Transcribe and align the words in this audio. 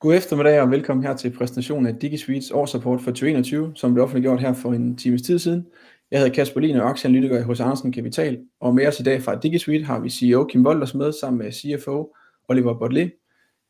God 0.00 0.14
eftermiddag 0.14 0.60
og 0.60 0.70
velkommen 0.70 1.06
her 1.06 1.16
til 1.16 1.30
præsentationen 1.30 1.86
af 1.86 1.94
DigiSuites 1.94 2.50
årsrapport 2.50 3.00
for 3.00 3.10
2021, 3.10 3.72
som 3.74 3.94
blev 3.94 4.04
offentliggjort 4.04 4.40
her 4.40 4.52
for 4.52 4.72
en 4.72 4.96
times 4.96 5.22
tid 5.22 5.38
siden. 5.38 5.66
Jeg 6.10 6.20
hedder 6.20 6.34
Kasper 6.34 6.60
Lien 6.60 6.76
og 6.76 6.88
aktieanalytiker 6.90 7.44
hos 7.44 7.60
Andersen 7.60 7.92
Kapital, 7.92 8.38
og 8.60 8.74
med 8.74 8.86
os 8.86 9.00
i 9.00 9.02
dag 9.02 9.22
fra 9.22 9.38
DigiSuite 9.38 9.84
har 9.84 10.00
vi 10.00 10.10
CEO 10.10 10.44
Kim 10.44 10.66
Wolders 10.66 10.94
med 10.94 11.12
sammen 11.12 11.38
med 11.38 11.52
CFO 11.52 12.14
Oliver 12.48 12.78
Bodley, 12.78 13.10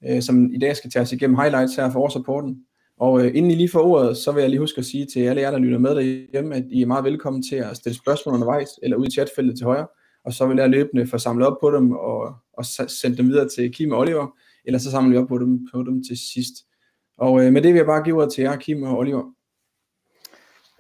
øh, 0.09 0.23
som 0.23 0.55
i 0.55 0.59
dag 0.59 0.77
skal 0.77 0.91
tage 0.91 1.03
os 1.03 1.13
igennem 1.13 1.39
highlights 1.39 1.77
her 1.77 1.91
for 1.91 2.01
årsrapporten. 2.01 2.57
Og 2.99 3.25
øh, 3.25 3.37
inden 3.37 3.51
I 3.51 3.55
lige 3.55 3.71
får 3.71 3.83
ordet, 3.83 4.17
så 4.17 4.33
vil 4.33 4.41
jeg 4.41 4.51
lige 4.51 4.61
huske 4.61 4.79
at 4.79 4.85
sige 4.85 5.07
til 5.07 5.21
alle 5.21 5.43
jer, 5.43 5.51
der 5.51 5.59
lytter 5.59 5.79
med 5.79 5.95
derhjemme, 5.95 6.55
at 6.55 6.65
I 6.71 6.83
er 6.83 6.87
meget 6.87 7.05
velkommen 7.05 7.43
til 7.43 7.57
at 7.57 7.77
stille 7.77 7.99
spørgsmål 7.99 8.35
undervejs 8.35 8.69
eller 8.83 8.97
ud 8.97 9.07
i 9.07 9.11
chatfeltet 9.11 9.57
til 9.57 9.65
højre, 9.65 9.87
og 10.25 10.33
så 10.33 10.47
vil 10.47 10.57
jeg 10.57 10.69
løbende 10.69 11.07
få 11.07 11.19
samlet 11.19 11.47
op 11.47 11.57
på 11.61 11.71
dem 11.71 11.93
og, 11.93 12.35
og 12.53 12.65
sende 12.89 13.17
dem 13.17 13.29
videre 13.29 13.49
til 13.49 13.73
Kim 13.73 13.93
og 13.93 13.99
Oliver, 13.99 14.27
eller 14.65 14.79
så 14.79 14.91
samler 14.91 15.11
vi 15.11 15.23
op 15.23 15.29
på 15.29 15.39
dem, 15.39 15.69
på 15.73 15.83
dem 15.83 16.05
til 16.05 16.19
sidst. 16.33 16.55
Og 17.19 17.45
øh, 17.45 17.53
med 17.53 17.63
det 17.63 17.73
vil 17.73 17.79
jeg 17.79 17.87
bare 17.87 18.05
give 18.05 18.17
ordet 18.17 18.33
til 18.33 18.43
jer, 18.43 18.57
Kim 18.57 18.83
og 18.83 18.99
Oliver. 18.99 19.33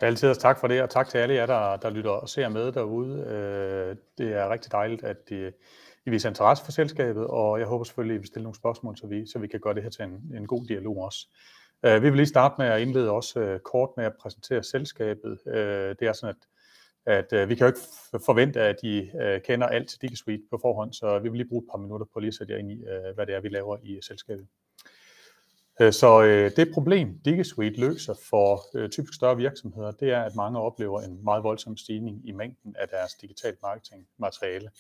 Altid 0.00 0.34
tak 0.34 0.60
for 0.60 0.68
det, 0.68 0.82
og 0.82 0.90
tak 0.90 1.08
til 1.08 1.18
alle 1.18 1.34
jer, 1.34 1.46
der, 1.46 1.76
der 1.76 1.90
lytter 1.90 2.10
og 2.10 2.28
ser 2.28 2.48
med 2.48 2.72
derude. 2.72 3.20
Øh, 3.20 3.96
det 4.18 4.32
er 4.32 4.50
rigtig 4.50 4.72
dejligt, 4.72 5.04
at 5.04 5.16
I, 5.30 5.50
I 6.06 6.10
viser 6.10 6.28
interesse 6.28 6.64
for 6.64 6.72
selskabet, 6.72 7.26
og 7.26 7.58
jeg 7.58 7.66
håber 7.66 7.84
selvfølgelig, 7.84 8.14
at 8.14 8.18
I 8.18 8.20
vil 8.20 8.26
stille 8.26 8.42
nogle 8.42 8.56
spørgsmål, 8.56 8.96
så 8.96 9.06
vi, 9.06 9.26
så 9.26 9.38
vi 9.38 9.46
kan 9.46 9.60
gøre 9.60 9.74
det 9.74 9.82
her 9.82 9.90
til 9.90 10.04
en, 10.04 10.36
en 10.36 10.46
god 10.46 10.66
dialog 10.66 10.98
også. 10.98 11.28
Øh, 11.82 12.02
vi 12.02 12.08
vil 12.08 12.16
lige 12.16 12.26
starte 12.26 12.54
med 12.58 12.66
at 12.66 12.80
indlede 12.80 13.10
også 13.10 13.40
øh, 13.40 13.60
kort 13.60 13.90
med 13.96 14.04
at 14.04 14.12
præsentere 14.20 14.62
selskabet. 14.62 15.38
Øh, 15.46 15.96
det 16.00 16.08
er 16.08 16.12
sådan, 16.12 16.34
at, 16.34 16.46
at 17.08 17.32
øh, 17.32 17.48
vi 17.48 17.54
kan 17.54 17.66
jo 17.66 17.66
ikke 17.66 18.24
forvente, 18.26 18.60
at 18.60 18.76
I 18.82 19.10
øh, 19.20 19.40
kender 19.42 19.66
alt 19.66 19.88
til 19.88 20.02
DigiSuite 20.02 20.42
på 20.50 20.58
forhånd, 20.62 20.92
så 20.92 21.18
vi 21.18 21.28
vil 21.28 21.38
lige 21.38 21.48
bruge 21.48 21.62
et 21.62 21.70
par 21.70 21.78
minutter 21.78 22.06
på 22.12 22.20
lige 22.20 22.28
at 22.28 22.34
sætte 22.34 22.52
jer 22.52 22.58
ind 22.58 22.70
i, 22.70 22.84
øh, 22.84 23.14
hvad 23.14 23.26
det 23.26 23.34
er, 23.34 23.40
vi 23.40 23.48
laver 23.48 23.76
i 23.82 23.98
selskabet. 24.02 24.46
Så 25.90 26.22
øh, 26.22 26.50
det 26.56 26.70
problem, 26.74 27.18
DigiSuite 27.24 27.80
løser 27.80 28.14
for 28.30 28.76
øh, 28.76 28.90
typisk 28.90 29.14
større 29.14 29.36
virksomheder, 29.36 29.90
det 29.90 30.10
er, 30.10 30.22
at 30.22 30.34
mange 30.34 30.60
oplever 30.60 31.00
en 31.00 31.24
meget 31.24 31.44
voldsom 31.44 31.76
stigning 31.76 32.28
i 32.28 32.32
mængden 32.32 32.76
af 32.78 32.88
deres 32.88 33.14
digital 33.14 33.56
marketing 33.62 34.06
materiale 34.18 34.70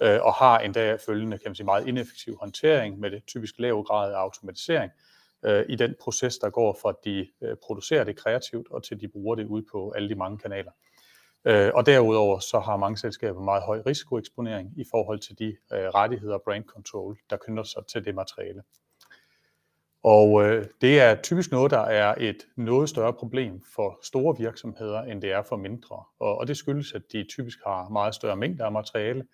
og 0.00 0.34
har 0.34 0.58
endda 0.58 0.96
følgende 1.06 1.38
kan 1.38 1.48
man 1.50 1.54
sige, 1.54 1.64
meget 1.64 1.88
ineffektiv 1.88 2.36
håndtering 2.40 3.00
med 3.00 3.10
det 3.10 3.22
typisk 3.26 3.54
lav 3.58 3.82
grad 3.82 4.12
af 4.12 4.16
automatisering 4.16 4.92
i 5.68 5.76
den 5.76 5.94
proces, 6.00 6.38
der 6.38 6.50
går 6.50 6.78
fra, 6.82 6.88
at 6.88 6.96
de 7.04 7.26
producerer 7.62 8.04
det 8.04 8.16
kreativt, 8.16 8.66
og 8.70 8.82
til 8.82 9.00
de 9.00 9.08
bruger 9.08 9.34
det 9.34 9.46
ud 9.46 9.62
på 9.72 9.90
alle 9.90 10.08
de 10.08 10.14
mange 10.14 10.38
kanaler. 10.38 10.70
Øh, 11.46 11.70
og 11.74 11.86
derudover 11.86 12.38
så 12.38 12.58
har 12.58 12.76
mange 12.76 12.98
selskaber 12.98 13.40
meget 13.40 13.62
høj 13.62 13.82
risikoeksponering 13.86 14.72
i 14.76 14.84
forhold 14.90 15.18
til 15.18 15.38
de 15.38 15.56
øh, 15.72 15.78
rettigheder 15.78 16.34
og 16.34 16.42
brand 16.44 16.64
control, 16.64 17.18
der 17.30 17.36
knytter 17.36 17.62
sig 17.62 17.86
til 17.86 18.04
det 18.04 18.14
materiale. 18.14 18.62
Og 20.02 20.44
øh, 20.44 20.66
det 20.80 21.00
er 21.00 21.22
typisk 21.22 21.50
noget, 21.52 21.70
der 21.70 21.80
er 21.80 22.14
et 22.18 22.46
noget 22.56 22.88
større 22.88 23.12
problem 23.12 23.62
for 23.74 23.98
store 24.02 24.38
virksomheder, 24.38 25.02
end 25.02 25.22
det 25.22 25.32
er 25.32 25.42
for 25.42 25.56
mindre. 25.56 26.04
Og, 26.20 26.38
og 26.38 26.48
det 26.48 26.56
skyldes, 26.56 26.92
at 26.92 27.02
de 27.12 27.24
typisk 27.28 27.58
har 27.66 27.88
meget 27.88 28.14
større 28.14 28.36
mængder 28.36 28.64
af 28.64 28.72
materiale, 28.72 29.24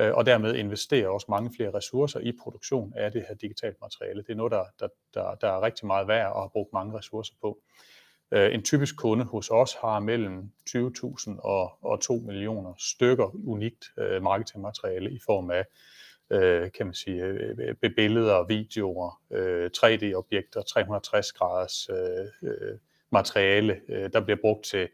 øh, 0.00 0.14
og 0.14 0.26
dermed 0.26 0.54
investerer 0.54 1.08
også 1.08 1.26
mange 1.28 1.50
flere 1.56 1.74
ressourcer 1.74 2.20
i 2.20 2.32
produktion 2.42 2.92
af 2.96 3.12
det 3.12 3.24
her 3.28 3.34
digitalt 3.34 3.76
materiale. 3.80 4.22
Det 4.22 4.30
er 4.30 4.36
noget, 4.36 4.52
der, 4.52 4.64
der, 4.80 4.88
der, 5.14 5.34
der 5.34 5.48
er 5.48 5.62
rigtig 5.62 5.86
meget 5.86 6.08
værd 6.08 6.32
og 6.32 6.40
har 6.42 6.48
brugt 6.48 6.72
mange 6.72 6.98
ressourcer 6.98 7.34
på. 7.40 7.48
Øh, 7.48 7.97
Øh, 8.32 8.54
en 8.54 8.62
typisk 8.62 8.96
kunde 8.96 9.24
hos 9.24 9.50
os 9.50 9.74
har 9.80 10.00
mellem 10.00 10.50
20.000 10.70 11.40
og, 11.40 11.72
og 11.82 12.00
2 12.00 12.14
millioner 12.14 12.74
stykker 12.78 13.48
unikt 13.48 13.84
øh, 13.98 14.22
marketingmateriale 14.22 15.10
i 15.10 15.18
form 15.26 15.50
af 15.50 15.64
øh, 16.30 16.72
kan 16.72 16.86
man 16.86 16.94
sige, 16.94 17.22
billeder, 17.96 18.46
videoer, 18.46 19.20
3D-objekter, 19.76 20.62
360 20.62 21.32
graders 21.32 21.88
materiale, 23.10 23.80
der 24.12 24.20
bliver 24.20 24.38
brugt 24.42 24.64
til 24.64 24.88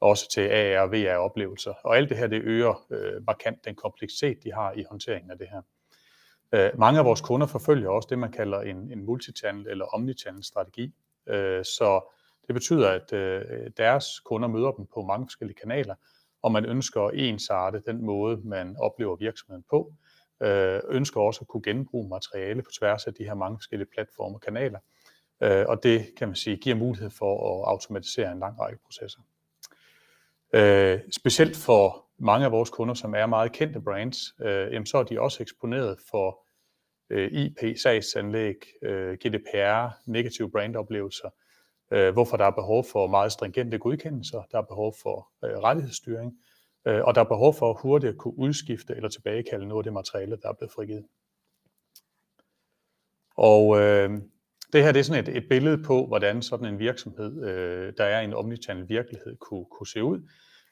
også 0.00 0.30
til 0.30 0.48
AR 0.50 0.80
og 0.80 0.92
VR 0.92 1.16
oplevelser. 1.16 1.74
Og 1.84 1.96
alt 1.96 2.08
det 2.08 2.16
her, 2.16 2.26
det 2.26 2.42
øger 2.42 2.86
markant 3.26 3.64
den 3.64 3.74
kompleksitet, 3.74 4.44
de 4.44 4.52
har 4.52 4.72
i 4.72 4.84
håndteringen 4.90 5.30
af 5.30 5.38
det 5.38 5.48
her. 5.48 5.62
Mange 6.76 6.98
af 6.98 7.04
vores 7.04 7.20
kunder 7.20 7.46
forfølger 7.46 7.88
også 7.88 8.06
det, 8.10 8.18
man 8.18 8.32
kalder 8.32 8.60
en, 8.60 8.76
en 8.76 9.04
multichannel 9.04 9.66
eller 9.68 9.84
omnichannel 9.84 10.44
strategi. 10.44 10.94
Så 11.62 12.15
det 12.46 12.54
betyder, 12.54 12.90
at 12.90 13.12
øh, 13.12 13.70
deres 13.76 14.20
kunder 14.20 14.48
møder 14.48 14.70
dem 14.70 14.86
på 14.94 15.02
mange 15.02 15.26
forskellige 15.26 15.58
kanaler, 15.62 15.94
og 16.42 16.52
man 16.52 16.64
ønsker 16.64 17.02
at 17.02 17.14
ensarte 17.14 17.82
den 17.86 18.04
måde, 18.04 18.40
man 18.44 18.76
oplever 18.78 19.16
virksomheden 19.16 19.64
på, 19.70 19.92
øh, 20.42 20.80
ønsker 20.88 21.20
også 21.20 21.40
at 21.40 21.48
kunne 21.48 21.62
genbruge 21.62 22.08
materiale 22.08 22.62
på 22.62 22.70
tværs 22.78 23.06
af 23.06 23.14
de 23.14 23.24
her 23.24 23.34
mange 23.34 23.58
forskellige 23.58 23.88
platforme 23.94 24.36
og 24.36 24.40
kanaler. 24.40 24.78
Øh, 25.42 25.64
og 25.68 25.82
det 25.82 26.06
kan 26.16 26.28
man 26.28 26.34
sige 26.34 26.56
giver 26.56 26.76
mulighed 26.76 27.10
for 27.10 27.32
at 27.34 27.70
automatisere 27.70 28.32
en 28.32 28.38
lang 28.38 28.60
række 28.60 28.78
processer. 28.84 29.20
Øh, 30.54 31.00
specielt 31.12 31.56
for 31.56 32.06
mange 32.18 32.46
af 32.46 32.52
vores 32.52 32.70
kunder, 32.70 32.94
som 32.94 33.14
er 33.14 33.26
meget 33.26 33.52
kendte 33.52 33.80
brands, 33.80 34.18
øh, 34.42 34.72
jamen 34.72 34.86
så 34.86 34.98
er 34.98 35.02
de 35.02 35.20
også 35.20 35.42
eksponeret 35.42 35.98
for 36.10 36.46
øh, 37.10 37.32
IP, 37.32 37.78
sagsanlæg, 37.78 38.56
øh, 38.82 39.14
GDPR, 39.14 40.10
negative 40.10 40.50
brandoplevelser, 40.50 41.28
øh, 41.90 42.12
hvorfor 42.12 42.36
der 42.36 42.44
er 42.44 42.50
behov 42.50 42.84
for 42.84 43.06
meget 43.06 43.32
stringente 43.32 43.78
godkendelser, 43.78 44.42
der 44.52 44.58
er 44.58 44.62
behov 44.62 44.94
for 45.02 45.28
øh, 45.44 45.58
rettighedsstyring, 45.58 46.32
øh, 46.86 47.04
og 47.04 47.14
der 47.14 47.20
er 47.20 47.24
behov 47.24 47.54
for 47.54 47.72
hurtigt 47.82 48.10
at 48.10 48.18
kunne 48.18 48.38
udskifte 48.38 48.94
eller 48.96 49.08
tilbagekalde 49.08 49.66
noget 49.66 49.80
af 49.80 49.84
det 49.84 49.92
materiale, 49.92 50.36
der 50.42 50.48
er 50.48 50.52
blevet 50.52 50.72
frigivet. 50.72 51.06
Og 53.36 53.80
øh, 53.80 54.10
det 54.72 54.82
her 54.82 54.92
det 54.92 55.00
er 55.00 55.04
sådan 55.04 55.28
et, 55.28 55.36
et 55.36 55.48
billede 55.48 55.82
på, 55.82 56.06
hvordan 56.06 56.42
sådan 56.42 56.66
en 56.66 56.78
virksomhed, 56.78 57.44
øh, 57.48 57.92
der 57.96 58.04
er 58.04 58.20
en 58.20 58.34
omnichannel 58.34 58.88
virkelighed, 58.88 59.36
kunne, 59.36 59.64
kunne 59.64 59.86
se 59.86 60.02
ud. 60.02 60.30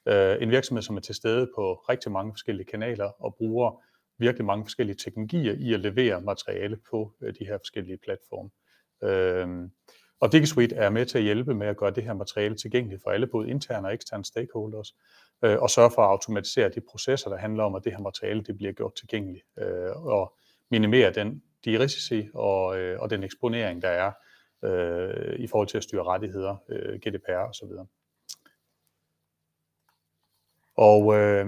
Øh, 0.09 0.43
en 0.43 0.51
virksomhed, 0.51 0.83
som 0.83 0.97
er 0.97 1.01
til 1.01 1.15
stede 1.15 1.51
på 1.55 1.75
rigtig 1.75 2.13
mange 2.13 2.33
forskellige 2.33 2.67
kanaler 2.67 3.25
og 3.25 3.35
bruger 3.35 3.83
virkelig 4.19 4.45
mange 4.45 4.65
forskellige 4.65 4.97
teknologier 4.97 5.55
i 5.59 5.75
at 5.75 5.81
levere 5.81 6.21
materiale 6.21 6.79
på 6.91 7.15
øh, 7.21 7.35
de 7.39 7.45
her 7.47 7.59
forskellige 7.59 7.99
platforme. 8.05 8.51
Øh, 9.03 9.69
og 10.25 10.33
DigiSuite 10.33 10.77
er 10.77 10.91
med 10.91 11.07
til 11.07 11.19
at 11.19 11.25
hjælpe 11.25 11.55
med 11.55 11.67
at 11.67 11.77
gøre 11.77 11.91
det 11.91 12.05
her 12.05 12.15
materiale 12.15 12.57
tilgængeligt 12.57 13.03
for 13.03 13.11
alle, 13.11 13.27
både 13.27 13.51
interne 13.51 13.89
og 13.89 13.95
eksterne 13.95 14.25
stakeholders, 14.25 14.97
øh, 15.43 15.59
og 15.63 15.71
sørge 15.71 15.91
for 15.91 16.03
at 16.03 16.09
automatisere 16.09 16.69
de 16.69 16.81
processer, 16.91 17.31
der 17.31 17.37
handler 17.37 17.65
om, 17.65 17.75
at 17.75 17.85
det 17.85 17.93
her 17.93 18.01
materiale 18.01 18.43
det 18.43 18.57
bliver 18.57 18.73
gjort 18.73 18.95
tilgængeligt, 18.95 19.45
øh, 19.59 20.07
og 20.07 20.35
minimere 20.71 21.13
den, 21.13 21.43
de 21.65 21.79
risici 21.79 22.29
og, 22.35 22.79
øh, 22.79 23.01
og 23.01 23.11
den 23.11 23.25
eksponering, 23.25 23.83
der 23.83 23.89
er 23.89 24.13
øh, 24.65 25.39
i 25.39 25.47
forhold 25.47 25.69
til 25.69 25.77
at 25.77 25.83
styre 25.83 26.05
rettigheder, 26.05 26.57
øh, 26.69 26.99
GDPR 26.99 27.49
osv. 27.49 27.69
Og 30.77 31.15
øh, 31.15 31.47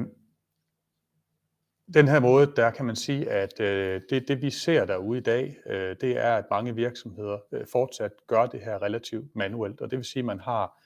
den 1.94 2.08
her 2.08 2.20
måde, 2.20 2.52
der 2.56 2.70
kan 2.70 2.84
man 2.84 2.96
sige, 2.96 3.30
at 3.30 3.60
øh, 3.60 4.00
det, 4.10 4.28
det 4.28 4.42
vi 4.42 4.50
ser 4.50 4.84
derude 4.84 5.18
i 5.18 5.22
dag, 5.22 5.56
øh, 5.66 5.96
det 6.00 6.18
er, 6.18 6.34
at 6.34 6.44
mange 6.50 6.74
virksomheder 6.74 7.38
øh, 7.52 7.66
fortsat 7.72 8.12
gør 8.26 8.46
det 8.46 8.60
her 8.60 8.82
relativt 8.82 9.36
manuelt, 9.36 9.80
og 9.80 9.90
det 9.90 9.96
vil 9.96 10.04
sige, 10.04 10.20
at 10.20 10.24
man 10.24 10.40
har 10.40 10.82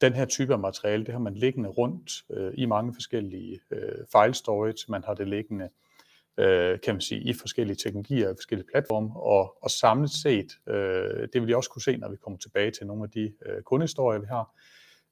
den 0.00 0.12
her 0.12 0.24
type 0.24 0.52
af 0.52 0.58
materiale, 0.58 1.04
det 1.04 1.12
har 1.12 1.20
man 1.20 1.34
liggende 1.34 1.68
rundt 1.68 2.10
øh, 2.30 2.52
i 2.54 2.66
mange 2.66 2.94
forskellige 2.94 3.60
øh, 3.70 4.04
file 4.12 4.34
storage, 4.34 4.84
man 4.88 5.04
har 5.04 5.14
det 5.14 5.28
liggende 5.28 5.68
øh, 6.38 6.80
kan 6.80 6.94
man 6.94 7.00
sige, 7.00 7.20
i 7.20 7.32
forskellige 7.32 7.76
teknologier 7.76 8.28
og 8.28 8.36
forskellige 8.36 8.68
platforme, 8.72 9.10
og, 9.16 9.64
og 9.64 9.70
samlet 9.70 10.10
set, 10.10 10.52
øh, 10.68 11.28
det 11.32 11.42
vil 11.42 11.50
I 11.50 11.54
også 11.54 11.70
kunne 11.70 11.82
se, 11.82 11.96
når 11.96 12.08
vi 12.08 12.16
kommer 12.16 12.38
tilbage 12.38 12.70
til 12.70 12.86
nogle 12.86 13.04
af 13.04 13.10
de 13.10 13.32
øh, 13.46 13.62
kundehistorier, 13.62 14.20
vi 14.20 14.26
har, 14.26 14.54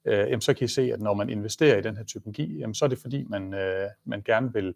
øh, 0.05 0.19
jamen, 0.19 0.41
så 0.41 0.55
kan 0.55 0.65
I 0.65 0.69
se, 0.69 0.93
at 0.93 1.01
når 1.01 1.15
man 1.15 1.31
investerer 1.31 1.79
i 1.79 1.83
den 1.83 1.97
her 1.97 2.05
teknologi, 2.05 2.59
jamen, 2.59 2.75
så 2.75 2.85
er 2.85 2.89
det 2.89 2.99
fordi, 2.99 3.25
man, 3.29 3.55
øh, 3.55 3.89
man 4.05 4.23
gerne 4.23 4.53
vil 4.53 4.75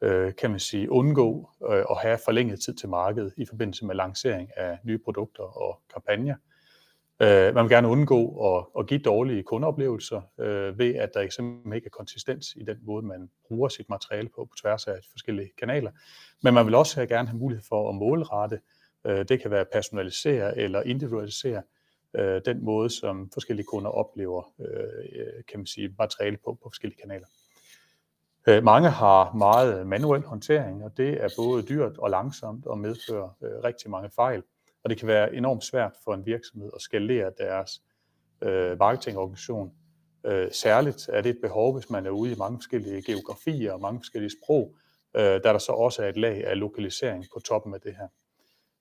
øh, 0.00 0.34
kan 0.34 0.50
man 0.50 0.60
sige, 0.60 0.90
undgå 0.90 1.50
øh, 1.70 1.84
at 1.90 1.96
have 2.02 2.18
forlænget 2.24 2.60
tid 2.60 2.74
til 2.74 2.88
markedet 2.88 3.34
i 3.36 3.46
forbindelse 3.46 3.86
med 3.86 3.94
lancering 3.94 4.50
af 4.56 4.78
nye 4.84 4.98
produkter 4.98 5.42
og 5.42 5.80
kampagner. 5.92 6.36
Øh, 7.22 7.54
man 7.54 7.64
vil 7.64 7.70
gerne 7.70 7.88
undgå 7.88 8.56
at, 8.56 8.66
at 8.78 8.86
give 8.86 9.00
dårlige 9.00 9.42
kundeoplevelser 9.42 10.20
øh, 10.38 10.78
ved, 10.78 10.94
at 10.94 11.10
der 11.14 11.20
eksempelvis 11.20 11.76
ikke 11.76 11.86
er 11.86 11.90
konsistens 11.90 12.54
i 12.56 12.64
den 12.64 12.78
måde, 12.82 13.06
man 13.06 13.30
bruger 13.48 13.68
sit 13.68 13.88
materiale 13.88 14.28
på 14.28 14.44
på 14.44 14.56
tværs 14.62 14.86
af 14.86 14.98
forskellige 15.10 15.50
kanaler. 15.58 15.90
Men 16.42 16.54
man 16.54 16.66
vil 16.66 16.74
også 16.74 17.06
gerne 17.06 17.28
have 17.28 17.38
mulighed 17.38 17.64
for 17.68 17.88
at 17.88 17.94
målrette. 17.94 18.60
Øh, 19.06 19.24
det 19.28 19.42
kan 19.42 19.50
være 19.50 19.64
personalisere 19.72 20.58
eller 20.58 20.82
individualisere 20.82 21.62
øh, 22.14 22.40
den 22.44 22.64
måde, 22.64 22.90
som 22.90 23.30
forskellige 23.32 23.66
kunder 23.66 23.90
oplever 23.90 24.52
øh, 24.60 25.26
øh 25.26 25.44
kan 25.48 25.58
man 25.58 25.66
sige, 25.66 25.94
materiale 25.98 26.36
på 26.36 26.58
på 26.62 26.68
forskellige 26.70 27.00
kanaler. 27.00 27.26
Øh, 28.48 28.64
mange 28.64 28.90
har 28.90 29.32
meget 29.32 29.86
manuel 29.86 30.22
håndtering, 30.22 30.84
og 30.84 30.96
det 30.96 31.24
er 31.24 31.28
både 31.36 31.62
dyrt 31.62 31.98
og 31.98 32.10
langsomt 32.10 32.66
og 32.66 32.78
medfører 32.78 33.28
øh, 33.42 33.64
rigtig 33.64 33.90
mange 33.90 34.10
fejl. 34.10 34.42
Og 34.84 34.90
det 34.90 34.98
kan 34.98 35.08
være 35.08 35.34
enormt 35.34 35.64
svært 35.64 35.92
for 36.04 36.14
en 36.14 36.26
virksomhed 36.26 36.70
at 36.74 36.80
skalere 36.80 37.32
deres 37.38 37.82
øh, 38.42 38.78
marketingorganisation. 38.78 39.72
Øh, 40.26 40.52
særligt 40.52 41.08
er 41.12 41.20
det 41.20 41.30
et 41.30 41.38
behov, 41.42 41.74
hvis 41.74 41.90
man 41.90 42.06
er 42.06 42.10
ude 42.10 42.32
i 42.32 42.36
mange 42.38 42.58
forskellige 42.58 43.02
geografier 43.02 43.72
og 43.72 43.80
mange 43.80 44.00
forskellige 44.00 44.32
sprog, 44.42 44.74
øh, 45.16 45.22
der 45.22 45.52
der 45.52 45.58
så 45.58 45.72
også 45.72 46.02
er 46.02 46.08
et 46.08 46.16
lag 46.16 46.46
af 46.46 46.58
lokalisering 46.58 47.24
på 47.34 47.40
toppen 47.40 47.74
af 47.74 47.80
det 47.80 47.96
her. 47.96 48.08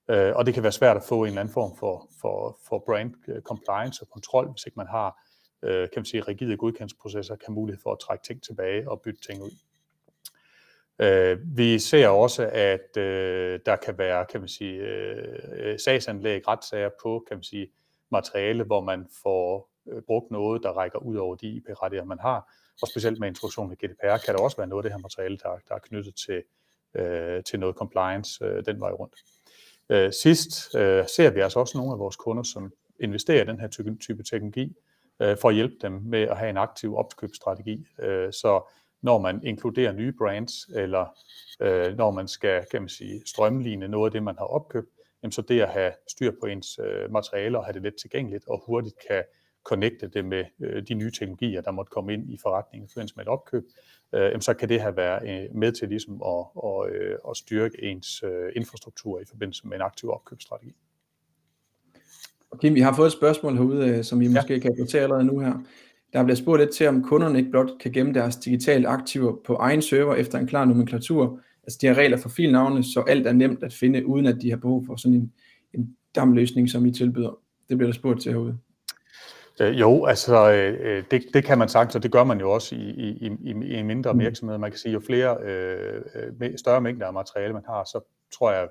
Øh, 0.10 0.36
og 0.36 0.46
det 0.46 0.54
kan 0.54 0.64
være 0.64 0.72
svært 0.72 0.98
at 0.98 1.04
få 1.04 1.24
en 1.24 1.28
eller 1.28 1.42
anden 1.42 1.54
form 1.54 1.78
for, 1.78 2.10
for, 2.22 2.60
for 2.68 2.84
brand 2.86 3.14
øh, 3.28 3.42
compliance 3.42 4.02
og 4.04 4.10
kontrol, 4.10 4.52
hvis 4.52 4.66
ikke 4.66 4.78
man 4.78 4.88
har 4.88 5.24
øh, 5.64 5.90
kan 5.90 6.00
man 6.00 6.06
sige, 6.06 6.22
rigide 6.22 6.58
godkendelsesprocesser, 6.58 7.36
kan 7.36 7.54
mulighed 7.54 7.82
for 7.84 7.92
at 7.92 8.00
trække 8.00 8.24
ting 8.24 8.44
tilbage 8.44 8.90
og 8.90 9.02
bytte 9.02 9.22
ting 9.22 9.44
ud. 9.44 9.52
Øh, 11.00 11.58
vi 11.58 11.80
ser 11.80 12.08
også, 12.08 12.50
at 12.54 12.98
øh, 12.98 13.60
der 13.66 13.76
kan 13.76 13.98
være 13.98 14.26
kan 14.26 14.40
man 14.40 14.50
sige, 14.50 14.74
øh, 14.74 15.40
øh 15.54 15.80
sagsanlæg, 15.80 16.48
retssager 16.48 16.90
på 17.04 17.26
kan 17.28 17.38
man 17.38 17.44
sige, 17.44 17.68
materiale, 18.12 18.64
hvor 18.64 18.82
man 18.82 19.08
får 19.24 19.70
øh, 19.88 20.02
brugt 20.02 20.32
noget, 20.32 20.64
der 20.64 20.70
rækker 20.70 21.00
ud 21.00 21.16
over 21.16 21.36
de 21.36 21.48
IP-rettigheder, 21.48 22.08
man 22.08 22.20
har. 22.20 22.54
Og 22.82 22.88
specielt 22.88 23.20
med 23.20 23.28
introduktionen 23.28 23.72
af 23.72 23.78
GDPR 23.78 24.18
kan 24.26 24.36
der 24.36 24.42
også 24.42 24.58
være 24.58 24.68
noget 24.68 24.84
af 24.84 24.84
det 24.84 24.92
her 24.92 25.00
materiale, 25.00 25.38
der, 25.38 25.50
der 25.68 25.76
er 25.76 25.80
knyttet 25.80 26.16
til, 26.16 26.44
øh, 26.94 27.44
til 27.44 27.60
noget 27.60 27.76
compliance 27.76 28.46
øh, 28.46 28.66
den 28.66 28.80
vej 28.80 28.92
rundt. 28.92 29.16
Øh, 29.90 30.14
sidst 30.14 30.76
øh, 30.76 31.06
ser 31.16 31.30
vi 31.30 31.40
altså 31.40 31.60
også 31.60 31.78
nogle 31.78 31.94
af 31.94 32.00
vores 32.00 32.16
kunder, 32.16 32.44
som 32.44 32.74
investerer 33.00 33.44
i 33.44 33.48
den 33.48 33.60
her 33.60 33.68
type, 33.68 33.98
type 34.02 34.24
teknologi, 34.24 34.76
øh, 35.20 35.38
for 35.42 35.50
at 35.50 35.56
hjælpe 35.56 35.76
dem 35.82 35.92
med 35.92 36.22
at 36.22 36.38
have 36.38 36.50
en 36.50 36.58
aktiv 36.58 36.96
opkøbsstrategi. 36.96 37.86
Øh, 38.00 38.34
så 38.34 38.62
når 39.02 39.20
man 39.20 39.44
inkluderer 39.44 39.92
nye 39.92 40.14
brands, 40.18 40.66
eller 40.76 41.06
øh, 41.60 41.98
når 41.98 42.12
man 42.12 42.28
skal 42.28 42.66
kan 42.72 42.82
man 42.82 42.90
sige, 42.90 43.22
strømligne 43.26 43.88
noget 43.88 44.06
af 44.06 44.12
det, 44.12 44.24
man 44.24 44.38
har 44.38 44.46
opkøbt, 44.46 44.90
jamen 45.24 45.32
så 45.32 45.42
det 45.42 45.62
at 45.62 45.70
have 45.70 45.92
styr 46.08 46.32
på 46.42 46.46
ens 46.46 46.80
øh, 46.80 47.12
materialer 47.12 47.60
og 47.60 47.66
have 47.66 47.74
det 47.74 47.82
let 47.82 47.96
tilgængeligt 47.96 48.48
og 48.48 48.64
hurtigt 48.66 48.96
kan 49.08 49.24
connecte 49.64 50.08
det 50.08 50.26
med 50.26 50.46
øh, 50.60 50.84
de 50.88 50.94
nye 50.94 51.12
teknologier, 51.12 51.62
der 51.62 51.72
måtte 51.72 51.90
komme 51.90 52.14
ind 52.14 52.30
i 52.30 52.38
forretningen 52.42 52.88
i 52.88 52.92
forbindelse 52.94 53.16
med 53.16 53.24
et 53.24 53.30
opkøb, 53.30 53.64
øh, 54.14 54.22
jamen 54.22 54.42
så 54.42 54.54
kan 54.54 54.70
det 54.70 54.82
have 54.82 54.98
været 54.98 55.44
øh, 55.44 55.56
med 55.56 55.72
til 55.72 55.90
ligesom 55.90 56.16
at, 56.16 56.46
og, 56.56 56.90
øh, 56.90 57.20
at 57.30 57.38
styrke 57.38 57.84
ens 57.84 58.24
øh, 58.24 58.52
infrastruktur 58.56 59.20
i 59.20 59.26
forbindelse 59.26 59.68
med 59.68 59.78
en 59.78 59.82
aktiv 59.82 60.12
opkøbsstrategi. 60.12 60.76
Kim, 62.62 62.76
vi 62.76 62.80
har 62.80 62.94
fået 62.96 63.08
et 63.08 63.14
spørgsmål 63.14 63.58
herude, 63.58 63.88
øh, 63.88 64.04
som 64.04 64.20
vi 64.20 64.28
måske 64.28 64.54
ja. 64.54 64.60
kan 64.60 64.72
adressere 64.72 65.02
allerede 65.02 65.26
nu 65.26 65.40
her. 65.40 65.54
Der 66.14 66.24
bliver 66.24 66.36
spurgt 66.36 66.62
lidt 66.62 66.72
til, 66.72 66.88
om 66.88 67.04
kunderne 67.04 67.40
ikke 67.40 67.52
blot 67.52 67.70
kan 67.80 67.92
gemme 67.92 68.14
deres 68.14 68.36
digitale 68.36 68.88
aktiver 68.88 69.36
på 69.46 69.54
egen 69.54 69.82
server 69.82 70.16
efter 70.16 70.38
en 70.38 70.48
klar 70.48 70.66
nomenklatur. 70.66 71.40
Altså 71.64 71.80
de 71.82 71.88
har 71.88 71.94
regler 71.94 72.18
for 72.18 72.30
filnavne, 72.30 72.84
så 72.84 73.04
alt 73.08 73.28
er 73.28 73.34
nemt 73.34 73.64
at 73.64 73.74
finde, 73.74 74.06
uden 74.06 74.26
at 74.26 74.42
de 74.42 74.50
har 74.50 74.58
behov 74.58 74.86
for 74.86 74.96
sådan 74.96 75.16
en, 75.16 75.32
en 75.74 75.96
damløsning, 76.16 76.70
som 76.70 76.86
I 76.86 76.92
tilbyder. 76.92 77.38
Det 77.70 77.78
bliver 77.78 77.92
der 77.92 77.94
spurgt 77.94 78.22
til 78.22 78.32
herude. 78.32 78.58
Øh, 79.62 79.80
jo, 79.80 80.06
altså 80.06 80.52
øh, 80.52 81.04
det, 81.12 81.24
det 81.34 81.44
kan 81.44 81.58
man 81.58 81.70
sagt, 81.70 81.96
og 81.96 82.04
det 82.04 82.12
gør 82.12 82.24
man 82.24 82.40
jo 82.40 82.52
også 82.52 82.76
i, 82.76 82.90
i, 82.90 83.32
i, 83.42 83.52
i 83.52 83.82
mindre 83.82 84.14
mm. 84.14 84.20
virksomheder. 84.20 84.60
Man 84.60 84.72
kan 84.72 84.78
sige, 84.78 84.94
jo 84.94 85.00
flere 85.00 85.38
øh, 85.44 86.02
øh 86.42 86.58
større 86.58 86.82
mængder 86.82 87.08
af 87.08 87.14
materiale 87.14 87.54
man 87.54 87.64
har, 87.68 87.84
så 87.84 88.00
tror 88.34 88.52
jeg, 88.52 88.68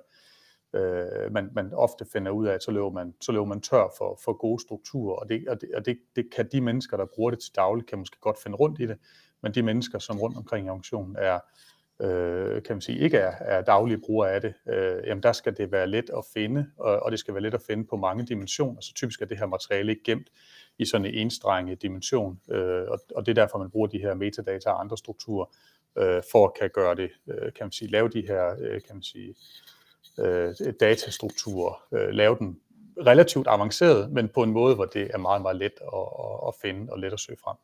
øh, 0.74 1.32
man, 1.32 1.50
man 1.52 1.72
ofte 1.74 2.04
finder 2.12 2.30
ud 2.30 2.46
af, 2.46 2.54
at 2.54 2.62
så 2.62 2.70
løber 2.70 2.90
man, 2.90 3.14
så 3.20 3.32
løber 3.32 3.44
man 3.44 3.60
tør 3.60 3.94
for, 3.98 4.20
for 4.24 4.32
gode 4.32 4.62
strukturer, 4.62 5.16
og, 5.16 5.28
det, 5.28 5.48
og, 5.48 5.60
det, 5.60 5.68
og 5.74 5.86
det, 5.86 5.98
det 6.16 6.34
kan 6.34 6.48
de 6.52 6.60
mennesker, 6.60 6.96
der 6.96 7.06
bruger 7.14 7.30
det 7.30 7.40
til 7.40 7.54
dagligt, 7.56 7.88
kan 7.88 7.98
måske 7.98 8.16
godt 8.20 8.42
finde 8.42 8.56
rundt 8.56 8.80
i 8.80 8.86
det, 8.86 8.96
men 9.42 9.54
de 9.54 9.62
mennesker, 9.62 9.98
som 9.98 10.18
rundt 10.18 10.36
omkring 10.36 10.66
i 10.66 10.70
organisationen 10.70 11.16
er, 11.18 11.38
øh, 12.00 12.62
kan 12.62 12.76
man 12.76 12.80
sige, 12.80 12.98
ikke 12.98 13.16
er, 13.16 13.32
er 13.40 13.62
daglige 13.62 14.00
brugere 14.06 14.32
af 14.32 14.40
det, 14.40 14.54
øh, 14.68 15.06
jamen 15.06 15.22
der 15.22 15.32
skal 15.32 15.56
det 15.56 15.72
være 15.72 15.86
let 15.86 16.10
at 16.16 16.24
finde, 16.34 16.66
og, 16.76 17.00
og 17.00 17.10
det 17.10 17.18
skal 17.18 17.34
være 17.34 17.42
let 17.42 17.54
at 17.54 17.62
finde 17.66 17.84
på 17.84 17.96
mange 17.96 18.26
dimensioner, 18.26 18.80
så 18.80 18.94
typisk 18.94 19.22
er 19.22 19.26
det 19.26 19.38
her 19.38 19.46
materiale 19.46 19.92
ikke 19.92 20.04
gemt 20.04 20.28
i 20.78 20.84
sådan 20.84 21.06
en 21.06 21.14
enstrenget 21.14 21.82
dimension, 21.82 22.40
øh, 22.50 22.84
og, 22.88 22.98
og 23.16 23.26
det 23.26 23.38
er 23.38 23.42
derfor, 23.42 23.58
man 23.58 23.70
bruger 23.70 23.86
de 23.86 23.98
her 23.98 24.14
metadata 24.14 24.70
og 24.70 24.80
andre 24.80 24.98
strukturer, 24.98 25.46
øh, 25.98 26.22
for 26.32 26.46
at 26.46 26.54
kan 26.60 26.70
gøre 26.74 26.94
det, 26.94 27.10
øh, 27.28 27.52
kan 27.52 27.64
man 27.64 27.72
sige, 27.72 27.90
lave 27.90 28.08
de 28.08 28.26
her, 28.26 28.56
øh, 28.60 28.80
kan 28.80 28.94
man 28.94 29.02
sige, 29.02 29.28
øh, 29.28 29.34
datastrukturer, 30.80 31.84
øh, 31.94 32.08
lave 32.08 32.36
den 32.38 32.58
relativt 33.06 33.46
avanceret, 33.50 34.12
men 34.12 34.28
på 34.34 34.42
en 34.42 34.50
måde, 34.50 34.74
hvor 34.74 34.84
det 34.84 35.10
er 35.14 35.18
meget, 35.18 35.42
meget 35.42 35.56
let 35.56 35.72
at, 35.92 36.06
at 36.48 36.54
finde 36.62 36.92
og 36.92 36.98
let 36.98 37.12
at 37.12 37.20
søge 37.20 37.38
frem. 37.44 37.56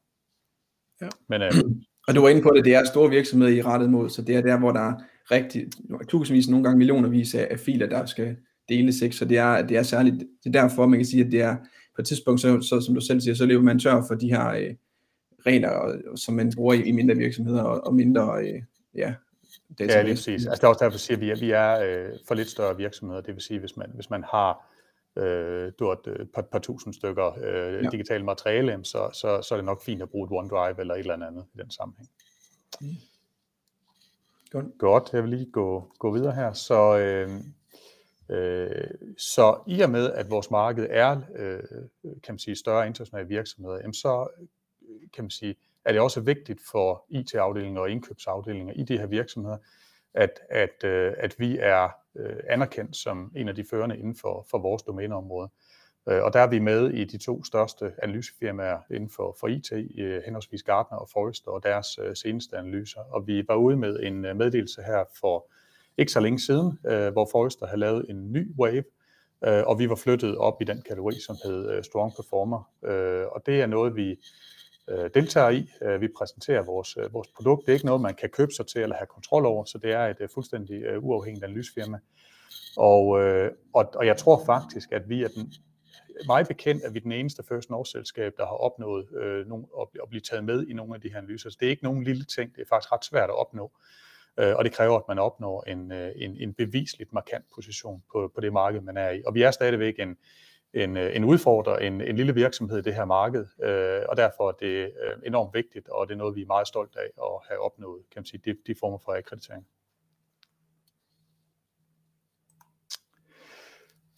Ja. 1.00 1.09
Men, 1.29 1.43
øh, 1.43 1.53
og 2.09 2.15
du 2.15 2.21
var 2.21 2.29
inde 2.29 2.43
på 2.43 2.53
det, 2.56 2.65
det 2.65 2.75
er 2.75 2.85
store 2.85 3.11
virksomheder, 3.11 3.53
I 3.53 3.62
rettet 3.62 3.91
mod, 3.91 4.11
så 4.11 4.23
det 4.23 4.37
er 4.37 4.41
der, 4.41 4.59
hvor 4.59 4.73
der 4.73 4.81
er 4.81 4.95
rigtig 5.31 5.67
tusindvis, 6.09 6.49
nogle 6.49 6.65
gange 6.65 6.79
millionervis 6.79 7.35
af, 7.35 7.49
af 7.50 7.59
filer, 7.59 7.87
der 7.87 8.06
skal 8.06 8.37
deles, 8.69 9.00
ikke? 9.00 9.17
så 9.17 9.25
det 9.25 9.39
er, 9.39 9.67
det 9.67 9.77
er 9.77 9.83
særligt, 9.83 10.17
det 10.45 10.56
er 10.56 10.62
derfor, 10.62 10.87
man 10.87 10.99
kan 10.99 11.06
sige, 11.06 11.25
at 11.25 11.33
det 11.33 11.43
er 11.43 11.56
på 11.97 12.03
et 12.03 12.06
tidspunkt, 12.06 12.41
så, 12.41 12.61
så 12.61 12.81
som 12.81 12.95
du 12.95 13.00
selv 13.00 13.21
siger, 13.21 13.35
så 13.35 13.47
lever 13.47 13.62
man 13.62 13.79
tør 13.79 14.05
for 14.09 14.15
de 14.15 14.29
her 14.29 14.49
øh, 14.49 14.75
regler, 15.47 15.99
som 16.17 16.35
man 16.35 16.53
bruger 16.56 16.75
i, 16.75 16.83
i 16.83 16.93
mindre 16.93 17.15
virksomheder, 17.15 17.62
og, 17.62 17.87
og 17.87 17.95
mindre 17.95 18.43
øh, 18.43 18.62
ja, 18.95 19.15
data. 19.79 19.93
Ja, 19.93 20.03
lige 20.03 20.15
præcis. 20.15 20.47
Altså, 20.47 20.61
det 20.61 20.65
er 20.65 20.69
også 20.69 20.85
derfor, 20.85 20.99
siger 20.99 21.19
vi, 21.19 21.31
at 21.31 21.41
vi 21.41 21.50
er 21.50 21.81
øh, 21.81 22.12
for 22.29 22.35
lidt 22.35 22.49
større 22.49 22.76
virksomheder. 22.76 23.20
Det 23.20 23.35
vil 23.35 23.43
sige, 23.43 23.61
hvis 23.61 23.76
man, 23.76 23.91
hvis 23.94 24.11
man 24.11 24.25
har 24.25 24.69
øh, 25.19 25.73
du 25.79 25.85
har 25.85 25.93
et 26.20 26.31
par, 26.35 26.43
par 26.43 26.59
tusind 26.59 26.94
stykker 26.94 27.38
øh, 27.43 27.85
ja. 27.85 27.91
digitalt 27.91 28.25
materiale, 28.25 28.85
så, 28.85 29.11
så, 29.12 29.43
så 29.43 29.55
er 29.55 29.56
det 29.56 29.65
nok 29.65 29.82
fint 29.82 30.03
at 30.03 30.11
bruge 30.11 30.26
et 30.26 30.32
OneDrive 30.32 30.81
eller 30.81 30.94
et 30.94 30.99
eller 30.99 31.26
andet 31.26 31.47
i 31.55 31.59
den 31.59 31.70
sammenhæng. 31.70 32.09
Mm. 32.81 32.88
Godt. 34.50 34.67
Godt, 34.79 35.11
jeg 35.12 35.23
vil 35.23 35.31
lige 35.31 35.50
gå, 35.53 35.93
gå 35.99 36.12
videre 36.12 36.35
her. 36.35 36.53
Så, 36.53 36.99
øh, 36.99 37.31
øh, 38.29 38.91
så 39.19 39.61
i 39.67 39.81
og 39.81 39.91
med, 39.91 40.11
at 40.11 40.31
vores 40.31 40.50
marked 40.50 40.87
er 40.91 41.21
øh, 41.37 41.62
kan 42.03 42.32
man 42.32 42.38
sige, 42.38 42.56
større 42.56 42.87
internationale 42.87 43.29
virksomheder, 43.29 43.76
jamen 43.76 43.94
så 43.94 44.29
kan 45.12 45.25
man 45.25 45.31
sige, 45.31 45.56
er 45.88 45.93
det 45.93 46.00
også 46.00 46.20
vigtigt 46.20 46.61
for 46.70 47.05
IT-afdelinger 47.08 47.81
og 47.81 47.90
indkøbsafdelinger 47.90 48.75
i 48.76 48.82
de 48.82 48.99
her 48.99 49.06
virksomheder, 49.06 49.56
at, 50.14 50.40
at, 50.50 50.85
øh, 50.85 51.12
at 51.19 51.35
vi 51.38 51.58
er 51.61 51.88
øh, 52.17 52.37
anerkendt 52.49 52.96
som 52.96 53.32
en 53.37 53.49
af 53.49 53.55
de 53.55 53.64
førende 53.70 53.99
inden 53.99 54.17
for, 54.17 54.46
for 54.50 54.58
vores 54.58 54.82
domæneområde. 54.82 55.49
Øh, 56.08 56.23
og 56.23 56.32
der 56.32 56.40
er 56.40 56.46
vi 56.46 56.58
med 56.58 56.90
i 56.90 57.05
de 57.05 57.19
to 57.19 57.44
største 57.44 57.93
analysefirmaer 58.02 58.79
inden 58.90 59.11
for, 59.11 59.37
for 59.40 59.49
IT, 59.49 59.70
henholdsvis 60.25 60.62
Gartner 60.62 60.99
og 60.99 61.08
Forrester 61.12 61.50
og 61.50 61.62
deres 61.62 61.99
seneste 62.14 62.56
analyser. 62.56 63.00
Og 63.00 63.26
vi 63.26 63.44
var 63.49 63.55
ude 63.55 63.76
med 63.76 64.00
en 64.00 64.20
meddelelse 64.20 64.82
her 64.82 65.05
for 65.20 65.50
ikke 65.99 66.12
så 66.12 66.20
længe 66.20 66.38
siden, 66.38 66.79
hvor 67.12 67.29
Forrester 67.32 67.67
havde 67.67 67.81
lavet 67.81 68.06
en 68.11 68.32
ny 68.32 68.55
wave, 68.58 68.85
og 69.40 69.79
vi 69.79 69.88
var 69.88 69.94
flyttet 69.94 70.37
op 70.37 70.62
i 70.62 70.64
den 70.64 70.82
kategori, 70.82 71.20
som 71.20 71.37
hed 71.44 71.82
Strong 71.82 72.12
Performer. 72.17 72.70
Og 73.35 73.46
det 73.46 73.61
er 73.61 73.67
noget, 73.67 73.96
vi 73.96 74.19
øh, 74.88 75.11
deltager 75.14 75.50
i. 75.50 75.70
Øh, 75.82 76.00
vi 76.00 76.08
præsenterer 76.19 76.62
vores, 76.62 76.96
øh, 76.96 77.12
vores 77.12 77.29
produkt. 77.29 77.67
Det 77.67 77.73
er 77.73 77.75
ikke 77.75 77.87
noget, 77.87 78.00
man 78.00 78.14
kan 78.14 78.31
købe 78.31 78.52
sig 78.52 78.67
til 78.67 78.81
eller 78.82 78.96
have 78.96 79.06
kontrol 79.06 79.46
over, 79.46 79.64
så 79.64 79.79
det 79.79 79.93
er 79.93 80.06
et 80.06 80.17
øh, 80.20 80.29
fuldstændig 80.35 80.82
øh, 80.82 81.05
uafhængigt 81.05 81.44
analysefirma. 81.44 81.99
Og, 82.76 83.20
øh, 83.20 83.52
og, 83.75 83.90
og 83.94 84.06
jeg 84.06 84.17
tror 84.17 84.43
faktisk, 84.46 84.93
at 84.93 85.08
vi 85.08 85.23
er 85.23 85.29
den, 85.29 85.52
meget 86.26 86.49
bekendt, 86.49 86.85
at 86.85 86.95
vi 86.95 86.99
er 86.99 87.02
den 87.02 87.12
eneste 87.12 87.42
First 87.49 87.71
North-selskab, 87.71 88.33
der 88.37 88.47
har 88.47 88.52
opnået 88.52 89.07
øh, 89.16 89.47
nogle, 89.47 89.66
at, 89.80 89.87
at 90.02 90.09
blive 90.09 90.21
taget 90.21 90.45
med 90.45 90.66
i 90.66 90.73
nogle 90.73 90.95
af 90.95 91.00
de 91.00 91.11
her 91.11 91.18
analyser. 91.18 91.50
Så 91.50 91.57
det 91.61 91.66
er 91.66 91.71
ikke 91.71 91.85
nogen 91.85 92.04
lille 92.04 92.25
ting, 92.25 92.54
det 92.57 92.62
er 92.62 92.66
faktisk 92.68 92.92
ret 92.92 93.04
svært 93.04 93.30
at 93.30 93.37
opnå. 93.37 93.73
Øh, 94.38 94.57
og 94.57 94.64
det 94.64 94.73
kræver, 94.73 94.97
at 94.97 95.09
man 95.09 95.18
opnår 95.18 95.62
en, 95.62 95.92
øh, 95.92 96.12
en, 96.16 96.37
en 96.37 96.54
bevisligt 96.54 97.12
markant 97.12 97.45
position 97.54 98.02
på, 98.12 98.33
på 98.35 98.40
det 98.40 98.52
marked, 98.52 98.80
man 98.80 98.97
er 98.97 99.11
i. 99.11 99.23
Og 99.26 99.35
vi 99.35 99.42
er 99.42 99.50
stadigvæk 99.50 99.95
en, 99.99 100.16
en, 100.75 100.97
øh, 100.97 101.17
en 101.17 101.25
udfordrer, 101.25 101.77
en, 101.77 102.01
en 102.01 102.17
lille 102.17 102.35
virksomhed 102.35 102.79
i 102.79 102.83
det 102.83 102.95
her 102.95 103.05
marked, 103.05 103.47
øh, 103.63 104.03
og 104.09 104.17
derfor 104.17 104.49
er 104.49 104.53
det 104.53 104.85
øh, 104.85 105.27
enormt 105.27 105.55
vigtigt, 105.55 105.89
og 105.89 106.09
det 106.09 106.15
er 106.15 106.19
noget, 106.19 106.37
vi 106.37 106.43
er 106.43 106.47
meget 106.47 106.69
stolt 106.69 106.97
af 106.97 107.05
at 107.23 107.49
have 107.49 107.61
opnået, 107.61 108.03
kan 108.13 108.21
man 108.21 108.25
sige, 108.25 108.43
de, 108.45 108.57
de 108.67 108.75
former 108.81 108.99
for 108.99 109.13
akkreditering. 109.13 109.67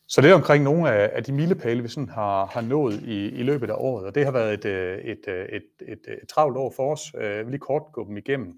Så 0.07 0.21
det 0.21 0.31
er 0.31 0.35
omkring 0.35 0.65
nogle 0.65 0.93
af, 0.93 1.11
af 1.13 1.25
de 1.25 1.33
milepæle, 1.33 1.83
vi 1.83 1.89
sådan 1.89 2.09
har, 2.09 2.47
har 2.47 2.61
nået 2.61 3.03
i, 3.03 3.29
i 3.29 3.43
løbet 3.43 3.71
af 3.71 3.75
året, 3.79 4.07
og 4.07 4.15
det 4.15 4.25
har 4.25 4.33
været 4.33 4.55
et, 4.55 4.65
øh, 4.65 4.99
et, 4.99 5.29
et, 5.29 5.47
et, 5.49 5.63
et, 5.81 6.01
et 6.23 6.29
travlt 6.29 6.57
år 6.57 6.73
for 6.77 6.93
os. 6.93 7.13
Jeg 7.15 7.45
vil 7.45 7.51
lige 7.51 7.59
kort 7.59 7.83
gå 7.93 8.07
dem 8.07 8.17
igennem. 8.17 8.55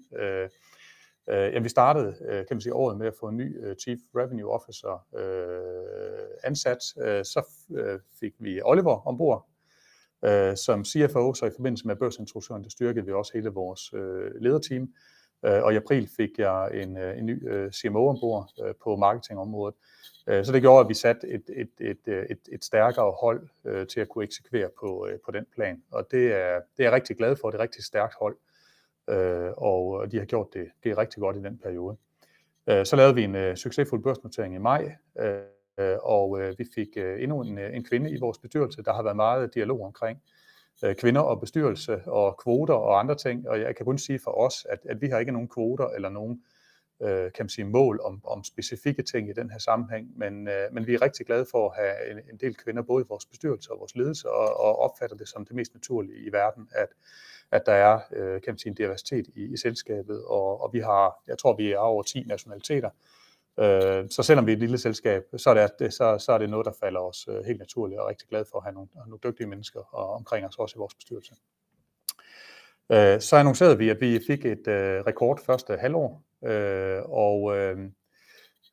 Øh, 1.29 1.35
jamen, 1.35 1.63
vi 1.63 1.69
startede 1.69 2.15
øh, 2.21 2.37
kan 2.37 2.55
man 2.55 2.61
sige, 2.61 2.73
året 2.73 2.97
med 2.97 3.07
at 3.07 3.13
få 3.19 3.27
en 3.27 3.37
ny 3.37 3.65
øh, 3.65 3.75
Chief 3.75 3.99
Revenue 4.15 4.51
Officer 4.51 5.07
øh, 5.15 6.27
ansat. 6.43 6.79
Øh, 6.97 7.25
så 7.25 7.45
øh, 7.71 7.99
fik 8.19 8.33
vi 8.39 8.61
Oliver 8.63 9.07
ombord 9.07 9.47
øh, 10.25 10.57
som 10.57 10.85
CFO, 10.85 11.33
så 11.33 11.45
i 11.45 11.51
forbindelse 11.55 11.87
med 11.87 11.95
børsintroduktionen, 11.95 12.63
der 12.63 12.69
styrkede 12.69 13.05
vi 13.05 13.11
også 13.11 13.31
hele 13.33 13.49
vores 13.49 13.93
øh, 13.93 14.31
lederteam. 14.41 14.93
Øh, 15.45 15.63
og 15.63 15.73
i 15.73 15.75
april 15.75 16.09
fik 16.17 16.29
jeg 16.37 16.69
en, 16.73 16.97
øh, 16.97 17.17
en 17.17 17.25
ny 17.25 17.51
øh, 17.51 17.71
CMO 17.71 18.07
ombord 18.07 18.49
øh, 18.65 18.73
på 18.83 18.95
marketingområdet. 18.95 19.75
Øh, 20.27 20.45
så 20.45 20.51
det 20.51 20.61
gjorde, 20.61 20.79
at 20.79 20.89
vi 20.89 20.93
satte 20.93 21.27
et, 21.27 21.43
et, 21.55 21.69
et, 21.79 22.07
øh, 22.07 22.25
et, 22.29 22.39
et 22.51 22.63
stærkere 22.63 23.11
hold 23.11 23.47
øh, 23.65 23.87
til 23.87 23.99
at 23.99 24.09
kunne 24.09 24.23
eksekvere 24.23 24.69
på, 24.79 25.07
øh, 25.07 25.19
på 25.25 25.31
den 25.31 25.45
plan. 25.55 25.83
Og 25.91 26.07
det 26.11 26.33
er, 26.33 26.55
det 26.55 26.79
er 26.79 26.83
jeg 26.83 26.91
rigtig 26.91 27.17
glad 27.17 27.35
for. 27.35 27.47
Det 27.49 27.57
er 27.57 27.59
et 27.59 27.63
rigtig 27.63 27.83
stærkt 27.83 28.13
hold 28.19 28.35
øh, 28.35 28.52
øh, 29.09 29.51
og 29.57 30.11
de 30.11 30.17
har 30.17 30.25
gjort 30.25 30.53
det, 30.53 30.67
det 30.83 30.91
er 30.91 30.97
rigtig 30.97 31.21
godt 31.21 31.35
i 31.35 31.39
den 31.39 31.57
periode. 31.57 31.97
Øh, 32.69 32.85
så 32.85 32.95
lavede 32.95 33.15
vi 33.15 33.23
en 33.23 33.35
øh, 33.35 33.55
succesfuld 33.55 34.03
børsnotering 34.03 34.55
i 34.55 34.57
maj, 34.57 34.95
øh, 35.19 35.97
og 36.03 36.41
øh, 36.41 36.59
vi 36.59 36.65
fik 36.75 36.87
øh, 36.97 37.23
endnu 37.23 37.41
en, 37.41 37.57
øh, 37.57 37.75
en 37.75 37.83
kvinde 37.83 38.11
i 38.11 38.19
vores 38.19 38.37
bestyrelse. 38.37 38.83
Der 38.83 38.93
har 38.93 39.03
været 39.03 39.15
meget 39.15 39.53
dialog 39.53 39.81
omkring 39.85 40.21
øh, 40.85 40.95
kvinder 40.95 41.21
og 41.21 41.39
bestyrelse 41.39 42.01
og 42.05 42.37
kvoter 42.43 42.73
og 42.73 42.99
andre 42.99 43.15
ting, 43.15 43.49
og 43.49 43.59
jeg 43.59 43.75
kan 43.75 43.85
kun 43.85 43.97
sige 43.97 44.19
for 44.23 44.31
os, 44.31 44.65
at, 44.69 44.79
at 44.89 45.01
vi 45.01 45.07
har 45.07 45.19
ikke 45.19 45.31
nogen 45.31 45.47
kvoter 45.47 45.87
eller 45.87 46.09
nogen 46.09 46.43
øh, 47.01 47.31
kan 47.31 47.43
man 47.43 47.49
sige, 47.49 47.65
mål 47.65 47.99
om, 48.03 48.21
om 48.23 48.43
specifikke 48.43 49.03
ting 49.03 49.29
i 49.29 49.33
den 49.33 49.49
her 49.49 49.59
sammenhæng, 49.59 50.17
men, 50.17 50.47
øh, 50.47 50.73
men 50.73 50.87
vi 50.87 50.93
er 50.93 51.01
rigtig 51.01 51.25
glade 51.25 51.45
for 51.51 51.69
at 51.69 51.75
have 51.75 52.11
en, 52.11 52.17
en 52.31 52.37
del 52.37 52.55
kvinder 52.55 52.81
både 52.81 53.03
i 53.03 53.07
vores 53.09 53.25
bestyrelse 53.25 53.71
og 53.71 53.79
vores 53.79 53.95
ledelse, 53.95 54.29
og, 54.29 54.59
og 54.59 54.79
opfatter 54.79 55.17
det 55.17 55.27
som 55.27 55.45
det 55.45 55.55
mest 55.55 55.73
naturlige 55.73 56.17
i 56.17 56.31
verden, 56.31 56.69
at, 56.71 56.87
at 57.53 57.65
der 57.65 57.73
er 57.73 57.99
øh, 58.13 58.41
kan 58.41 58.53
man 58.53 58.57
sige, 58.57 58.69
en 58.69 58.75
diversitet 58.75 59.27
i, 59.35 59.53
i 59.53 59.57
selskabet, 59.57 60.23
og, 60.25 60.61
og 60.61 60.73
vi 60.73 60.79
har, 60.79 61.23
jeg 61.27 61.37
tror, 61.37 61.55
vi 61.55 61.71
er 61.71 61.77
over 61.77 62.03
10 62.03 62.23
nationaliteter, 62.23 62.89
øh, 63.59 64.09
så 64.09 64.23
selvom 64.23 64.45
vi 64.45 64.51
er 64.51 64.55
et 64.55 64.59
lille 64.59 64.77
selskab, 64.77 65.23
så 65.37 65.49
er 65.49 65.67
det, 65.67 65.93
så, 65.93 66.17
så 66.19 66.31
er 66.31 66.37
det 66.37 66.49
noget, 66.49 66.65
der 66.65 66.71
falder 66.79 66.99
os 66.99 67.27
øh, 67.29 67.45
helt 67.45 67.59
naturligt, 67.59 67.99
og 67.99 68.07
rigtig 68.09 68.27
glad 68.27 68.45
for 68.51 68.57
at 68.57 68.63
have 68.63 68.73
nogle, 68.73 68.89
nogle 68.95 69.19
dygtige 69.23 69.47
mennesker 69.47 69.95
og 69.95 70.13
omkring 70.13 70.45
os 70.47 70.55
også 70.59 70.75
i 70.77 70.79
vores 70.79 70.93
bestyrelse. 70.93 71.33
Øh, 72.91 73.21
så 73.21 73.35
annoncerede 73.35 73.77
vi, 73.77 73.89
at 73.89 74.01
vi 74.01 74.19
fik 74.27 74.45
et 74.45 74.67
øh, 74.67 75.03
rekord 75.07 75.39
første 75.45 75.77
halvår, 75.77 76.23
øh, 76.45 77.01
og 77.05 77.57
øh, 77.57 77.77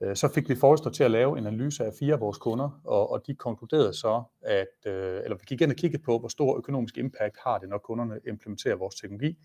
Øh, 0.03 0.17
så 0.17 0.29
fik 0.29 0.49
vi 0.49 0.55
Forrester 0.55 0.91
til 0.91 1.05
at 1.05 1.11
lave 1.11 1.39
en 1.39 1.47
analyse 1.47 1.85
af 1.85 1.93
fire 1.99 2.15
af 2.15 2.21
vores 2.21 2.39
kunder, 2.39 2.81
og, 2.85 3.11
og 3.11 3.27
de 3.27 3.35
konkluderede 3.35 3.95
så, 3.95 4.23
at, 4.43 4.87
øh, 4.87 5.21
eller 5.25 5.37
vi 5.37 5.45
gik 5.47 5.61
ind 5.61 5.71
og 5.71 5.77
kiggede 5.77 6.03
på, 6.03 6.19
hvor 6.19 6.29
stor 6.29 6.57
økonomisk 6.57 6.99
impact 6.99 7.37
har 7.45 7.59
det, 7.59 7.69
når 7.69 7.79
kunderne 7.79 8.21
implementerer 8.29 8.77
vores 8.77 8.95
teknologi. 8.95 9.39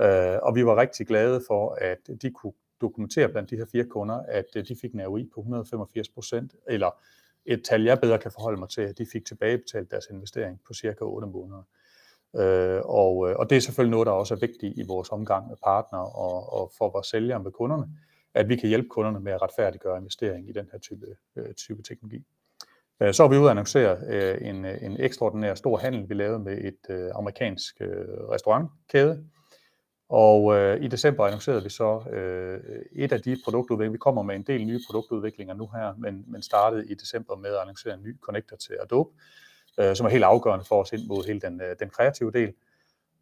Øh, 0.00 0.38
og 0.42 0.54
vi 0.54 0.66
var 0.66 0.76
rigtig 0.76 1.06
glade 1.06 1.42
for, 1.48 1.78
at 1.80 2.22
de 2.22 2.30
kunne 2.30 2.52
dokumentere 2.80 3.28
blandt 3.28 3.50
de 3.50 3.56
her 3.56 3.66
fire 3.72 3.84
kunder, 3.84 4.22
at 4.28 4.46
øh, 4.56 4.68
de 4.68 4.76
fik 4.80 4.92
en 4.92 5.06
ROI 5.06 5.28
på 5.34 5.40
185 5.40 6.08
procent, 6.08 6.54
eller 6.68 6.90
et 7.46 7.64
tal, 7.64 7.82
jeg 7.82 8.00
bedre 8.00 8.18
kan 8.18 8.30
forholde 8.30 8.58
mig 8.58 8.68
til, 8.68 8.80
at 8.80 8.98
de 8.98 9.06
fik 9.12 9.26
tilbagebetalt 9.26 9.90
deres 9.90 10.06
investering 10.10 10.60
på 10.66 10.74
cirka 10.74 11.04
8 11.04 11.28
måneder. 11.28 11.62
Øh, 12.36 12.80
og, 12.84 13.30
øh, 13.30 13.36
og 13.36 13.50
det 13.50 13.56
er 13.56 13.60
selvfølgelig 13.60 13.90
noget, 13.90 14.06
der 14.06 14.12
også 14.12 14.34
er 14.34 14.38
vigtigt 14.38 14.78
i 14.78 14.82
vores 14.86 15.08
omgang 15.10 15.48
med 15.48 15.56
partnere 15.64 16.06
og, 16.06 16.52
og 16.52 16.72
for 16.78 16.90
vores 16.90 17.06
sælgere 17.06 17.42
med 17.42 17.52
kunderne, 17.52 17.86
at 18.34 18.48
vi 18.48 18.56
kan 18.56 18.68
hjælpe 18.68 18.88
kunderne 18.88 19.20
med 19.20 19.32
at 19.32 19.42
retfærdiggøre 19.42 19.98
investering 19.98 20.48
i 20.48 20.52
den 20.52 20.68
her 20.72 20.78
type, 20.78 21.06
øh, 21.36 21.54
type 21.54 21.82
teknologi. 21.82 22.24
Øh, 23.00 23.14
så 23.14 23.22
har 23.22 23.28
vi 23.28 23.36
ude 23.36 23.44
at 23.44 23.50
annoncere 23.50 23.98
øh, 24.08 24.48
en, 24.48 24.64
øh, 24.64 24.82
en 24.82 25.00
ekstraordinær 25.00 25.54
stor 25.54 25.76
handel, 25.76 26.08
vi 26.08 26.14
lavede 26.14 26.38
med 26.38 26.58
et 26.58 26.90
øh, 26.90 27.10
amerikansk 27.14 27.76
øh, 27.80 27.88
restaurantkæde. 28.30 29.24
Og 30.08 30.56
øh, 30.56 30.84
i 30.84 30.88
december 30.88 31.24
annoncerede 31.24 31.62
vi 31.62 31.68
så 31.68 32.10
øh, 32.10 32.60
et 32.92 33.12
af 33.12 33.22
de 33.22 33.36
produktudviklinger. 33.44 33.92
Vi 33.92 33.98
kommer 33.98 34.22
med 34.22 34.34
en 34.34 34.42
del 34.42 34.66
nye 34.66 34.80
produktudviklinger 34.86 35.54
nu 35.54 35.66
her, 35.66 35.94
men, 35.98 36.24
men 36.26 36.42
startede 36.42 36.90
i 36.90 36.94
december 36.94 37.36
med 37.36 37.50
at 37.50 37.60
annoncere 37.60 37.94
en 37.94 38.02
ny 38.02 38.20
connector 38.20 38.56
til 38.56 38.76
Adobe, 38.82 39.10
øh, 39.80 39.96
som 39.96 40.06
er 40.06 40.10
helt 40.10 40.24
afgørende 40.24 40.64
for 40.64 40.80
os 40.80 40.92
ind 40.92 41.06
mod 41.06 41.26
hele 41.26 41.40
den, 41.40 41.60
øh, 41.60 41.76
den 41.80 41.90
kreative 41.90 42.32
del. 42.32 42.52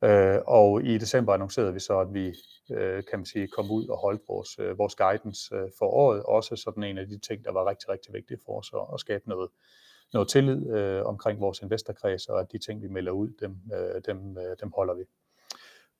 Øh, 0.05 0.39
og 0.47 0.83
i 0.83 0.99
december 0.99 1.33
annoncerede 1.33 1.73
vi 1.73 1.81
så, 1.81 1.99
at 1.99 2.15
vi 2.15 2.35
øh, 2.71 3.03
kan 3.11 3.19
man 3.19 3.27
sige, 3.27 3.49
kom 3.49 3.71
ud 3.71 3.89
og 3.89 3.99
holdt 3.99 4.23
vores, 4.29 4.59
øh, 4.59 4.79
vores 4.79 4.95
guidance 4.95 5.55
øh, 5.55 5.71
for 5.79 5.87
året. 5.87 6.23
Også 6.23 6.57
sådan 6.57 6.83
en 6.83 6.99
af 6.99 7.07
de 7.07 7.19
ting, 7.19 7.45
der 7.45 7.53
var 7.53 7.71
rigtig, 7.71 7.89
rigtig 7.89 8.15
vigtige 8.15 8.39
for 8.47 8.59
os 8.59 8.71
at, 8.75 8.95
at 8.95 9.01
skabe 9.01 9.29
noget, 9.29 9.51
noget 10.13 10.29
tillid 10.29 10.71
øh, 10.71 11.05
omkring 11.05 11.41
vores 11.41 11.61
investorkreds, 11.61 12.27
og 12.27 12.41
at 12.41 12.53
de 12.53 12.59
ting, 12.59 12.83
vi 12.83 12.89
melder 12.89 13.13
ud, 13.13 13.29
dem, 13.41 13.57
øh, 13.75 14.03
dem, 14.07 14.39
øh, 14.39 14.57
dem 14.61 14.73
holder 14.77 14.95
vi. 14.95 15.05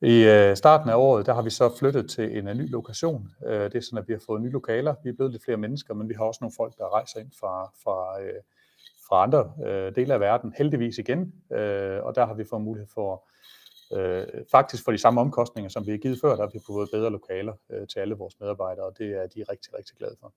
I 0.07 0.25
øh, 0.25 0.57
starten 0.57 0.91
af 0.91 0.95
året, 0.95 1.27
der 1.27 1.35
har 1.35 1.43
vi 1.43 1.51
så 1.51 1.77
flyttet 1.79 2.11
til 2.11 2.39
en, 2.39 2.49
en 2.49 2.57
ny 2.57 2.71
lokation. 2.71 3.29
Øh, 3.47 3.65
det 3.65 3.75
er 3.75 3.81
sådan, 3.81 3.99
at 3.99 4.09
vi 4.09 4.13
har 4.13 4.23
fået 4.27 4.43
nye 4.43 4.51
lokaler. 4.51 4.95
Vi 5.05 5.09
er 5.09 5.13
blevet 5.13 5.33
lidt 5.33 5.45
flere 5.45 5.57
mennesker, 5.57 5.95
men 5.95 6.09
vi 6.09 6.15
har 6.15 6.25
også 6.25 6.39
nogle 6.41 6.55
folk, 6.57 6.79
der 6.79 6.95
rejser 6.95 7.21
ind 7.21 7.31
fra, 7.41 7.73
fra, 7.85 8.23
øh, 8.23 8.43
fra 9.09 9.23
andre 9.23 9.53
øh, 9.67 9.95
dele 9.95 10.15
af 10.15 10.21
verden, 10.21 10.55
heldigvis 10.59 10.99
igen. 10.99 11.35
Øh, 11.53 12.05
og 12.05 12.15
der 12.15 12.27
har 12.27 12.35
vi 12.35 12.45
fået 12.45 12.63
mulighed 12.63 12.89
for, 12.95 13.29
øh, 13.93 14.27
faktisk 14.51 14.85
for 14.85 14.93
de 14.93 14.99
samme 14.99 15.21
omkostninger, 15.21 15.69
som 15.69 15.87
vi 15.87 15.91
har 15.91 15.99
givet 15.99 16.21
før, 16.21 16.37
der 16.37 16.43
har 16.43 16.51
vi 16.53 16.61
fået 16.67 16.89
bedre 16.93 17.11
lokaler 17.11 17.55
øh, 17.71 17.89
til 17.89 17.99
alle 17.99 18.15
vores 18.15 18.41
medarbejdere, 18.41 18.87
og 18.87 18.99
det 18.99 19.07
er 19.07 19.27
de 19.27 19.45
rigtig, 19.51 19.75
rigtig 19.79 19.97
glade 19.97 20.17
for. 20.21 20.33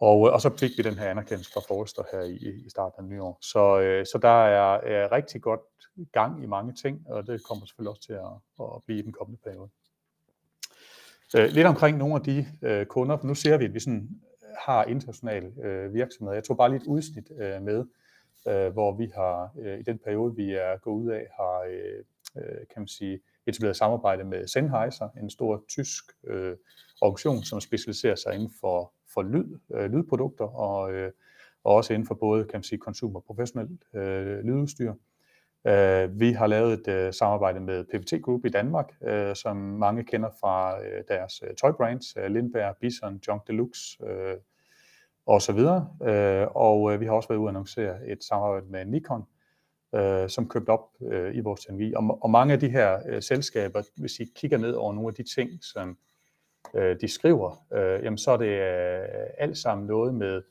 Og, 0.00 0.28
øh, 0.28 0.34
og 0.34 0.40
så 0.40 0.50
fik 0.58 0.70
vi 0.78 0.82
den 0.82 0.94
her 0.94 1.10
anerkendelse 1.10 1.52
fra 1.52 1.60
Forrester 1.68 2.02
her 2.12 2.20
i, 2.20 2.66
i 2.66 2.70
starten 2.70 3.04
af 3.04 3.08
nyår. 3.08 3.38
Så, 3.40 3.80
øh, 3.80 4.06
så 4.06 4.18
der 4.22 4.44
er, 4.44 4.80
er 4.80 5.12
rigtig 5.12 5.42
godt 5.42 5.60
gang 6.12 6.42
i 6.42 6.46
mange 6.46 6.72
ting, 6.74 7.06
og 7.08 7.26
det 7.26 7.44
kommer 7.44 7.66
selvfølgelig 7.66 7.90
også 7.90 8.02
til 8.02 8.12
at, 8.12 8.64
at 8.64 8.82
blive 8.86 8.98
i 8.98 9.02
den 9.02 9.12
kommende 9.12 9.40
periode. 9.44 9.68
Øh, 11.36 11.48
lidt 11.48 11.66
omkring 11.66 11.98
nogle 11.98 12.14
af 12.14 12.20
de 12.20 12.46
øh, 12.62 12.86
kunder, 12.86 13.16
for 13.16 13.26
nu 13.26 13.34
ser 13.34 13.56
vi, 13.56 13.64
at 13.64 13.74
vi 13.74 13.80
sådan 13.80 14.08
har 14.58 14.84
internationale 14.84 15.52
øh, 15.64 15.94
virksomheder. 15.94 16.34
Jeg 16.34 16.44
tog 16.44 16.56
bare 16.56 16.70
lidt 16.70 16.86
udsnit 16.86 17.30
øh, 17.38 17.62
med, 17.62 17.84
øh, 18.48 18.72
hvor 18.72 18.96
vi 18.96 19.12
har 19.14 19.50
øh, 19.58 19.78
i 19.78 19.82
den 19.82 19.98
periode, 19.98 20.36
vi 20.36 20.52
er 20.52 20.76
gået 20.76 21.02
ud 21.02 21.10
af, 21.10 21.26
har 21.36 21.66
øh 21.70 22.04
Øh, 22.36 22.66
kan 22.74 22.80
man 22.82 22.88
sige, 22.88 23.20
etableret 23.46 23.76
samarbejde 23.76 24.24
med 24.24 24.46
Sennheiser, 24.46 25.08
en 25.08 25.30
stor 25.30 25.64
tysk 25.68 26.04
øh, 26.26 26.56
organisation, 27.00 27.42
som 27.42 27.60
specialiserer 27.60 28.14
sig 28.14 28.34
inden 28.34 28.50
for, 28.60 28.92
for 29.14 29.22
lyd, 29.22 29.58
øh, 29.74 29.92
lydprodukter 29.92 30.44
og, 30.44 30.92
øh, 30.92 31.12
og 31.64 31.74
også 31.74 31.92
inden 31.92 32.06
for 32.06 32.14
både 32.14 32.44
kan 32.44 32.58
man 32.58 32.62
sige, 32.62 32.78
konsum 32.78 33.16
og 33.16 33.24
professionelt 33.24 33.84
øh, 33.94 34.38
lydudstyr. 34.38 34.92
Øh, 35.66 36.20
vi 36.20 36.32
har 36.32 36.46
lavet 36.46 36.72
et 36.72 36.88
øh, 36.88 37.12
samarbejde 37.12 37.60
med 37.60 37.84
PVT 37.84 38.22
Group 38.22 38.44
i 38.44 38.48
Danmark, 38.48 38.92
øh, 39.02 39.36
som 39.36 39.56
mange 39.56 40.04
kender 40.04 40.30
fra 40.40 40.84
øh, 40.84 41.04
deres 41.08 41.42
øh, 41.42 41.54
toy 41.54 41.70
brands, 41.70 42.16
øh, 42.16 42.30
Lindberg, 42.30 42.76
Bison, 42.80 43.20
Junk 43.28 43.46
Deluxe 43.46 43.98
uh, 44.00 44.40
og 45.26 45.42
så 45.42 45.52
videre. 45.52 45.88
Øh, 46.02 46.46
og 46.54 46.92
øh, 46.92 47.00
vi 47.00 47.06
har 47.06 47.12
også 47.12 47.28
været 47.28 47.38
ude 47.38 47.46
og 47.46 47.50
annoncere 47.50 48.08
et 48.08 48.24
samarbejde 48.24 48.66
med 48.66 48.84
Nikon, 48.84 49.26
øh, 49.94 50.28
som 50.28 50.48
købt 50.48 50.68
op 50.68 50.88
øh, 51.02 51.36
i 51.36 51.40
vores 51.40 51.60
teknologi. 51.60 51.94
Og, 51.94 52.18
og 52.22 52.30
mange 52.30 52.52
af 52.52 52.60
de 52.60 52.68
her 52.68 52.98
øh, 53.08 53.22
selskaber, 53.22 53.82
hvis 53.96 54.20
I 54.20 54.24
kigger 54.34 54.58
ned 54.58 54.72
over 54.72 54.92
nogle 54.92 55.08
af 55.08 55.14
de 55.14 55.34
ting, 55.34 55.50
som 55.64 55.98
øh, 56.74 56.96
de 57.00 57.08
skriver, 57.08 57.66
øh, 57.72 58.04
jamen 58.04 58.18
så 58.18 58.30
er 58.30 58.36
det 58.36 58.46
øh, 58.46 59.26
alt 59.38 59.58
sammen 59.58 59.86
noget 59.86 60.14
med 60.14 60.42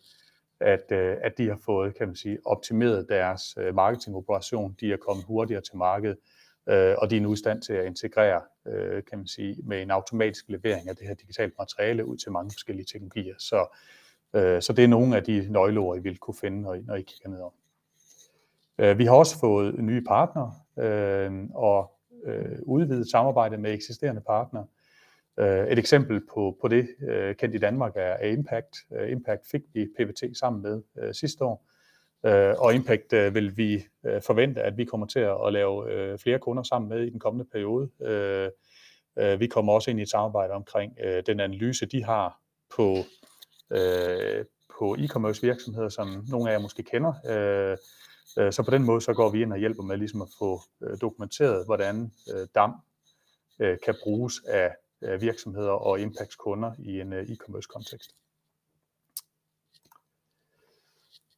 at, 0.59 0.91
øh, 0.91 1.17
at 1.21 1.37
de 1.37 1.47
har 1.47 1.59
fået, 1.65 1.95
kan 1.95 2.07
man 2.07 2.15
sige, 2.15 2.37
optimeret 2.45 3.05
deres 3.09 3.57
øh, 3.57 3.75
marketingoperation, 3.75 4.75
de 4.79 4.93
er 4.93 4.97
kommet 4.97 5.25
hurtigere 5.25 5.61
til 5.61 5.77
markedet, 5.77 6.17
øh, 6.69 6.95
og 6.97 7.09
de 7.09 7.17
er 7.17 7.21
nu 7.21 7.33
i 7.33 7.37
stand 7.37 7.61
til 7.61 7.73
at 7.73 7.85
integrere, 7.85 8.41
øh, 8.67 9.03
kan 9.03 9.17
man 9.17 9.27
sige, 9.27 9.57
med 9.63 9.81
en 9.81 9.91
automatisk 9.91 10.45
levering 10.49 10.89
af 10.89 10.95
det 10.95 11.07
her 11.07 11.13
digitale 11.13 11.51
materiale 11.59 12.05
ud 12.05 12.17
til 12.17 12.31
mange 12.31 12.51
forskellige 12.51 12.85
teknologier. 12.85 13.35
Så, 13.37 13.77
øh, 14.33 14.61
så 14.61 14.73
det 14.73 14.83
er 14.83 14.87
nogle 14.87 15.15
af 15.15 15.23
de 15.23 15.47
nøgleord, 15.49 15.97
I 15.97 16.01
vil 16.01 16.17
kunne 16.17 16.35
finde, 16.35 16.61
når 16.61 16.73
I, 16.73 16.81
når 16.81 16.95
I 16.95 17.01
kigger 17.01 17.29
nedover. 17.29 17.51
Øh, 18.79 18.97
vi 18.97 19.05
har 19.05 19.13
også 19.13 19.39
fået 19.39 19.79
nye 19.79 20.01
partnere 20.01 20.53
øh, 20.79 21.31
og 21.53 21.91
øh, 22.25 22.59
udvidet 22.63 23.11
samarbejde 23.11 23.57
med 23.57 23.73
eksisterende 23.73 24.21
partnere. 24.21 24.65
Øh, 25.39 25.67
et 25.67 25.79
eksempel 25.79 26.21
på, 26.33 26.57
på 26.61 26.67
det, 26.67 26.87
øh, 27.09 27.35
kendt 27.35 27.55
i 27.55 27.57
Danmark, 27.57 27.93
er, 27.95 28.01
er 28.01 28.27
Impact. 28.27 28.75
Øh, 28.95 29.11
Impact 29.11 29.41
fik 29.51 29.61
vi 29.73 29.87
PVT 29.97 30.37
sammen 30.37 30.61
med 30.61 30.81
øh, 30.97 31.13
sidste 31.13 31.43
år, 31.45 31.65
øh, 32.25 32.55
og 32.59 32.75
Impact 32.75 33.13
øh, 33.13 33.35
vil 33.35 33.57
vi 33.57 33.83
øh, 34.05 34.21
forvente, 34.21 34.61
at 34.61 34.77
vi 34.77 34.85
kommer 34.85 35.07
til 35.07 35.19
at, 35.19 35.53
lave 35.53 35.91
øh, 35.91 36.19
flere 36.19 36.39
kunder 36.39 36.63
sammen 36.63 36.89
med 36.89 37.01
i 37.01 37.09
den 37.09 37.19
kommende 37.19 37.45
periode. 37.51 37.89
Øh, 38.01 38.49
øh, 39.19 39.39
vi 39.39 39.47
kommer 39.47 39.73
også 39.73 39.91
ind 39.91 39.99
i 39.99 40.01
et 40.01 40.09
samarbejde 40.09 40.53
omkring 40.53 40.93
øh, 41.03 41.23
den 41.25 41.39
analyse, 41.39 41.85
de 41.85 42.03
har 42.03 42.39
på, 42.75 42.95
øh, 43.71 44.45
på 44.79 44.95
e-commerce 44.99 45.41
virksomheder, 45.41 45.89
som 45.89 46.25
nogle 46.29 46.49
af 46.49 46.53
jer 46.53 46.61
måske 46.61 46.83
kender. 46.83 47.13
Øh, 47.29 47.77
Øh, 48.39 48.53
så 48.53 48.63
på 48.63 48.71
den 48.71 48.83
måde 48.83 49.01
så 49.01 49.13
går 49.13 49.29
vi 49.29 49.41
ind 49.41 49.53
og 49.53 49.59
hjælper 49.59 49.83
med 49.83 49.97
ligesom 49.97 50.21
at 50.21 50.27
få 50.39 50.61
øh, 50.83 50.97
dokumenteret, 51.01 51.65
hvordan 51.65 52.11
øh, 52.33 52.47
DAM 52.55 52.73
kan 53.59 53.95
bruges 54.03 54.33
af 54.47 54.75
virksomheder 55.19 55.71
og 55.71 55.99
Impacts 55.99 56.35
kunder 56.35 56.71
i 56.79 56.99
en 56.99 57.13
e-commerce 57.13 57.67
kontekst. 57.69 58.11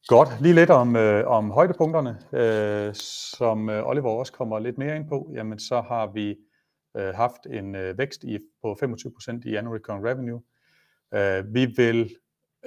Godt, 0.08 0.28
lige 0.40 0.54
lidt 0.54 0.70
om, 0.70 0.96
øh, 0.96 1.26
om 1.26 1.50
højdepunkterne, 1.50 2.18
øh, 2.32 2.94
som 2.94 3.70
øh, 3.70 3.86
Oliver 3.86 4.10
også 4.10 4.32
kommer 4.32 4.58
lidt 4.58 4.78
mere 4.78 4.96
ind 4.96 5.08
på, 5.08 5.30
jamen 5.34 5.58
så 5.58 5.80
har 5.80 6.06
vi 6.06 6.36
øh, 6.96 7.14
haft 7.14 7.46
en 7.46 7.74
øh, 7.74 7.98
vækst 7.98 8.24
i, 8.24 8.38
på 8.62 8.78
25% 8.82 9.40
i 9.44 9.54
annual 9.54 9.76
recurring 9.76 10.04
revenue. 10.04 10.42
Øh, 11.14 11.54
vi 11.54 11.66
vil 11.66 12.16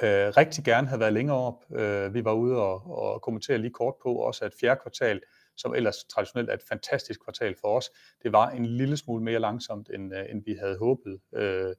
øh, 0.03 0.34
rigtig 0.38 0.63
gerne 0.63 0.88
have 0.88 1.00
været 1.00 1.13
længere 1.13 1.38
op. 1.38 1.65
Øh, 1.75 2.13
vi 2.13 2.25
var 2.25 2.34
ude 2.34 2.58
og, 2.58 2.98
og 2.98 3.22
kommentere 3.22 3.58
lige 3.58 3.72
kort 3.72 3.93
på 4.03 4.13
også, 4.13 4.46
at 4.46 4.53
fjerde 4.60 4.79
kvartal 4.81 5.22
som 5.62 5.75
ellers 5.75 6.03
traditionelt 6.03 6.50
er 6.50 6.53
et 6.53 6.63
fantastisk 6.70 7.24
kvartal 7.24 7.55
for 7.62 7.77
os. 7.77 7.89
Det 8.24 8.31
var 8.31 8.50
en 8.50 8.65
lille 8.65 8.98
smule 8.98 9.24
mere 9.24 9.39
langsomt, 9.39 9.89
end, 9.93 10.15
øh, 10.15 10.25
end 10.29 10.43
vi 10.46 10.55
havde 10.60 10.77
håbet. 10.77 11.20
Øh, 11.36 11.75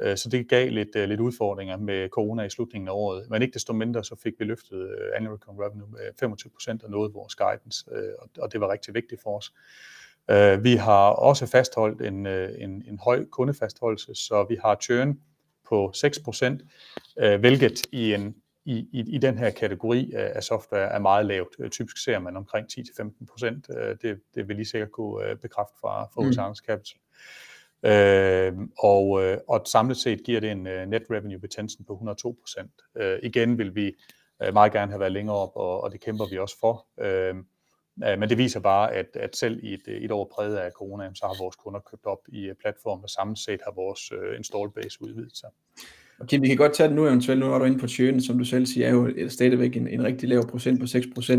øh, 0.00 0.16
så 0.16 0.28
det 0.28 0.48
gav 0.48 0.70
lidt, 0.70 0.96
øh, 0.96 1.08
lidt 1.08 1.20
udfordringer 1.20 1.76
med 1.76 2.08
corona 2.08 2.42
i 2.42 2.50
slutningen 2.50 2.88
af 2.88 2.92
året. 2.92 3.30
Men 3.30 3.42
ikke 3.42 3.54
desto 3.54 3.72
mindre, 3.72 4.04
så 4.04 4.16
fik 4.22 4.32
vi 4.38 4.44
løftet 4.44 4.80
øh, 4.80 5.10
annual 5.16 5.34
recurring 5.34 5.62
revenue 5.62 5.90
med 5.90 6.00
25 6.20 6.50
procent 6.50 6.82
og 6.82 6.90
nåede 6.90 7.12
vores 7.12 7.34
guidance, 7.34 7.84
øh, 7.92 8.12
og 8.38 8.52
det 8.52 8.60
var 8.60 8.72
rigtig 8.72 8.94
vigtigt 8.94 9.22
for 9.22 9.36
os. 9.36 9.52
Vi 10.62 10.76
har 10.76 11.10
også 11.10 11.46
fastholdt 11.46 12.02
en, 12.02 12.26
en, 12.26 12.84
en 12.88 12.98
høj 13.04 13.24
kundefastholdelse, 13.24 14.14
så 14.14 14.46
vi 14.48 14.56
har 14.62 14.76
churn 14.82 15.18
på 15.68 15.90
6 15.94 16.18
procent, 16.18 16.62
hvilket 17.40 17.86
i 17.92 18.14
en 18.14 18.34
i, 18.68 18.88
i, 18.92 19.14
i 19.14 19.18
den 19.18 19.38
her 19.38 19.50
kategori 19.50 20.12
af 20.14 20.42
software 20.42 20.88
er 20.88 20.98
meget 20.98 21.26
lavt. 21.26 21.56
Øh, 21.58 21.70
typisk 21.70 22.04
ser 22.04 22.18
man 22.18 22.36
omkring 22.36 22.66
10-15 22.72 23.26
procent. 23.30 23.66
Øh, 23.76 23.96
det, 24.02 24.20
det 24.34 24.48
vil 24.48 24.56
lige 24.56 24.66
sikkert 24.66 24.90
kunne 24.90 25.26
øh, 25.26 25.36
bekræfte 25.36 25.74
fra, 25.80 26.04
fra 26.04 26.48
mm. 26.48 26.54
Capital. 26.54 27.00
Øh, 27.82 28.68
og, 28.78 29.24
øh, 29.24 29.38
og 29.48 29.62
samlet 29.66 29.96
set 29.96 30.24
giver 30.24 30.40
det 30.40 30.50
en 30.50 30.66
uh, 30.66 30.88
net 30.88 31.02
revenue 31.10 31.40
retention 31.44 31.84
på 31.84 32.16
102%. 32.58 33.02
Øh, 33.02 33.18
igen 33.22 33.58
vil 33.58 33.74
vi 33.74 33.92
uh, 34.46 34.54
meget 34.54 34.72
gerne 34.72 34.92
have 34.92 35.00
været 35.00 35.12
længere 35.12 35.36
op, 35.36 35.52
og, 35.54 35.80
og 35.80 35.92
det 35.92 36.00
kæmper 36.00 36.24
vi 36.30 36.38
også 36.38 36.56
for. 36.60 36.86
Øh, 37.00 37.34
Øh, 38.06 38.18
men 38.18 38.28
det 38.28 38.38
viser 38.38 38.60
bare, 38.60 38.94
at, 38.94 39.06
at 39.14 39.36
selv 39.36 39.60
i 39.62 39.74
et, 39.74 39.82
et 39.86 40.10
år 40.10 40.32
præget 40.34 40.56
af 40.56 40.70
corona, 40.70 41.10
så 41.14 41.26
har 41.26 41.42
vores 41.42 41.56
kunder 41.56 41.80
købt 41.90 42.06
op 42.06 42.18
i 42.28 42.44
øh, 42.44 42.54
platformen, 42.60 43.04
og 43.04 43.10
samlet 43.10 43.38
set 43.38 43.60
har 43.64 43.72
vores 43.76 44.12
øh, 44.12 44.36
install 44.36 44.70
base 44.76 45.02
udvidet 45.02 45.36
sig. 45.36 45.48
Okay, 46.20 46.40
vi 46.40 46.48
kan 46.48 46.56
godt 46.56 46.74
tage 46.74 46.88
det 46.88 46.96
nu 46.96 47.06
eventuelt. 47.06 47.40
Nu 47.40 47.52
er 47.52 47.58
du 47.58 47.64
inde 47.64 47.78
på 47.78 47.88
churn, 47.88 48.20
som 48.20 48.38
du 48.38 48.44
selv 48.44 48.66
siger, 48.66 48.86
er 48.86 48.90
jo 48.90 49.28
stadigvæk 49.28 49.76
en, 49.76 49.88
en 49.88 50.04
rigtig 50.04 50.28
lav 50.28 50.50
procent 50.50 50.80
på 50.80 50.84
6%. 50.84 51.32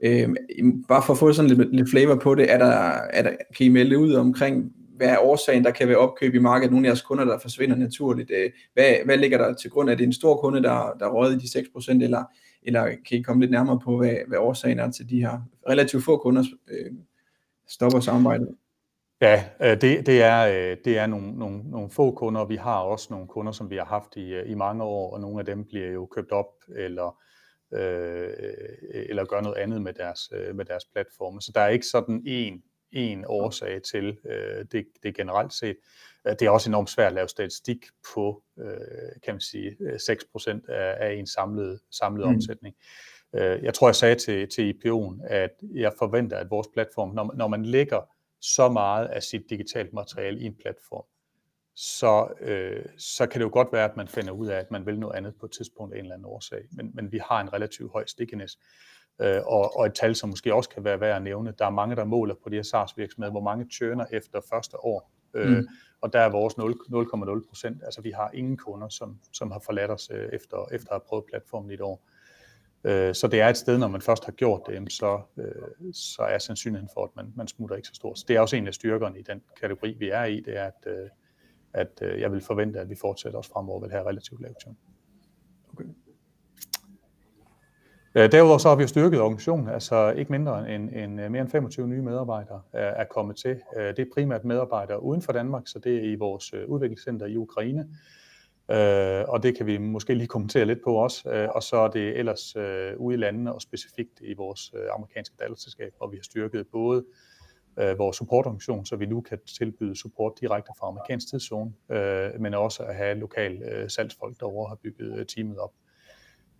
Øhm, 0.00 0.84
bare 0.88 1.02
for 1.06 1.12
at 1.12 1.18
få 1.18 1.32
sådan 1.32 1.50
lidt, 1.50 1.76
lidt 1.76 1.90
flavor 1.90 2.14
på 2.14 2.34
det, 2.34 2.52
er 2.52 2.58
der, 2.58 2.72
er 3.10 3.22
der, 3.22 3.30
kan 3.56 3.66
I 3.66 3.68
melde 3.68 3.98
ud 3.98 4.12
omkring, 4.12 4.72
hvad 4.96 5.08
er 5.08 5.18
årsagen, 5.18 5.64
der 5.64 5.70
kan 5.70 5.88
være 5.88 5.96
opkøb 5.96 6.34
i 6.34 6.38
markedet, 6.38 6.70
nogle 6.70 6.86
af 6.86 6.88
jeres 6.88 7.02
kunder, 7.02 7.24
der 7.24 7.38
forsvinder 7.38 7.76
naturligt. 7.76 8.30
Øh, 8.30 8.50
hvad, 8.74 8.94
hvad 9.04 9.16
ligger 9.16 9.38
der 9.38 9.54
til 9.54 9.70
grund? 9.70 9.90
Er 9.90 9.94
det 9.94 10.04
en 10.04 10.12
stor 10.12 10.36
kunde, 10.36 10.62
der, 10.62 10.96
der 11.00 11.08
røget 11.08 11.34
i 11.34 11.58
de 11.58 11.58
6%, 11.58 12.02
eller, 12.02 12.24
eller 12.66 12.84
kan 13.08 13.18
I 13.18 13.22
komme 13.22 13.40
lidt 13.42 13.50
nærmere 13.50 13.80
på, 13.80 13.96
hvad, 13.96 14.14
hvad 14.26 14.38
årsagen 14.38 14.78
er 14.78 14.90
til 14.90 15.10
de 15.10 15.20
her 15.20 15.40
relativt 15.68 16.04
få 16.04 16.16
kunder 16.16 16.44
øh, 16.68 16.92
stopper 17.68 18.00
samarbejdet? 18.00 18.56
Ja, 19.20 19.44
øh, 19.62 19.80
det, 19.80 20.06
det, 20.06 20.22
er, 20.22 20.46
øh, 20.46 20.76
det 20.84 20.98
er 20.98 21.06
nogle, 21.06 21.38
nogle, 21.38 21.70
nogle 21.70 21.90
få 21.90 22.10
kunder, 22.10 22.44
vi 22.44 22.56
har 22.56 22.78
også 22.78 23.06
nogle 23.10 23.26
kunder, 23.26 23.52
som 23.52 23.70
vi 23.70 23.76
har 23.76 23.84
haft 23.84 24.16
i, 24.16 24.34
øh, 24.34 24.50
i 24.50 24.54
mange 24.54 24.84
år, 24.84 25.14
og 25.14 25.20
nogle 25.20 25.38
af 25.38 25.44
dem 25.46 25.64
bliver 25.64 25.90
jo 25.90 26.06
købt 26.06 26.32
op, 26.32 26.52
eller, 26.76 27.18
øh, 27.72 28.30
eller 29.08 29.24
gør 29.24 29.40
noget 29.40 29.56
andet 29.56 29.82
med 29.82 29.92
deres, 29.92 30.32
med 30.54 30.64
deres 30.64 30.84
platforme. 30.92 31.40
Så 31.40 31.52
der 31.54 31.60
er 31.60 31.68
ikke 31.68 31.86
sådan 31.86 32.22
en 32.26 32.62
en 32.92 33.24
årsag 33.28 33.82
til 33.82 34.18
øh, 34.24 34.64
det, 34.72 34.86
det 35.02 35.16
generelt 35.16 35.52
set. 35.52 35.76
Det 36.26 36.42
er 36.42 36.50
også 36.50 36.70
enormt 36.70 36.90
svært 36.90 37.06
at 37.06 37.12
lave 37.12 37.28
statistik 37.28 37.86
på, 38.14 38.42
øh, 38.58 38.70
kan 39.24 39.34
man 39.34 39.40
sige, 39.40 39.76
6% 39.96 40.70
af, 40.72 41.08
af 41.08 41.12
en 41.12 41.26
samlet, 41.26 41.80
samlet 41.90 42.28
mm. 42.28 42.34
omsætning. 42.34 42.76
Øh, 43.34 43.62
jeg 43.62 43.74
tror, 43.74 43.88
jeg 43.88 43.94
sagde 43.94 44.14
til, 44.14 44.48
til 44.48 44.74
IPO'en, 44.74 45.26
at 45.26 45.50
jeg 45.74 45.92
forventer, 45.98 46.36
at 46.36 46.50
vores 46.50 46.68
platform, 46.72 47.14
når, 47.14 47.34
når 47.36 47.48
man 47.48 47.64
lægger 47.64 48.00
så 48.40 48.68
meget 48.68 49.06
af 49.06 49.22
sit 49.22 49.50
digitalt 49.50 49.92
materiale 49.92 50.40
i 50.40 50.44
en 50.44 50.54
platform, 50.54 51.04
så, 51.74 52.28
øh, 52.40 52.84
så 52.98 53.26
kan 53.26 53.40
det 53.40 53.44
jo 53.44 53.50
godt 53.52 53.72
være, 53.72 53.84
at 53.84 53.96
man 53.96 54.08
finder 54.08 54.32
ud 54.32 54.46
af, 54.46 54.58
at 54.58 54.70
man 54.70 54.86
vil 54.86 54.98
noget 54.98 55.14
andet 55.14 55.34
på 55.40 55.46
et 55.46 55.52
tidspunkt 55.52 55.94
af 55.94 55.98
en 55.98 56.04
eller 56.04 56.14
anden 56.14 56.26
årsag. 56.26 56.62
Men, 56.70 56.90
men 56.94 57.12
vi 57.12 57.18
har 57.18 57.40
en 57.40 57.52
relativt 57.52 57.92
høj 57.92 58.06
stickiness 58.06 58.58
øh, 59.20 59.42
og, 59.46 59.76
og 59.76 59.86
et 59.86 59.94
tal, 59.94 60.14
som 60.14 60.28
måske 60.28 60.54
også 60.54 60.70
kan 60.70 60.84
være 60.84 61.00
værd 61.00 61.16
at 61.16 61.22
nævne. 61.22 61.54
Der 61.58 61.66
er 61.66 61.70
mange, 61.70 61.96
der 61.96 62.04
måler 62.04 62.34
på 62.42 62.48
de 62.48 62.56
her 62.56 62.62
SaaS-virksomheder, 62.62 63.30
hvor 63.30 63.40
mange 63.40 63.68
tjener 63.78 64.06
efter 64.12 64.40
første 64.50 64.84
år. 64.84 65.10
Øh, 65.36 65.56
mm. 65.56 65.68
Og 66.00 66.12
der 66.12 66.20
er 66.20 66.30
vores 66.30 66.54
0,0 66.54 67.48
procent. 67.48 67.82
Altså 67.84 68.00
vi 68.00 68.10
har 68.10 68.30
ingen 68.34 68.56
kunder, 68.56 68.88
som, 68.88 69.18
som 69.32 69.50
har 69.50 69.58
forladt 69.58 69.90
os 69.90 70.10
øh, 70.14 70.28
efter, 70.32 70.68
efter 70.72 70.88
at 70.88 70.94
have 70.94 71.06
prøvet 71.08 71.24
platformen 71.24 71.70
i 71.70 71.74
et 71.74 71.80
år. 71.80 72.06
Øh, 72.84 73.14
så 73.14 73.28
det 73.28 73.40
er 73.40 73.48
et 73.48 73.56
sted, 73.56 73.78
når 73.78 73.88
man 73.88 74.02
først 74.02 74.24
har 74.24 74.32
gjort 74.32 74.62
det, 74.66 74.92
så, 74.92 75.20
øh, 75.36 75.92
så 75.92 76.22
er 76.22 76.38
sandsynligheden 76.38 76.90
for, 76.94 77.04
at 77.04 77.10
man, 77.16 77.32
man 77.36 77.48
smutter 77.48 77.76
ikke 77.76 77.88
så 77.88 77.94
stor. 77.94 78.14
Så 78.14 78.24
det 78.28 78.36
er 78.36 78.40
også 78.40 78.56
en 78.56 78.66
af 78.66 78.74
styrkerne 78.74 79.18
i 79.18 79.22
den 79.22 79.42
kategori, 79.60 79.96
vi 79.98 80.08
er 80.08 80.24
i, 80.24 80.40
det 80.40 80.56
er, 80.56 80.64
at, 80.64 80.86
øh, 80.86 81.08
at 81.72 81.98
øh, 82.02 82.20
jeg 82.20 82.32
vil 82.32 82.40
forvente, 82.40 82.80
at 82.80 82.90
vi 82.90 82.94
fortsætter 82.94 83.38
os 83.38 83.48
fremover 83.48 83.80
vil 83.80 83.90
have 83.90 84.08
relativt 84.08 84.40
lavt 84.40 84.56
tjern. 84.62 84.76
Okay. 85.72 85.84
Øh, 88.16 88.32
derudover 88.32 88.58
så 88.58 88.68
har 88.68 88.76
vi 88.76 88.82
jo 88.82 88.88
styrket 88.88 89.20
organisationen, 89.20 89.68
altså 89.68 90.10
ikke 90.10 90.32
mindre 90.32 90.74
end, 90.74 90.90
end 90.94 91.20
øh, 91.20 91.30
mere 91.30 91.42
end 91.42 91.50
25 91.50 91.88
nye 91.88 92.02
medarbejdere 92.02 92.62
er, 92.72 93.04
kommet 93.04 93.36
til. 93.36 93.60
Øh, 93.76 93.88
det 93.88 93.98
er 93.98 94.04
primært 94.14 94.44
medarbejdere 94.44 95.02
uden 95.02 95.22
for 95.22 95.32
Danmark, 95.32 95.62
så 95.66 95.78
det 95.78 95.96
er 95.96 96.12
i 96.12 96.14
vores 96.14 96.54
udviklingscenter 96.54 97.26
i 97.26 97.36
Ukraine, 97.36 97.88
og 99.28 99.42
det 99.42 99.56
kan 99.56 99.66
vi 99.66 99.78
måske 99.78 100.14
lige 100.14 100.26
kommentere 100.26 100.64
lidt 100.64 100.78
på 100.84 100.94
også. 100.94 101.48
Og 101.54 101.62
så 101.62 101.76
er 101.76 101.88
det 101.88 102.18
ellers 102.18 102.56
ude 102.96 103.14
i 103.14 103.16
landene 103.16 103.54
og 103.54 103.62
specifikt 103.62 104.20
i 104.20 104.34
vores 104.34 104.74
amerikanske 104.94 105.36
datterselskab, 105.40 105.92
hvor 105.96 106.06
vi 106.10 106.16
har 106.16 106.22
styrket 106.22 106.66
både 106.72 107.04
vores 107.76 108.16
supportorganisation, 108.16 108.86
så 108.86 108.96
vi 108.96 109.06
nu 109.06 109.20
kan 109.20 109.38
tilbyde 109.58 109.96
support 109.96 110.32
direkte 110.40 110.70
fra 110.78 110.88
amerikansk 110.88 111.30
tidszone, 111.30 111.72
men 112.38 112.54
også 112.54 112.82
at 112.82 112.94
have 112.94 113.14
lokal 113.18 113.84
salgsfolk 113.88 114.40
derovre 114.40 114.68
har 114.68 114.76
bygget 114.82 115.28
teamet 115.28 115.58
op. 115.58 115.72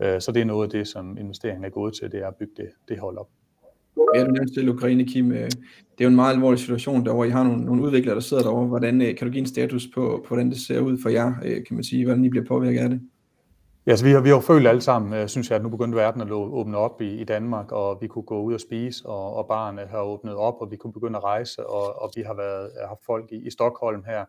Øh, 0.01 0.21
så 0.21 0.33
det 0.33 0.41
er 0.41 0.45
noget 0.45 0.67
af 0.67 0.71
det, 0.71 0.89
som 0.89 1.19
investeringen 1.19 1.65
er 1.65 1.71
gået 1.71 1.95
til, 1.95 2.13
det 2.13 2.23
er 2.23 2.29
at 2.29 2.37
bygge 2.37 2.53
det, 2.57 2.69
det 2.89 2.99
hold 2.99 3.19
op. 3.19 3.29
Ja, 4.15 4.25
du 4.25 4.31
nævnte 4.31 4.55
til 4.55 4.69
Ukraine, 4.69 5.05
Kim. 5.05 5.33
Øh, 5.33 5.39
det 5.39 6.01
er 6.01 6.05
jo 6.05 6.09
en 6.09 6.17
meget 6.17 6.35
alvorlig 6.35 6.61
situation 6.61 7.07
derovre. 7.07 7.29
I 7.29 7.31
har 7.31 7.45
nogle, 7.45 7.65
nogle 7.65 7.83
udviklere, 7.83 8.15
der 8.15 8.21
sidder 8.21 8.43
derovre. 8.43 8.67
Hvordan, 8.67 9.03
øh, 9.03 9.17
kan 9.17 9.27
du 9.27 9.33
give 9.33 9.41
en 9.41 9.47
status 9.47 9.89
på, 9.95 10.23
på, 10.25 10.29
hvordan 10.29 10.51
det 10.51 10.59
ser 10.59 10.81
ud 10.81 10.99
for 11.03 11.09
jer, 11.09 11.33
kan 11.41 11.75
man 11.75 11.85
sige? 11.85 12.05
Hvordan 12.05 12.25
I 12.25 12.29
bliver 12.29 12.47
påvirket 12.47 12.81
af 12.81 12.89
det? 12.89 13.01
Ja, 13.87 13.91
altså 13.91 14.05
vi 14.05 14.11
har, 14.11 14.21
vi 14.21 14.29
har 14.29 14.41
følt 14.41 14.67
alle 14.67 14.81
sammen, 14.81 15.29
synes 15.29 15.51
jeg, 15.51 15.57
at 15.57 15.63
nu 15.63 15.69
begyndte 15.69 15.97
verden 15.97 16.21
at 16.21 16.31
åbne 16.31 16.77
op 16.77 17.01
i, 17.01 17.21
i 17.21 17.25
Danmark, 17.25 17.73
og 17.73 17.99
vi 18.01 18.07
kunne 18.07 18.23
gå 18.23 18.43
ud 18.43 18.55
og 18.55 18.61
spise, 18.61 19.07
og, 19.07 19.35
og 19.37 19.49
barne 19.49 19.83
har 19.91 20.03
åbnet 20.03 20.35
op, 20.35 20.55
og 20.61 20.71
vi 20.71 20.77
kunne 20.77 20.93
begynde 20.93 21.17
at 21.17 21.25
rejse, 21.25 21.67
og, 21.67 22.03
og 22.03 22.11
vi 22.17 22.23
har 22.23 22.35
været, 22.35 22.71
haft 22.89 23.05
folk 23.07 23.33
i, 23.33 23.47
i 23.47 23.51
Stockholm 23.51 24.05
her, 24.07 24.25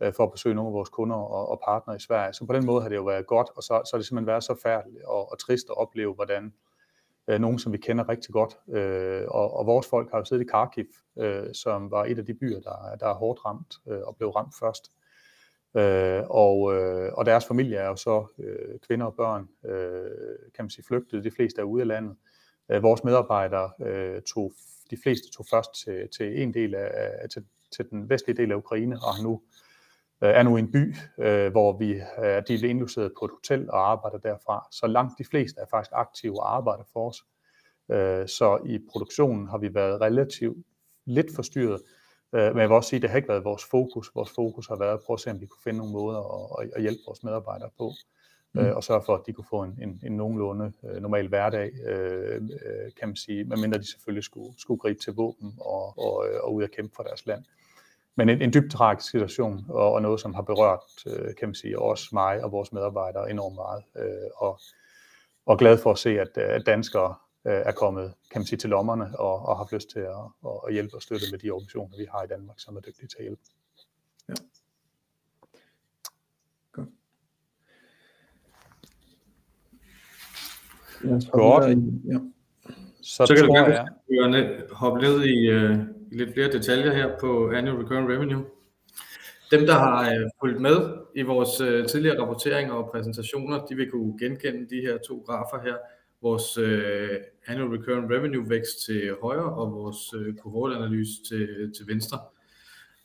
øh, 0.00 0.12
for 0.12 0.24
at 0.24 0.32
besøge 0.32 0.54
nogle 0.54 0.68
af 0.68 0.74
vores 0.74 0.88
kunder 0.88 1.16
og, 1.16 1.48
og 1.48 1.60
partnere 1.64 1.96
i 1.96 2.00
Sverige. 2.00 2.32
Så 2.32 2.46
på 2.46 2.52
den 2.52 2.66
måde 2.66 2.82
har 2.82 2.88
det 2.88 2.96
jo 2.96 3.04
været 3.04 3.26
godt, 3.26 3.48
og 3.56 3.62
så, 3.62 3.82
så 3.84 3.90
har 3.92 3.98
det 3.98 4.06
simpelthen 4.06 4.26
været 4.26 4.44
så 4.44 4.54
færdigt 4.62 5.02
og, 5.04 5.32
og 5.32 5.38
trist 5.38 5.66
at 5.70 5.76
opleve, 5.76 6.14
hvordan 6.14 6.52
øh, 7.28 7.40
nogen, 7.40 7.58
som 7.58 7.72
vi 7.72 7.78
kender 7.78 8.08
rigtig 8.08 8.32
godt, 8.32 8.58
øh, 8.68 9.24
og, 9.28 9.56
og 9.56 9.66
vores 9.66 9.86
folk 9.86 10.10
har 10.10 10.18
jo 10.18 10.24
siddet 10.24 10.44
i 10.44 10.48
Kharkiv, 10.48 10.86
øh, 11.18 11.54
som 11.54 11.90
var 11.90 12.04
et 12.04 12.18
af 12.18 12.26
de 12.26 12.34
byer, 12.34 12.60
der, 12.60 12.96
der 13.00 13.06
er 13.06 13.14
hårdt 13.14 13.44
ramt 13.44 13.74
øh, 13.88 14.00
og 14.00 14.16
blev 14.16 14.30
ramt 14.30 14.54
først. 14.58 14.92
Øh, 15.76 16.22
og, 16.30 16.74
øh, 16.74 17.12
og 17.12 17.26
deres 17.26 17.46
familie 17.46 17.76
er 17.76 17.86
jo 17.86 17.96
så 17.96 18.26
øh, 18.38 18.78
kvinder 18.86 19.06
og 19.06 19.14
børn, 19.14 19.48
øh, 19.64 20.50
kan 20.54 20.64
man 20.64 20.70
sige, 20.70 20.84
flygtet. 20.84 21.24
De 21.24 21.30
fleste 21.30 21.60
er 21.60 21.64
ude 21.64 21.82
af 21.82 21.86
landet. 21.86 22.16
Øh, 22.70 22.82
vores 22.82 23.04
medarbejdere 23.04 23.70
øh, 23.80 24.22
tog, 24.22 24.52
de 24.90 24.96
fleste 25.02 25.30
tog 25.30 25.46
først 25.50 25.84
til, 25.84 26.08
til 26.16 26.42
en 26.42 26.54
del 26.54 26.74
af, 26.74 27.28
til, 27.30 27.44
til 27.76 27.90
den 27.90 28.08
vestlige 28.08 28.36
del 28.36 28.52
af 28.52 28.56
Ukraine, 28.56 28.96
og 28.96 29.14
har 29.14 29.22
nu 29.22 29.32
Øh, 29.32 29.65
er 30.20 30.42
nu 30.42 30.56
i 30.56 30.60
en 30.60 30.72
by, 30.72 30.94
øh, 31.18 31.50
hvor 31.50 31.78
vi 31.78 32.00
er 32.16 32.40
delt 32.40 32.64
indlogeret 32.64 33.12
på 33.18 33.24
et 33.24 33.30
hotel 33.30 33.70
og 33.70 33.90
arbejder 33.90 34.18
derfra. 34.18 34.68
Så 34.70 34.86
langt 34.86 35.18
de 35.18 35.24
fleste 35.24 35.60
er 35.60 35.66
faktisk 35.70 35.90
aktive 35.94 36.40
og 36.40 36.56
arbejder 36.56 36.84
for 36.92 37.08
os. 37.08 37.24
Øh, 37.90 38.28
så 38.28 38.58
i 38.66 38.78
produktionen 38.90 39.48
har 39.48 39.58
vi 39.58 39.74
været 39.74 40.00
relativt 40.00 40.66
lidt 41.04 41.34
forstyrret, 41.34 41.82
men 42.32 42.58
jeg 42.58 42.68
vil 42.68 42.76
også 42.76 42.88
sige, 42.88 42.98
at 42.98 43.02
det 43.02 43.10
har 43.10 43.16
ikke 43.16 43.28
været 43.28 43.44
vores 43.44 43.64
fokus. 43.64 44.10
Vores 44.14 44.30
fokus 44.30 44.66
har 44.66 44.76
været 44.76 44.92
at 44.92 45.00
prøve 45.06 45.14
at 45.14 45.20
se, 45.20 45.30
om 45.30 45.40
vi 45.40 45.46
kunne 45.46 45.62
finde 45.64 45.78
nogle 45.78 45.92
måder 45.92 46.20
at, 46.60 46.70
at 46.76 46.82
hjælpe 46.82 47.00
vores 47.06 47.22
medarbejdere 47.22 47.70
på, 47.78 47.92
mm. 48.52 48.60
og 48.60 48.84
sørge 48.84 49.02
for, 49.06 49.14
at 49.14 49.22
de 49.26 49.32
kunne 49.32 49.46
få 49.50 49.62
en, 49.62 49.78
en, 49.82 50.00
en 50.06 50.16
nogenlunde 50.16 50.72
normal 51.00 51.28
hverdag, 51.28 51.72
kan 52.98 53.08
man 53.08 53.16
sige, 53.16 53.44
medmindre 53.44 53.78
de 53.78 53.90
selvfølgelig 53.90 54.24
skulle, 54.24 54.60
skulle 54.60 54.80
gribe 54.80 54.98
til 54.98 55.12
våben 55.12 55.54
og, 55.60 55.98
og, 55.98 56.24
og 56.42 56.54
ud 56.54 56.62
og 56.62 56.70
kæmpe 56.70 56.94
for 56.96 57.02
deres 57.02 57.26
land 57.26 57.44
men 58.16 58.28
en, 58.28 58.42
en 58.42 58.52
dybt 58.52 58.72
tragisk 58.72 59.10
situation, 59.10 59.66
og, 59.68 59.92
og 59.92 60.02
noget, 60.02 60.20
som 60.20 60.34
har 60.34 60.42
berørt, 60.42 60.80
øh, 61.06 61.34
kan 61.34 61.48
man 61.48 61.54
sige, 61.54 61.78
os, 61.78 62.12
mig 62.12 62.44
og 62.44 62.52
vores 62.52 62.72
medarbejdere 62.72 63.30
enormt 63.30 63.54
meget. 63.54 63.82
Øh, 63.96 64.30
og, 64.36 64.60
og 65.46 65.58
glad 65.58 65.78
for 65.78 65.92
at 65.92 65.98
se, 65.98 66.20
at, 66.20 66.38
at 66.38 66.66
danskere 66.66 67.14
øh, 67.46 67.52
er 67.52 67.72
kommet 67.72 68.14
kan 68.30 68.40
man 68.40 68.46
sige, 68.46 68.58
til 68.58 68.70
lommerne 68.70 69.18
og, 69.18 69.34
og 69.34 69.48
har 69.48 69.54
haft 69.54 69.72
lyst 69.72 69.90
til 69.90 70.00
at, 70.00 70.50
at 70.66 70.72
hjælpe 70.72 70.96
og 70.96 71.02
støtte 71.02 71.26
med 71.30 71.38
de 71.38 71.50
organisationer, 71.50 71.96
vi 71.96 72.06
har 72.10 72.22
i 72.22 72.26
Danmark, 72.26 72.60
som 72.60 72.76
er 72.76 72.80
dygtige 72.80 73.08
til 73.08 73.16
at 73.18 73.24
hjælpe. 73.24 73.42
Ja. 74.28 74.34
Godt. 76.72 76.88
Godt. 81.30 81.78
Ja. 82.04 82.18
Så, 83.02 83.26
så 83.26 83.34
kan 83.34 83.44
tror 83.44 83.56
jeg... 83.56 83.88
jeg 84.10 84.62
hoppe 84.72 85.00
ned 85.00 85.24
i, 85.24 85.50
lidt 86.10 86.32
flere 86.32 86.52
detaljer 86.52 86.92
her 86.92 87.18
på 87.20 87.50
Annual 87.50 87.76
Recurring 87.76 88.08
Revenue. 88.08 88.44
Dem, 89.50 89.66
der 89.66 89.72
har 89.72 90.10
øh, 90.10 90.30
fulgt 90.40 90.60
med 90.60 90.76
i 91.14 91.22
vores 91.22 91.60
øh, 91.60 91.86
tidligere 91.86 92.20
rapporteringer 92.20 92.74
og 92.74 92.90
præsentationer, 92.90 93.66
de 93.66 93.74
vil 93.74 93.90
kunne 93.90 94.18
genkende 94.18 94.76
de 94.76 94.80
her 94.80 94.98
to 94.98 95.24
grafer 95.26 95.62
her. 95.62 95.76
Vores 96.22 96.58
øh, 96.58 97.10
Annual 97.46 97.78
Recurring 97.78 98.10
Revenue 98.10 98.50
vækst 98.50 98.84
til 98.86 99.16
højre 99.22 99.52
og 99.54 99.72
vores 99.72 100.14
uh, 100.14 100.34
kohortanalyse 100.34 101.12
til, 101.28 101.72
til 101.76 101.86
venstre. 101.86 102.18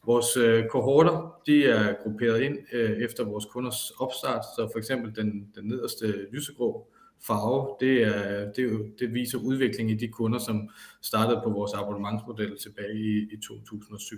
Vores 0.06 0.28
kohorter, 0.70 1.42
de 1.48 1.66
er 1.66 1.94
grupperet 2.04 2.42
ind 2.42 2.58
efter 3.04 3.24
vores 3.24 3.46
kunders 3.46 3.92
opstart, 4.00 4.46
så 4.56 4.70
for 4.72 4.78
eksempel 4.80 5.16
den, 5.16 5.52
den 5.56 5.66
nederste 5.68 6.28
lysegrå 6.32 6.88
farve, 7.28 7.76
det, 7.80 8.04
er, 8.04 8.52
det, 8.52 8.60
er 8.60 8.70
jo, 8.72 8.86
det 9.00 9.14
viser 9.14 9.38
udvikling 9.38 9.92
i 9.92 9.96
de 9.96 10.08
kunder, 10.08 10.40
som 10.40 10.70
startede 11.02 11.42
på 11.44 11.50
vores 11.50 11.74
abonnementsmodel 11.74 12.58
tilbage 12.58 12.96
i, 12.96 13.34
i 13.34 13.38
2007. 13.48 14.18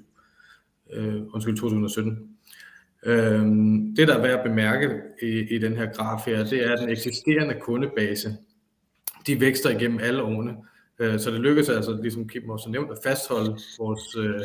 Øh, 0.93 1.21
undskyld, 1.33 1.55
2017. 1.55 2.29
Øh, 3.05 3.45
det, 3.95 4.07
der 4.07 4.17
er 4.17 4.21
værd 4.21 4.39
at 4.39 4.43
bemærke 4.43 5.01
i, 5.21 5.55
i 5.55 5.57
den 5.57 5.75
her 5.75 5.85
graf 5.93 6.25
her, 6.25 6.43
det 6.43 6.67
er, 6.67 6.73
at 6.73 6.79
den 6.79 6.89
eksisterende 6.89 7.55
kundebase, 7.61 8.37
de 9.27 9.39
vækster 9.39 9.69
igennem 9.69 9.99
alle 9.99 10.23
årene. 10.23 10.55
Øh, 10.99 11.19
så 11.19 11.31
det 11.31 11.39
lykkedes 11.39 11.69
altså, 11.69 11.99
ligesom 12.01 12.27
Kim 12.27 12.49
også 12.49 12.69
nævnt, 12.69 12.91
at 12.91 12.97
fastholde 13.03 13.57
vores, 13.79 14.15
øh, 14.17 14.41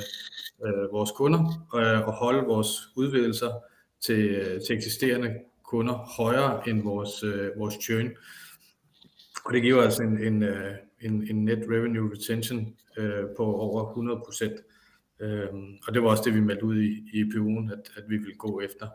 øh, 0.66 0.92
vores 0.92 1.10
kunder 1.10 1.68
øh, 1.74 2.06
og 2.08 2.12
holde 2.12 2.46
vores 2.46 2.68
udvidelser 2.96 3.50
til, 4.00 4.40
til 4.66 4.76
eksisterende 4.76 5.34
kunder 5.64 5.94
højere 5.94 6.68
end 6.68 6.82
vores, 6.82 7.22
øh, 7.22 7.50
vores 7.58 7.74
churn. 7.82 8.10
Og 9.48 9.54
det 9.54 9.62
giver 9.62 9.86
os 9.86 9.98
en, 9.98 10.22
en, 10.22 10.42
øh, 10.42 10.74
en, 11.00 11.26
en 11.30 11.44
net 11.44 11.58
revenue 11.70 12.10
retention 12.12 12.74
øh, 12.98 13.24
på 13.36 13.44
over 13.44 13.88
100 13.88 14.20
procent. 14.24 14.52
Øh, 15.20 15.48
og 15.86 15.94
det 15.94 16.02
var 16.02 16.08
også 16.08 16.22
det, 16.26 16.34
vi 16.34 16.40
meldte 16.40 16.64
ud 16.64 16.76
i, 16.76 17.10
i 17.12 17.22
IPU'en, 17.22 17.72
at, 17.72 17.90
at 17.96 18.04
vi 18.08 18.16
ville 18.16 18.34
gå 18.34 18.60
efter. 18.60 18.88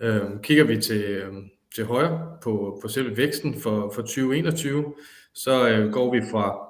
Øh, 0.00 0.40
kigger 0.42 0.64
vi 0.64 0.80
til, 0.80 1.04
øh, 1.04 1.32
til 1.74 1.84
højre 1.84 2.38
på, 2.42 2.78
på 2.82 2.88
selve 2.88 3.16
væksten 3.16 3.54
for, 3.60 3.92
for 3.94 4.02
2021, 4.02 4.94
så 5.32 5.68
øh, 5.68 5.92
går 5.92 6.12
vi 6.12 6.20
fra 6.30 6.68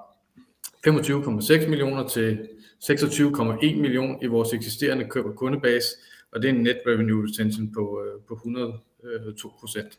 25,6 1.63 1.69
millioner 1.69 2.09
til 2.09 2.49
26,1 2.85 3.81
millioner 3.81 4.19
i 4.23 4.27
vores 4.27 4.53
eksisterende 4.53 5.09
kundebase, 5.37 5.89
og 6.33 6.43
det 6.43 6.51
er 6.51 6.55
en 6.55 6.63
net 6.63 6.79
revenue 6.87 7.27
retention 7.29 7.73
på, 7.73 8.03
øh, 8.07 8.23
på 8.29 8.35
102 8.35 9.49
øh, 9.49 9.55
procent. 9.61 9.99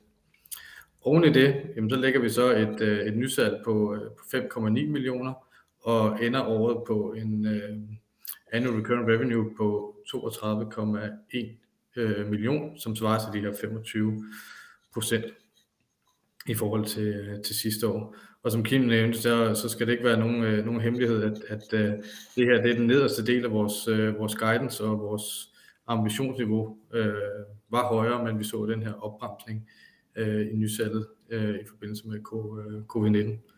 Oven 1.06 1.24
i 1.24 1.30
det, 1.30 1.62
jamen, 1.76 1.90
så 1.90 1.96
lægger 1.96 2.20
vi 2.20 2.30
så 2.30 2.52
et, 2.52 2.82
øh, 2.82 3.00
et 3.00 3.18
nysalg 3.18 3.62
på, 3.64 3.96
øh, 3.96 4.02
på 4.02 4.24
5,9 4.24 4.70
millioner, 4.70 5.34
og 5.82 6.26
ender 6.26 6.44
året 6.46 6.84
på 6.88 7.14
en 7.18 7.46
øh, 7.46 7.78
annual 8.52 8.80
recurring 8.80 9.08
revenue 9.08 9.56
på 9.58 9.96
32,1 10.08 11.56
øh, 11.96 12.28
million, 12.28 12.80
som 12.80 12.96
svarer 12.96 13.20
til 13.20 13.42
de 13.42 13.48
her 13.48 13.56
25 13.62 14.26
procent 14.94 15.26
i 16.48 16.54
forhold 16.54 16.86
til, 16.86 17.08
øh, 17.08 17.42
til 17.42 17.56
sidste 17.56 17.88
år. 17.88 18.16
Og 18.44 18.52
som 18.52 18.64
Kim 18.64 18.82
nævnte, 18.82 19.22
så, 19.22 19.56
så 19.56 19.70
skal 19.70 19.88
det 19.88 19.94
ikke 19.94 20.06
være 20.06 20.20
nogen, 20.20 20.44
øh, 20.44 20.66
nogen 20.66 20.82
hemmelighed, 20.82 21.24
at, 21.24 21.38
at 21.48 21.74
øh, 21.74 21.94
det 22.36 22.46
her 22.46 22.62
det 22.62 22.72
er 22.72 22.76
den 22.76 22.88
nederste 22.88 23.26
del 23.26 23.46
af 23.46 23.52
vores, 23.52 23.88
øh, 23.88 24.20
vores 24.20 24.36
guidance 24.36 24.84
og 24.84 25.00
vores 25.00 25.24
ambitionsniveau 25.88 26.78
øh, 26.94 27.14
var 27.70 27.88
højere, 27.88 28.24
men 28.24 28.40
vi 28.40 28.44
så 28.44 28.66
den 28.66 28.84
her 28.84 28.94
opbremsning 28.94 29.68
øh, 30.16 30.48
i 30.54 30.56
nysalget 30.56 31.08
øh, 31.30 31.56
i 31.56 31.66
forbindelse 31.68 32.08
med 32.08 32.16
øh, 32.16 32.82
covid-19. 32.96 33.52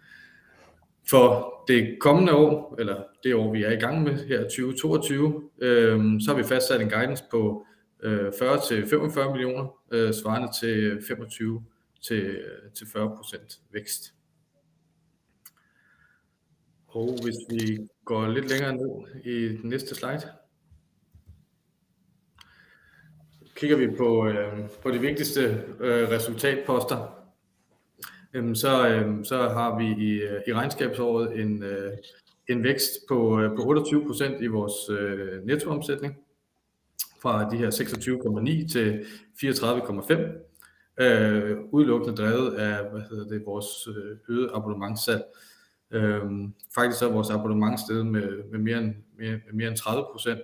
For 1.10 1.54
det 1.68 1.98
kommende 2.00 2.34
år, 2.34 2.76
eller 2.80 3.04
det 3.24 3.36
år, 3.36 3.52
vi 3.52 3.64
er 3.64 3.72
i 3.72 3.80
gang 3.80 4.04
med 4.04 4.28
her, 4.28 4.42
2022, 4.42 5.50
øh, 5.58 6.00
så 6.22 6.32
har 6.32 6.38
vi 6.38 6.44
fastsat 6.44 6.82
en 6.82 6.90
guidance 6.90 7.24
på 7.32 7.66
øh, 8.04 8.28
40-45 8.28 9.32
millioner, 9.32 9.80
øh, 9.92 10.14
svarende 10.14 10.50
til 10.60 11.04
25 11.08 11.64
til, 12.02 12.26
øh, 12.26 12.72
til 12.78 12.88
40 12.88 13.16
procent 13.18 13.60
vækst. 13.72 14.14
Og 16.88 17.20
hvis 17.24 17.36
vi 17.50 17.78
går 18.06 18.28
lidt 18.28 18.50
længere 18.50 18.76
ned 18.76 19.24
i 19.24 19.48
den 19.48 19.70
næste 19.70 19.96
slide, 19.96 20.22
kigger 23.58 23.78
vi 23.78 23.88
på, 23.98 24.28
øh, 24.28 24.70
på 24.84 24.92
de 24.92 25.00
vigtigste 25.00 25.64
øh, 25.80 26.10
resultatposter, 26.10 27.18
øh, 28.34 28.56
så, 28.56 28.88
øh, 28.90 29.26
så 29.26 29.38
har 29.38 29.78
vi 29.78 30.06
i, 30.06 30.22
øh, 30.22 30.42
i 30.48 30.54
regnskabsåret 30.54 31.40
en, 31.40 31.64
øh, 31.64 31.92
en 32.50 32.64
vækst 32.64 32.90
på, 33.08 33.42
øh, 33.42 33.56
på 33.56 33.64
28 33.64 34.06
procent 34.06 34.42
i 34.42 34.48
vores 34.48 34.90
øh, 34.90 35.46
nettoomsætning, 35.46 36.18
fra 37.22 37.50
de 37.50 37.58
her 37.58 37.72
26,9 37.72 38.68
til 38.72 39.06
34,5, 39.36 41.04
øh, 41.04 41.58
udelukkende 41.72 42.16
drevet 42.16 42.56
af 42.56 42.92
hvad 42.92 43.02
hedder 43.10 43.28
det, 43.28 43.46
vores 43.46 43.88
øh, 43.88 44.18
øget 44.30 44.50
abonnementssalg. 44.54 45.24
Øh, 45.92 46.22
faktisk 46.76 47.04
er 47.04 47.12
vores 47.12 47.30
abonnement 47.30 47.80
steget 47.80 48.06
med, 48.06 48.44
med 48.52 48.60
mere, 48.60 48.78
end, 48.78 48.96
mere, 49.18 49.40
mere 49.54 49.68
end 49.68 49.78
30 49.78 50.06
procent, 50.12 50.40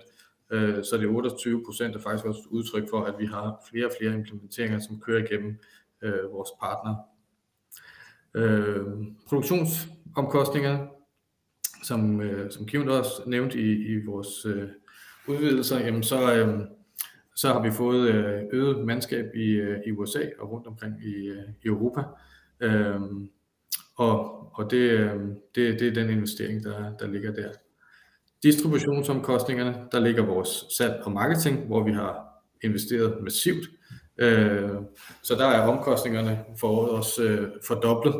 øh, 0.50 0.84
så 0.84 0.96
det 0.96 1.08
28 1.08 1.64
procent 1.64 1.96
er 1.96 2.00
faktisk 2.00 2.24
også 2.24 2.40
et 2.40 2.46
udtryk 2.50 2.90
for, 2.90 3.04
at 3.04 3.14
vi 3.18 3.26
har 3.26 3.64
flere 3.70 3.86
og 3.86 3.92
flere 4.00 4.14
implementeringer, 4.14 4.78
som 4.78 5.00
kører 5.00 5.24
igennem 5.24 5.58
øh, 6.02 6.32
vores 6.32 6.50
partner. 6.60 6.94
Øh, 8.34 8.84
produktionsomkostninger, 9.28 10.86
som, 11.84 12.20
øh, 12.20 12.50
som 12.50 12.66
Kim 12.66 12.88
også 12.88 13.22
nævnte 13.26 13.58
i, 13.58 13.72
i 13.72 14.04
vores 14.04 14.46
øh, 14.46 14.68
udvidelser, 15.28 15.78
jamen 15.78 16.02
så, 16.02 16.34
øh, 16.34 16.60
så 17.36 17.48
har 17.52 17.62
vi 17.62 17.70
fået 17.70 18.08
øh, 18.08 18.42
øget 18.52 18.86
mandskab 18.86 19.34
i, 19.34 19.50
øh, 19.50 19.78
i 19.86 19.90
USA 19.90 20.22
og 20.38 20.50
rundt 20.50 20.66
omkring 20.66 21.04
i, 21.04 21.28
øh, 21.28 21.48
i 21.62 21.66
Europa. 21.66 22.02
Øh, 22.60 23.00
og, 23.96 24.50
og 24.58 24.70
det, 24.70 24.90
øh, 24.90 25.20
det, 25.54 25.80
det 25.80 25.88
er 25.88 25.94
den 25.94 26.10
investering, 26.10 26.64
der, 26.64 26.96
der 26.96 27.06
ligger 27.06 27.32
der. 27.32 27.50
Distributionsomkostningerne, 28.44 29.76
der 29.92 30.00
ligger 30.00 30.22
vores 30.22 30.64
salg 30.76 31.02
og 31.04 31.12
marketing, 31.12 31.66
hvor 31.66 31.84
vi 31.84 31.92
har 31.92 32.42
investeret 32.62 33.22
massivt. 33.22 33.70
Øh, 34.18 34.70
så 35.22 35.34
der 35.34 35.46
er 35.46 35.60
omkostningerne 35.60 36.44
for 36.60 36.68
året 36.68 36.90
også 36.90 37.22
øh, 37.22 37.50
fordoblet. 37.66 38.14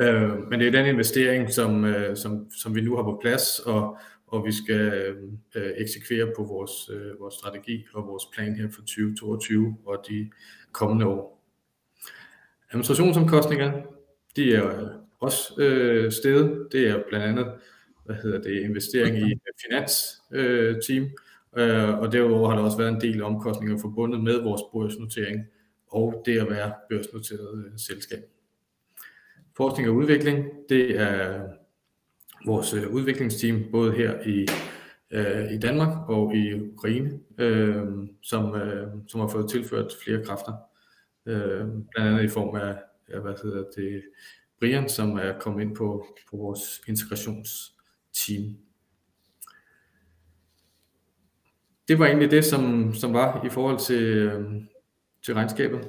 Øh, 0.00 0.48
men 0.50 0.60
det 0.60 0.68
er 0.68 0.72
den 0.72 0.86
investering, 0.86 1.52
som, 1.52 1.84
øh, 1.84 2.16
som, 2.16 2.50
som 2.50 2.74
vi 2.74 2.80
nu 2.80 2.96
har 2.96 3.02
på 3.02 3.18
plads, 3.22 3.58
og, 3.58 3.96
og 4.26 4.44
vi 4.44 4.52
skal 4.52 5.14
øh, 5.54 5.72
eksekvere 5.76 6.32
på 6.36 6.44
vores, 6.44 6.90
vores 7.20 7.34
strategi 7.34 7.86
og 7.94 8.06
vores 8.06 8.24
plan 8.34 8.56
her 8.56 8.68
for 8.74 8.80
2022 8.80 9.76
og 9.86 10.04
de 10.08 10.30
kommende 10.72 11.06
år. 11.06 11.44
Administrationsomkostningerne, 12.70 13.82
de 14.36 14.54
er 14.54 14.88
også 15.20 15.62
øh, 15.62 16.12
steget. 16.12 16.68
Det 16.72 16.88
er 16.88 17.02
blandt 17.08 17.26
andet 17.26 17.46
hvad 18.04 18.16
hedder 18.16 18.40
det, 18.42 18.62
investering 18.62 19.16
i 19.16 19.40
finansteam, 19.64 21.04
øh, 21.04 21.08
øh, 21.56 21.88
øh, 21.88 21.98
og 21.98 22.12
derudover 22.12 22.48
har 22.48 22.56
der 22.56 22.64
også 22.64 22.78
været 22.78 22.92
en 22.92 23.00
del 23.00 23.22
omkostninger 23.22 23.78
forbundet 23.78 24.24
med 24.24 24.42
vores 24.42 24.62
børsnotering 24.72 25.46
og 25.90 26.22
det 26.26 26.38
at 26.38 26.50
være 26.50 26.72
børsnoteret 26.90 27.64
øh, 27.64 27.72
selskab. 27.76 28.18
Forskning 29.56 29.88
og 29.88 29.94
udvikling, 29.94 30.46
det 30.68 31.00
er 31.00 31.42
vores 32.46 32.74
øh, 32.74 32.90
udviklingsteam, 32.90 33.64
både 33.72 33.92
her 33.92 34.20
i, 34.26 34.46
øh, 35.10 35.52
i 35.52 35.58
Danmark 35.58 36.08
og 36.08 36.34
i 36.34 36.54
Ukraine, 36.54 37.20
øh, 37.38 37.84
som, 38.22 38.54
øh, 38.54 38.86
som 39.08 39.20
har 39.20 39.28
fået 39.28 39.50
tilført 39.50 39.92
flere 40.04 40.24
kræfter, 40.24 40.52
øh, 41.26 41.66
blandt 41.66 41.88
andet 41.98 42.24
i 42.24 42.28
form 42.28 42.56
af 42.56 42.74
af 43.12 43.20
hvad 43.20 43.34
hedder 43.42 43.64
det, 43.76 44.02
Brian, 44.60 44.88
som 44.88 45.16
er 45.16 45.38
kommet 45.38 45.62
ind 45.62 45.76
på, 45.76 46.06
på 46.30 46.36
vores 46.36 46.80
integrations 46.86 47.72
team. 48.14 48.56
Det 51.88 51.98
var 51.98 52.06
egentlig 52.06 52.30
det, 52.30 52.44
som, 52.44 52.94
som 52.94 53.12
var 53.12 53.44
i 53.44 53.48
forhold 53.48 53.78
til, 53.78 54.02
øh, 54.02 54.62
til 55.24 55.34
regnskabet. 55.34 55.88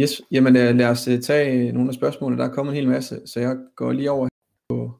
Yes, 0.00 0.22
jamen 0.30 0.56
øh, 0.56 0.74
lad 0.76 0.86
os 0.86 1.08
øh, 1.08 1.20
tage 1.20 1.72
nogle 1.72 1.88
af 1.88 1.94
spørgsmålene. 1.94 2.42
Der 2.42 2.48
er 2.48 2.52
kommet 2.52 2.72
en 2.72 2.76
hel 2.76 2.88
masse, 2.88 3.20
så 3.26 3.40
jeg 3.40 3.56
går 3.76 3.92
lige 3.92 4.10
over 4.10 4.28
på, 4.68 4.92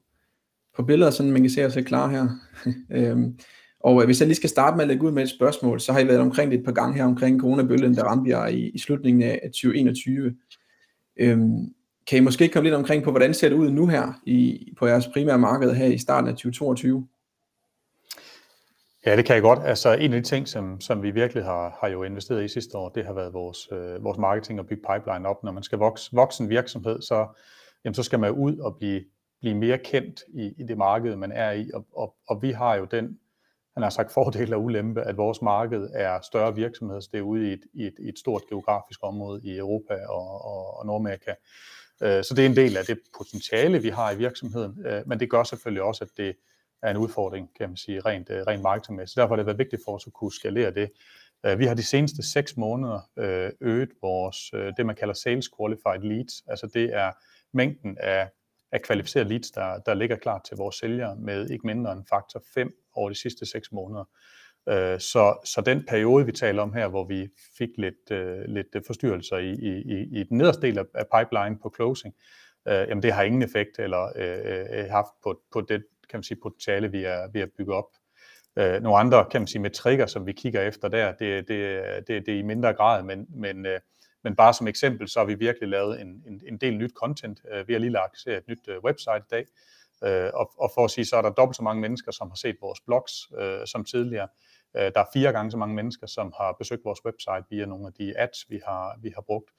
på 0.77 0.83
billeder, 0.83 1.11
så 1.11 1.23
man 1.23 1.41
kan 1.41 1.51
se 1.51 1.67
os 1.67 1.79
klar 1.87 2.09
her. 2.09 2.29
øhm, 2.97 3.39
og 3.81 4.01
øh, 4.01 4.07
hvis 4.07 4.21
jeg 4.21 4.29
lige 4.29 4.37
skal 4.37 4.51
starte 4.51 4.77
med 4.77 4.85
at 4.85 4.89
lægge 4.89 5.05
ud 5.05 5.13
med 5.13 5.23
et 5.23 5.31
spørgsmål, 5.31 5.81
så 5.81 5.93
har 5.93 6.01
I 6.01 6.09
været 6.09 6.21
omkring 6.21 6.51
det 6.51 6.59
et 6.59 6.65
par 6.65 6.73
gange 6.73 6.97
her 6.97 7.05
omkring 7.05 7.41
coronabølgen, 7.41 7.95
der 7.95 8.05
ramte 8.05 8.31
jer 8.31 8.47
i, 8.47 8.71
i 8.75 8.79
slutningen 8.79 9.23
af 9.23 9.41
2021. 9.45 10.35
Øhm, 11.17 11.75
kan 12.07 12.19
I 12.19 12.21
måske 12.21 12.49
komme 12.49 12.65
lidt 12.65 12.75
omkring 12.75 13.05
på, 13.05 13.11
hvordan 13.11 13.35
ser 13.35 13.49
det 13.49 13.57
ud 13.57 13.71
nu 13.71 13.87
her 13.87 14.13
i, 14.27 14.73
på 14.79 14.87
jeres 14.87 15.09
primære 15.09 15.39
marked 15.39 15.75
her 15.75 15.87
i 15.87 15.99
starten 15.99 16.29
af 16.29 16.35
2022? 16.35 17.09
Ja, 19.07 19.17
det 19.17 19.25
kan 19.25 19.35
jeg 19.35 19.43
godt. 19.43 19.59
Altså 19.65 19.93
en 19.93 20.13
af 20.13 20.23
de 20.23 20.29
ting, 20.29 20.49
som, 20.49 20.81
som 20.81 21.03
vi 21.03 21.11
virkelig 21.11 21.45
har, 21.45 21.79
har 21.81 21.89
jo 21.89 22.03
investeret 22.03 22.45
i 22.45 22.49
sidste 22.49 22.79
år, 22.79 22.89
det 22.89 23.05
har 23.05 23.13
været 23.13 23.33
vores, 23.33 23.69
øh, 23.73 24.05
vores 24.05 24.19
marketing 24.19 24.61
og 24.61 24.67
bygge 24.67 24.83
pipeline 24.93 25.29
op. 25.29 25.45
Når 25.45 25.53
man 25.53 25.63
skal 25.63 25.79
vokse, 25.79 26.11
vokse 26.13 26.43
en 26.43 26.51
virksomhed, 26.51 27.03
så, 27.03 27.27
jamen, 27.85 27.95
så 27.95 28.03
skal 28.03 28.19
man 28.19 28.31
ud 28.31 28.59
og 28.59 28.77
blive, 28.77 29.05
blive 29.41 29.55
mere 29.55 29.79
kendt 29.79 30.21
i, 30.29 30.53
i 30.59 30.63
det 30.69 30.79
marked, 30.79 31.17
man 31.17 31.33
er 31.33 31.51
i. 31.51 31.71
Og, 31.75 31.87
og, 31.97 32.15
og 32.29 32.43
vi 32.43 32.51
har 32.51 32.75
jo 32.75 32.85
den, 32.85 33.19
han 33.75 33.83
har 33.83 33.91
sagt 33.91 34.13
fordel 34.13 34.55
og 34.55 34.63
ulempe, 34.63 35.03
at 35.03 35.17
vores 35.17 35.43
marked 35.43 35.89
er 35.95 36.21
større 36.21 36.55
virksomheder, 36.55 37.01
så 37.01 37.09
det 37.13 37.19
er 37.19 37.23
ude 37.23 37.51
i 37.51 37.53
et, 37.53 37.63
i 37.75 37.87
et, 37.87 37.95
i 37.99 38.09
et 38.09 38.19
stort 38.19 38.43
geografisk 38.49 39.01
område 39.03 39.41
i 39.45 39.57
Europa 39.57 39.95
og, 40.09 40.45
og, 40.45 40.79
og 40.79 40.87
Nordamerika. 40.87 41.33
Øh, 42.03 42.25
så 42.25 42.35
det 42.37 42.43
er 42.43 42.49
en 42.49 42.57
del 42.57 42.77
af 42.77 42.85
det 42.85 42.99
potentiale, 43.17 43.83
vi 43.83 43.89
har 43.89 44.11
i 44.11 44.17
virksomheden, 44.17 44.87
øh, 44.87 45.03
men 45.09 45.21
det 45.21 45.31
gør 45.31 45.45
selvfølgelig 45.45 45.83
også, 45.83 46.05
at 46.05 46.11
det 46.17 46.37
er 46.83 46.91
en 46.91 46.97
udfordring, 46.97 47.51
kan 47.59 47.69
man 47.69 47.77
sige, 47.77 48.01
rent, 48.01 48.31
øh, 48.31 48.43
rent 48.47 48.63
marketingmæssigt. 48.63 49.17
Derfor 49.17 49.35
har 49.35 49.37
det 49.37 49.47
været 49.47 49.59
vigtigt 49.59 49.83
for 49.85 49.95
os 49.95 50.07
at 50.07 50.13
kunne 50.13 50.33
skalere 50.33 50.71
det. 50.71 50.91
Øh, 51.47 51.59
vi 51.59 51.65
har 51.65 51.75
de 51.75 51.83
seneste 51.83 52.33
seks 52.33 52.57
måneder 52.57 53.01
øget 53.61 53.91
vores, 54.03 54.51
det 54.77 54.87
man 54.87 54.97
kalder 54.97 55.15
sales 55.15 55.51
qualified 55.59 56.03
leads, 56.03 56.43
altså 56.47 56.67
det 56.67 56.95
er 56.95 57.13
mængden 57.53 57.99
af, 58.01 58.31
af 58.73 58.83
kvalificerede 58.83 59.29
leads, 59.29 59.51
der, 59.51 59.79
der 59.79 59.95
ligger 59.95 60.17
klar 60.17 60.41
til 60.45 60.57
vores 60.57 60.77
sælgere 60.77 61.17
med 61.17 61.51
ikke 61.51 61.67
mindre 61.67 61.93
end 61.93 62.05
faktor 62.11 62.43
5 62.55 62.73
over 62.95 63.09
de 63.09 63.15
sidste 63.15 63.47
seks 63.47 63.73
måneder. 63.73 64.05
Øh, 64.69 65.01
så, 65.01 65.37
så 65.45 65.61
den 65.67 65.85
periode, 65.89 66.27
vi 66.27 66.33
taler 66.33 66.63
om 66.63 66.73
her, 66.73 66.89
hvor 66.89 67.05
vi 67.05 67.29
fik 67.59 67.69
lidt, 67.79 68.11
øh, 68.11 68.45
lidt 68.49 68.67
øh, 68.75 68.83
forstyrrelser 68.87 69.37
i, 69.37 69.51
i, 69.51 70.21
i 70.21 70.25
den 70.25 70.39
nederste 70.39 70.63
del 70.63 70.79
af, 70.79 70.85
af 70.95 71.05
pipeline 71.15 71.59
på 71.63 71.73
closing, 71.77 72.15
øh, 72.69 72.87
jamen 72.89 73.03
det 73.03 73.13
har 73.13 73.23
ingen 73.23 73.43
effekt 73.43 73.79
eller 73.79 74.13
øh, 74.17 74.79
øh, 74.79 74.91
haft 74.91 75.13
på, 75.23 75.41
på 75.53 75.61
det 75.61 75.85
kan 76.11 76.19
man 76.19 76.23
sige, 76.23 76.39
potentiale, 76.43 76.91
vi 76.91 77.05
er, 77.05 77.29
vi 77.33 77.41
er 77.41 77.47
bygget 77.59 77.77
op. 77.77 77.89
Øh, 78.57 78.83
nogle 78.83 78.99
andre 78.99 79.25
kan 79.31 79.41
man 79.41 79.49
sige, 79.49 79.63
metrikker, 79.63 80.07
som 80.07 80.27
vi 80.27 80.33
kigger 80.33 80.63
efter 80.63 80.89
der, 80.89 81.13
det, 81.13 81.49
det, 81.49 81.83
det, 82.09 82.27
det 82.27 82.35
er 82.35 82.39
i 82.39 82.43
mindre 82.43 82.73
grad, 82.73 83.03
men, 83.03 83.27
men, 83.29 83.67
øh, 83.67 83.81
men 84.25 84.37
bare 84.37 84.55
som 84.55 84.69
eksempel, 84.69 85.09
så 85.09 85.19
har 85.19 85.27
vi 85.27 85.35
virkelig 85.35 85.69
lavet 85.69 86.01
en, 86.01 86.25
en, 86.27 86.41
en 86.49 86.57
del 86.57 86.77
nyt 86.77 86.93
content. 86.93 87.41
Øh, 87.53 87.69
vi 87.69 87.73
har 87.73 87.81
lige 87.81 87.93
lagt 87.93 88.27
øh, 88.27 88.37
et 88.37 88.49
nyt 88.49 88.69
øh, 88.69 88.79
website 88.85 89.19
i 89.19 89.31
dag, 89.31 89.47
øh, 90.05 90.31
og, 90.35 90.53
og 90.59 90.71
for 90.75 90.85
at 90.85 90.91
sige, 90.91 91.05
så 91.05 91.17
er 91.17 91.23
der 91.23 91.31
dobbelt 91.31 91.57
så 91.57 91.63
mange 91.63 91.81
mennesker, 91.81 92.13
som 92.13 92.29
har 92.29 92.37
set 92.37 92.57
vores 92.61 92.81
blogs 92.81 93.13
øh, 93.39 93.67
som 93.67 93.85
tidligere. 93.85 94.29
Øh, 94.77 94.93
der 94.95 95.01
er 95.01 95.05
fire 95.13 95.33
gange 95.33 95.51
så 95.51 95.57
mange 95.57 95.75
mennesker, 95.75 96.07
som 96.07 96.33
har 96.37 96.53
besøgt 96.59 96.85
vores 96.85 97.05
website 97.05 97.45
via 97.51 97.67
nogle 97.67 97.87
af 97.87 97.93
de 97.93 98.19
ads, 98.19 98.51
vi 98.51 98.61
har, 98.67 98.99
vi 99.03 99.13
har 99.15 99.23
brugt. 99.23 99.51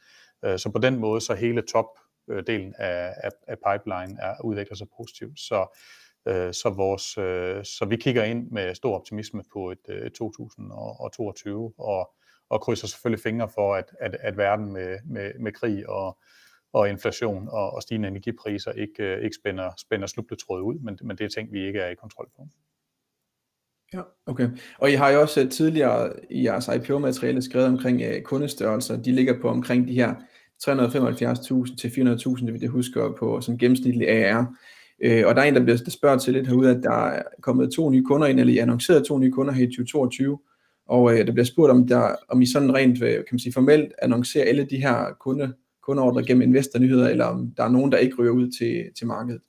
Øh, 0.45 0.60
så 0.60 0.69
på 0.69 0.80
den 0.80 0.99
måde, 0.99 1.21
så 1.21 1.34
hele 1.34 1.62
topdelen 1.62 2.73
af, 2.78 3.13
af, 3.23 3.30
af 3.47 3.58
pipeline 3.58 4.21
er 4.21 4.41
udvikler 4.43 4.75
sig 4.75 4.88
positivt. 4.97 5.39
Så, 5.39 5.80
øh, 6.28 6.54
så, 6.54 6.69
vores, 6.69 7.04
så 7.67 7.86
vi 7.89 7.95
kigger 7.95 8.23
ind 8.23 8.51
med 8.51 8.75
stor 8.75 8.95
optimisme 8.95 9.43
på 9.54 9.71
et, 9.71 9.89
et 9.89 10.13
2022, 10.13 11.73
og, 11.78 12.12
og 12.49 12.62
krydser 12.62 12.88
selvfølgelig 12.88 13.23
fingre 13.23 13.49
for, 13.49 13.75
at, 13.75 13.95
at, 13.99 14.15
at 14.19 14.38
verden 14.38 14.73
med, 14.73 14.97
med, 15.06 15.32
med 15.39 15.51
krig 15.51 15.89
og, 15.89 16.17
og 16.73 16.89
inflation 16.89 17.47
og, 17.49 17.73
og 17.73 17.82
stigende 17.82 18.08
energipriser 18.08 18.71
ikke, 18.71 19.21
ikke 19.21 19.36
spænder, 19.36 19.71
spænder 19.78 20.08
slubletråde 20.08 20.63
ud, 20.63 20.80
men, 20.80 20.99
men 21.01 21.17
det 21.17 21.25
er 21.25 21.30
ting, 21.30 21.51
vi 21.51 21.67
ikke 21.67 21.80
er 21.80 21.89
i 21.89 21.95
kontrol 21.95 22.30
på. 22.36 22.47
Ja, 23.93 24.01
okay. 24.25 24.49
Og 24.77 24.91
I 24.91 24.93
har 24.93 25.09
jo 25.09 25.21
også 25.21 25.41
øh, 25.41 25.49
tidligere 25.49 26.13
i 26.31 26.43
jeres 26.43 26.69
IPO-materiale 26.75 27.41
skrevet 27.41 27.67
omkring 27.67 28.01
øh, 28.01 28.21
kundestørrelser. 28.21 29.01
De 29.01 29.11
ligger 29.11 29.41
på 29.41 29.49
omkring 29.49 29.87
de 29.87 29.93
her 29.93 30.13
375.000 30.63 31.75
til 31.75 31.87
400.000, 31.87 32.45
det 32.45 32.61
jeg 32.61 32.69
husker 32.69 33.15
på 33.19 33.41
som 33.41 33.57
gennemsnitlig 33.57 34.09
AR. 34.09 34.55
Øh, 35.03 35.23
og 35.27 35.35
der 35.35 35.41
er 35.41 35.45
en, 35.45 35.55
der 35.55 35.63
bliver 35.63 35.77
der 35.77 35.91
spørger 35.91 36.17
til 36.17 36.33
lidt 36.33 36.47
herude, 36.47 36.69
at 36.69 36.83
der 36.83 37.05
er 37.07 37.23
kommet 37.41 37.71
to 37.71 37.89
nye 37.89 38.03
kunder 38.03 38.27
ind, 38.27 38.39
eller 38.39 38.53
I 38.53 38.57
annonceret 38.57 39.05
to 39.05 39.17
nye 39.17 39.31
kunder 39.31 39.53
her 39.53 39.63
i 39.63 39.67
2022. 39.67 40.39
Og 40.87 41.13
øh, 41.13 41.27
der 41.27 41.33
bliver 41.33 41.45
spurgt, 41.45 41.71
om, 41.71 41.87
der, 41.87 42.15
om 42.29 42.41
I 42.41 42.45
sådan 42.45 42.73
rent 42.73 43.03
øh, 43.03 43.13
kan 43.13 43.25
man 43.31 43.39
sige, 43.39 43.53
formelt 43.53 43.93
annoncerer 44.01 44.45
alle 44.45 44.63
de 44.63 44.77
her 44.77 45.13
kunde, 45.19 45.53
kundeordre 45.83 46.23
gennem 46.23 46.41
investornyheder, 46.41 47.09
eller 47.09 47.25
om 47.25 47.51
der 47.57 47.63
er 47.63 47.69
nogen, 47.69 47.91
der 47.91 47.97
ikke 47.97 48.15
ryger 48.19 48.31
ud 48.31 48.51
til, 48.59 48.83
til 48.97 49.07
markedet. 49.07 49.41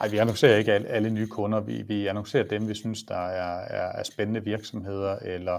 Nej, 0.00 0.08
vi 0.08 0.16
annoncerer 0.18 0.56
ikke 0.56 0.72
alle, 0.72 0.88
alle 0.88 1.10
nye 1.10 1.26
kunder. 1.26 1.60
Vi, 1.60 1.82
vi 1.82 2.06
annoncerer 2.06 2.48
dem, 2.48 2.68
vi 2.68 2.74
synes, 2.74 3.02
der 3.02 3.26
er, 3.26 3.60
er, 3.60 3.98
er 3.98 4.02
spændende 4.02 4.44
virksomheder, 4.44 5.16
eller, 5.16 5.58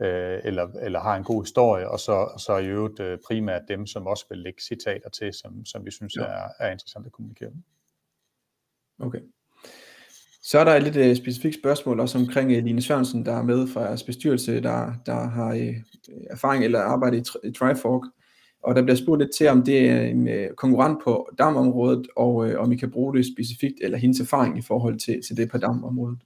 øh, 0.00 0.40
eller, 0.44 0.68
eller 0.82 1.00
har 1.00 1.16
en 1.16 1.24
god 1.24 1.42
historie, 1.42 1.90
og 1.90 2.00
så, 2.00 2.42
så 2.46 2.56
i 2.56 2.66
øvrigt 2.66 3.00
øh, 3.00 3.18
primært 3.26 3.62
dem, 3.68 3.86
som 3.86 4.06
også 4.06 4.26
vil 4.30 4.38
lægge 4.38 4.62
citater 4.62 5.10
til, 5.10 5.32
som, 5.32 5.64
som 5.64 5.84
vi 5.84 5.90
synes 5.90 6.16
ja. 6.16 6.22
er, 6.22 6.48
er 6.58 6.70
interessant 6.70 7.06
at 7.06 7.12
kommunikere 7.12 7.50
med. 7.50 7.62
Okay. 9.06 9.20
Så 10.42 10.58
er 10.58 10.64
der 10.64 10.74
et 10.74 10.82
lidt 10.82 11.10
uh, 11.10 11.16
specifikt 11.16 11.54
spørgsmål 11.54 12.00
også 12.00 12.18
omkring 12.18 12.50
uh, 12.50 12.64
Line 12.64 12.82
Sørensen, 12.82 13.26
der 13.26 13.32
er 13.32 13.42
med 13.42 13.68
fra 13.68 13.80
jeres 13.80 14.02
bestyrelse, 14.02 14.62
der, 14.62 14.92
der 15.06 15.26
har 15.28 15.54
uh, 15.54 15.74
erfaring 16.30 16.64
eller 16.64 16.80
arbejdet 16.80 17.28
i, 17.44 17.48
i 17.48 17.52
Trifork. 17.52 18.02
Og 18.66 18.74
der 18.74 18.82
bliver 18.82 18.96
spurgt 18.96 19.20
lidt 19.20 19.34
til, 19.34 19.48
om 19.48 19.62
det 19.62 19.90
er 19.90 20.00
en 20.00 20.28
uh, 20.28 20.54
konkurrent 20.56 20.98
på 21.04 21.28
damområdet, 21.38 22.06
og 22.16 22.34
uh, 22.34 22.50
om 22.58 22.72
I 22.72 22.76
kan 22.76 22.90
bruge 22.90 23.16
det 23.16 23.26
specifikt, 23.26 23.74
eller 23.82 23.98
hendes 23.98 24.20
erfaring 24.20 24.58
i 24.58 24.62
forhold 24.62 24.98
til, 24.98 25.22
til 25.26 25.36
det 25.36 25.50
på 25.50 25.58
damområdet. 25.58 26.18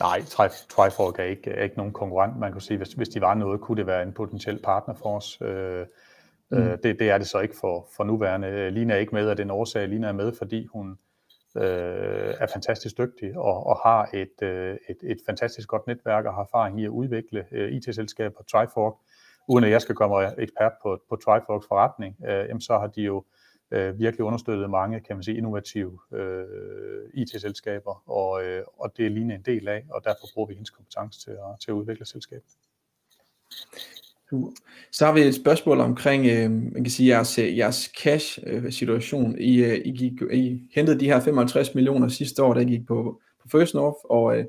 Nej, 0.00 0.22
Trifork 0.68 1.18
er 1.18 1.24
ikke, 1.24 1.50
er 1.50 1.64
ikke 1.64 1.76
nogen 1.76 1.92
konkurrent. 1.92 2.38
Man 2.38 2.52
kan 2.52 2.60
sige, 2.60 2.76
hvis, 2.76 2.92
hvis 2.92 3.08
de 3.08 3.20
var 3.20 3.34
noget, 3.34 3.60
kunne 3.60 3.76
det 3.76 3.86
være 3.86 4.02
en 4.02 4.12
potentiel 4.12 4.58
partner 4.64 4.94
for 4.94 5.16
os. 5.16 5.38
Uh, 5.40 5.48
mm. 6.50 6.66
uh, 6.66 6.72
det, 6.82 6.98
det 6.98 7.10
er 7.10 7.18
det 7.18 7.26
så 7.26 7.38
ikke 7.38 7.56
for, 7.60 7.88
for 7.96 8.04
nuværende. 8.04 8.70
Lina 8.70 8.94
er 8.94 8.98
ikke 8.98 9.14
med 9.14 9.28
af 9.28 9.36
den 9.36 9.50
årsag. 9.50 9.88
Lina 9.88 10.08
er 10.08 10.12
med, 10.12 10.32
fordi 10.38 10.66
hun 10.66 10.98
øh, 11.56 12.34
er 12.40 12.46
fantastisk 12.52 12.98
dygtig 12.98 13.38
og, 13.38 13.66
og 13.66 13.76
har 13.76 14.10
et, 14.14 14.42
øh, 14.42 14.76
et, 14.88 14.96
et 15.02 15.18
fantastisk 15.26 15.68
godt 15.68 15.86
netværk 15.86 16.24
og 16.24 16.34
har 16.34 16.42
erfaring 16.42 16.80
i 16.80 16.84
at 16.84 16.88
udvikle 16.88 17.44
øh, 17.52 17.72
IT-selskaber. 17.72 18.42
Trifork, 18.42 18.94
uden 19.48 19.64
at 19.64 19.70
jeg 19.70 19.82
skal 19.82 19.94
komme 19.94 20.42
ekspert 20.42 20.72
på, 20.82 21.02
på 21.08 21.16
Triforks 21.16 21.66
forretning, 21.68 22.16
øh, 22.28 22.48
jamen 22.48 22.60
så 22.60 22.78
har 22.78 22.86
de 22.86 23.02
jo 23.02 23.24
øh, 23.70 23.98
virkelig 23.98 24.24
understøttet 24.24 24.70
mange, 24.70 25.00
kan 25.00 25.16
man 25.16 25.22
sige, 25.22 25.36
innovative 25.36 25.98
øh, 26.12 26.44
IT-selskaber, 27.14 28.02
og, 28.10 28.44
øh, 28.44 28.62
og 28.78 28.96
det 28.96 29.06
er 29.06 29.10
lige 29.10 29.34
en 29.34 29.42
del 29.42 29.68
af, 29.68 29.84
og 29.90 30.04
derfor 30.04 30.26
bruger 30.34 30.48
vi 30.48 30.54
hendes 30.54 30.70
kompetence 30.70 31.20
til 31.20 31.30
at, 31.30 31.60
til 31.60 31.70
at 31.70 31.74
udvikle 31.74 32.06
selskabet. 32.06 32.52
Så 34.92 35.06
har 35.06 35.12
vi 35.12 35.20
et 35.20 35.34
spørgsmål 35.34 35.80
omkring, 35.80 36.26
øh, 36.26 36.50
man 36.50 36.84
kan 36.84 36.90
sige, 36.90 37.08
jeres, 37.08 37.38
jeres 37.38 37.90
cash-situation. 38.02 39.34
Øh, 39.34 39.40
I, 39.40 39.64
øh, 39.64 39.80
I, 39.84 39.90
gik, 39.90 40.12
I 40.32 40.62
hentede 40.74 41.00
de 41.00 41.06
her 41.06 41.20
55 41.20 41.74
millioner 41.74 42.08
sidste 42.08 42.42
år, 42.42 42.54
der 42.54 42.64
gik 42.64 42.86
på, 42.86 43.20
på 43.42 43.48
First 43.48 43.74
North, 43.74 43.98
og 44.04 44.38
øh, 44.38 44.44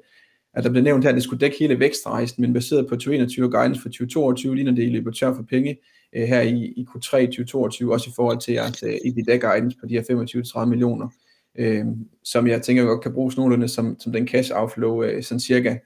at 0.53 0.63
der 0.63 0.69
blev 0.69 0.83
nævnt 0.83 1.03
her, 1.03 1.09
at 1.09 1.15
det 1.15 1.23
skulle 1.23 1.39
dække 1.39 1.57
hele 1.59 1.79
vækstrejsen, 1.79 2.41
men 2.41 2.53
baseret 2.53 2.87
på 2.87 2.95
2021 2.95 3.51
guidance 3.51 3.81
for 3.81 3.89
2022, 3.89 4.55
ligner 4.55 4.71
det, 4.71 4.83
I 4.83 4.89
løber 4.89 5.11
tør 5.11 5.33
for 5.33 5.43
penge 5.43 5.77
øh, 6.15 6.27
her 6.27 6.41
i, 6.41 6.63
i 6.65 6.87
Q3 6.89 7.25
2022, 7.25 7.93
også 7.93 8.09
i 8.09 8.13
forhold 8.15 8.39
til 8.39 8.53
jeres 8.53 8.83
øh, 8.83 8.93
EBITDA 9.05 9.35
guidance 9.47 9.77
på 9.79 9.85
de 9.85 9.93
her 9.93 10.61
25-30 10.63 10.65
millioner, 10.65 11.07
øh, 11.57 11.85
som 12.23 12.47
jeg 12.47 12.61
tænker 12.61 12.83
godt 12.83 13.03
kan 13.03 13.13
bruges 13.13 13.37
nogenlunde 13.37 13.67
som, 13.67 13.99
som 13.99 14.11
den 14.11 14.27
cash 14.27 14.51
outflow, 14.55 15.03
øh, 15.03 15.23
sådan 15.23 15.39
cirka. 15.39 15.77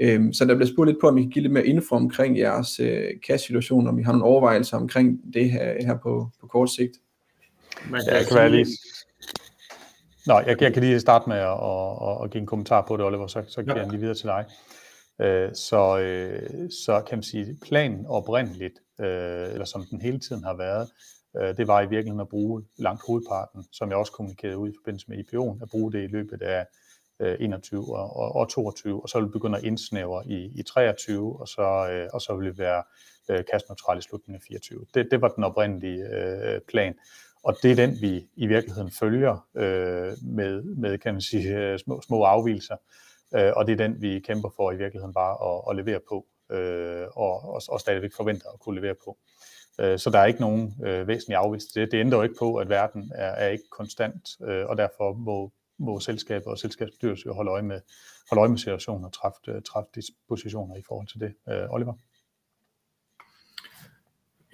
Øh, 0.00 0.32
så 0.32 0.44
der 0.44 0.54
bliver 0.54 0.68
spurgt 0.68 0.88
lidt 0.88 1.00
på, 1.00 1.08
om 1.08 1.18
I 1.18 1.22
kan 1.22 1.30
give 1.30 1.42
lidt 1.42 1.52
mere 1.52 1.66
info 1.66 1.94
omkring 1.94 2.38
jeres 2.38 2.80
øh, 2.80 3.08
cash-situation, 3.26 3.86
om 3.86 3.98
I 3.98 4.02
har 4.02 4.12
nogle 4.12 4.24
overvejelser 4.24 4.76
omkring 4.76 5.20
det 5.34 5.50
her, 5.50 5.74
her 5.86 5.98
på, 6.02 6.30
på 6.40 6.46
kort 6.46 6.70
sigt. 6.70 6.92
Man 7.90 8.00
kan, 8.08 8.16
ja, 8.16 8.24
kan 8.24 8.36
være 8.36 8.50
lige... 8.50 8.66
Nå, 10.26 10.38
jeg, 10.46 10.62
jeg 10.62 10.72
kan 10.74 10.82
lige 10.82 11.00
starte 11.00 11.28
med 11.28 11.36
at, 11.36 11.58
at, 12.08 12.24
at 12.24 12.30
give 12.30 12.40
en 12.40 12.46
kommentar 12.46 12.84
på 12.88 12.96
det, 12.96 13.04
Oliver, 13.04 13.26
så, 13.26 13.44
så 13.48 13.62
giver 13.62 13.76
jeg 13.76 13.90
lige 13.90 14.00
videre 14.00 14.14
til 14.14 14.26
dig. 14.26 14.44
Øh, 15.20 15.54
så, 15.54 15.98
øh, 15.98 16.70
så 16.70 17.02
kan 17.06 17.18
man 17.18 17.22
sige, 17.22 17.58
planen 17.62 18.06
oprindeligt, 18.06 18.74
øh, 19.00 19.52
eller 19.52 19.64
som 19.64 19.84
den 19.90 20.00
hele 20.00 20.18
tiden 20.18 20.44
har 20.44 20.56
været, 20.56 20.88
øh, 21.36 21.56
det 21.56 21.68
var 21.68 21.80
i 21.80 21.88
virkeligheden 21.88 22.20
at 22.20 22.28
bruge 22.28 22.62
langt 22.78 23.02
hovedparten, 23.06 23.64
som 23.72 23.88
jeg 23.88 23.98
også 23.98 24.12
kommunikerede 24.12 24.58
ud 24.58 24.68
i 24.68 24.76
forbindelse 24.80 25.06
med 25.08 25.18
IPO'en, 25.18 25.62
at 25.62 25.68
bruge 25.70 25.92
det 25.92 26.02
i 26.04 26.06
løbet 26.06 26.42
af 26.42 26.66
21 27.20 27.80
øh, 27.80 27.88
og, 27.88 28.16
og, 28.16 28.36
og 28.36 28.48
22, 28.48 29.02
og 29.02 29.08
så 29.08 29.18
vil 29.18 29.26
vi 29.26 29.32
begynde 29.32 29.58
at 29.58 29.64
indsnævre 29.64 30.26
i, 30.26 30.60
i 30.60 30.62
23, 30.62 31.40
og 31.40 31.48
så, 31.48 31.88
øh, 31.92 32.08
og 32.12 32.20
så 32.20 32.36
vil 32.36 32.46
det 32.48 32.58
være 32.58 32.82
øh, 33.30 33.44
kastneutral 33.52 33.98
i 33.98 34.02
slutningen 34.02 34.40
af 34.42 34.46
24. 34.48 34.86
Det, 34.94 35.08
det 35.10 35.20
var 35.20 35.28
den 35.28 35.44
oprindelige 35.44 36.04
øh, 36.04 36.60
plan, 36.68 36.94
og 37.46 37.54
det 37.62 37.70
er 37.70 37.74
den, 37.74 38.00
vi 38.00 38.28
i 38.36 38.46
virkeligheden 38.46 38.90
følger 38.90 39.48
øh, 39.56 40.12
med, 40.22 40.62
med 40.62 40.98
kan 40.98 41.14
man 41.14 41.20
sige, 41.20 41.58
øh, 41.58 41.78
små, 41.78 42.00
små 42.00 42.22
afvielser, 42.22 42.76
øh, 43.34 43.52
og 43.56 43.66
det 43.66 43.72
er 43.72 43.76
den, 43.76 44.02
vi 44.02 44.20
kæmper 44.20 44.48
for 44.56 44.72
i 44.72 44.76
virkeligheden 44.76 45.14
bare 45.14 45.34
at, 45.48 45.62
at 45.70 45.84
levere 45.84 46.00
på, 46.08 46.26
øh, 46.56 47.06
og, 47.16 47.44
og, 47.54 47.62
og 47.68 47.80
stadigvæk 47.80 48.12
forventer 48.16 48.48
at 48.54 48.60
kunne 48.60 48.80
levere 48.80 48.94
på. 49.04 49.18
Øh, 49.80 49.98
så 49.98 50.10
der 50.10 50.18
er 50.18 50.26
ikke 50.26 50.40
nogen 50.40 50.74
øh, 50.86 51.08
væsentlig 51.08 51.36
afvist. 51.36 51.74
Det, 51.74 51.92
det 51.92 52.00
ændrer 52.00 52.18
jo 52.18 52.22
ikke 52.22 52.38
på, 52.38 52.56
at 52.56 52.68
verden 52.68 53.12
er, 53.14 53.30
er 53.30 53.48
ikke 53.48 53.64
konstant, 53.70 54.28
øh, 54.48 54.66
og 54.66 54.76
derfor 54.76 55.12
må 55.12 55.52
må 55.78 56.00
selskaber 56.00 56.50
og 56.50 56.58
selskabsstyrelsen 56.58 57.34
holde 57.34 57.50
øje 57.50 57.62
med, 57.62 57.80
holde 58.30 58.40
øje 58.40 58.48
med 58.48 58.58
situationen 58.58 59.04
og 59.04 59.12
træffe, 59.12 59.60
træffe 59.60 59.90
dispositioner 59.94 60.76
i 60.76 60.82
forhold 60.88 61.06
til 61.06 61.20
det. 61.20 61.34
Øh, 61.48 61.70
Oliver? 61.70 61.94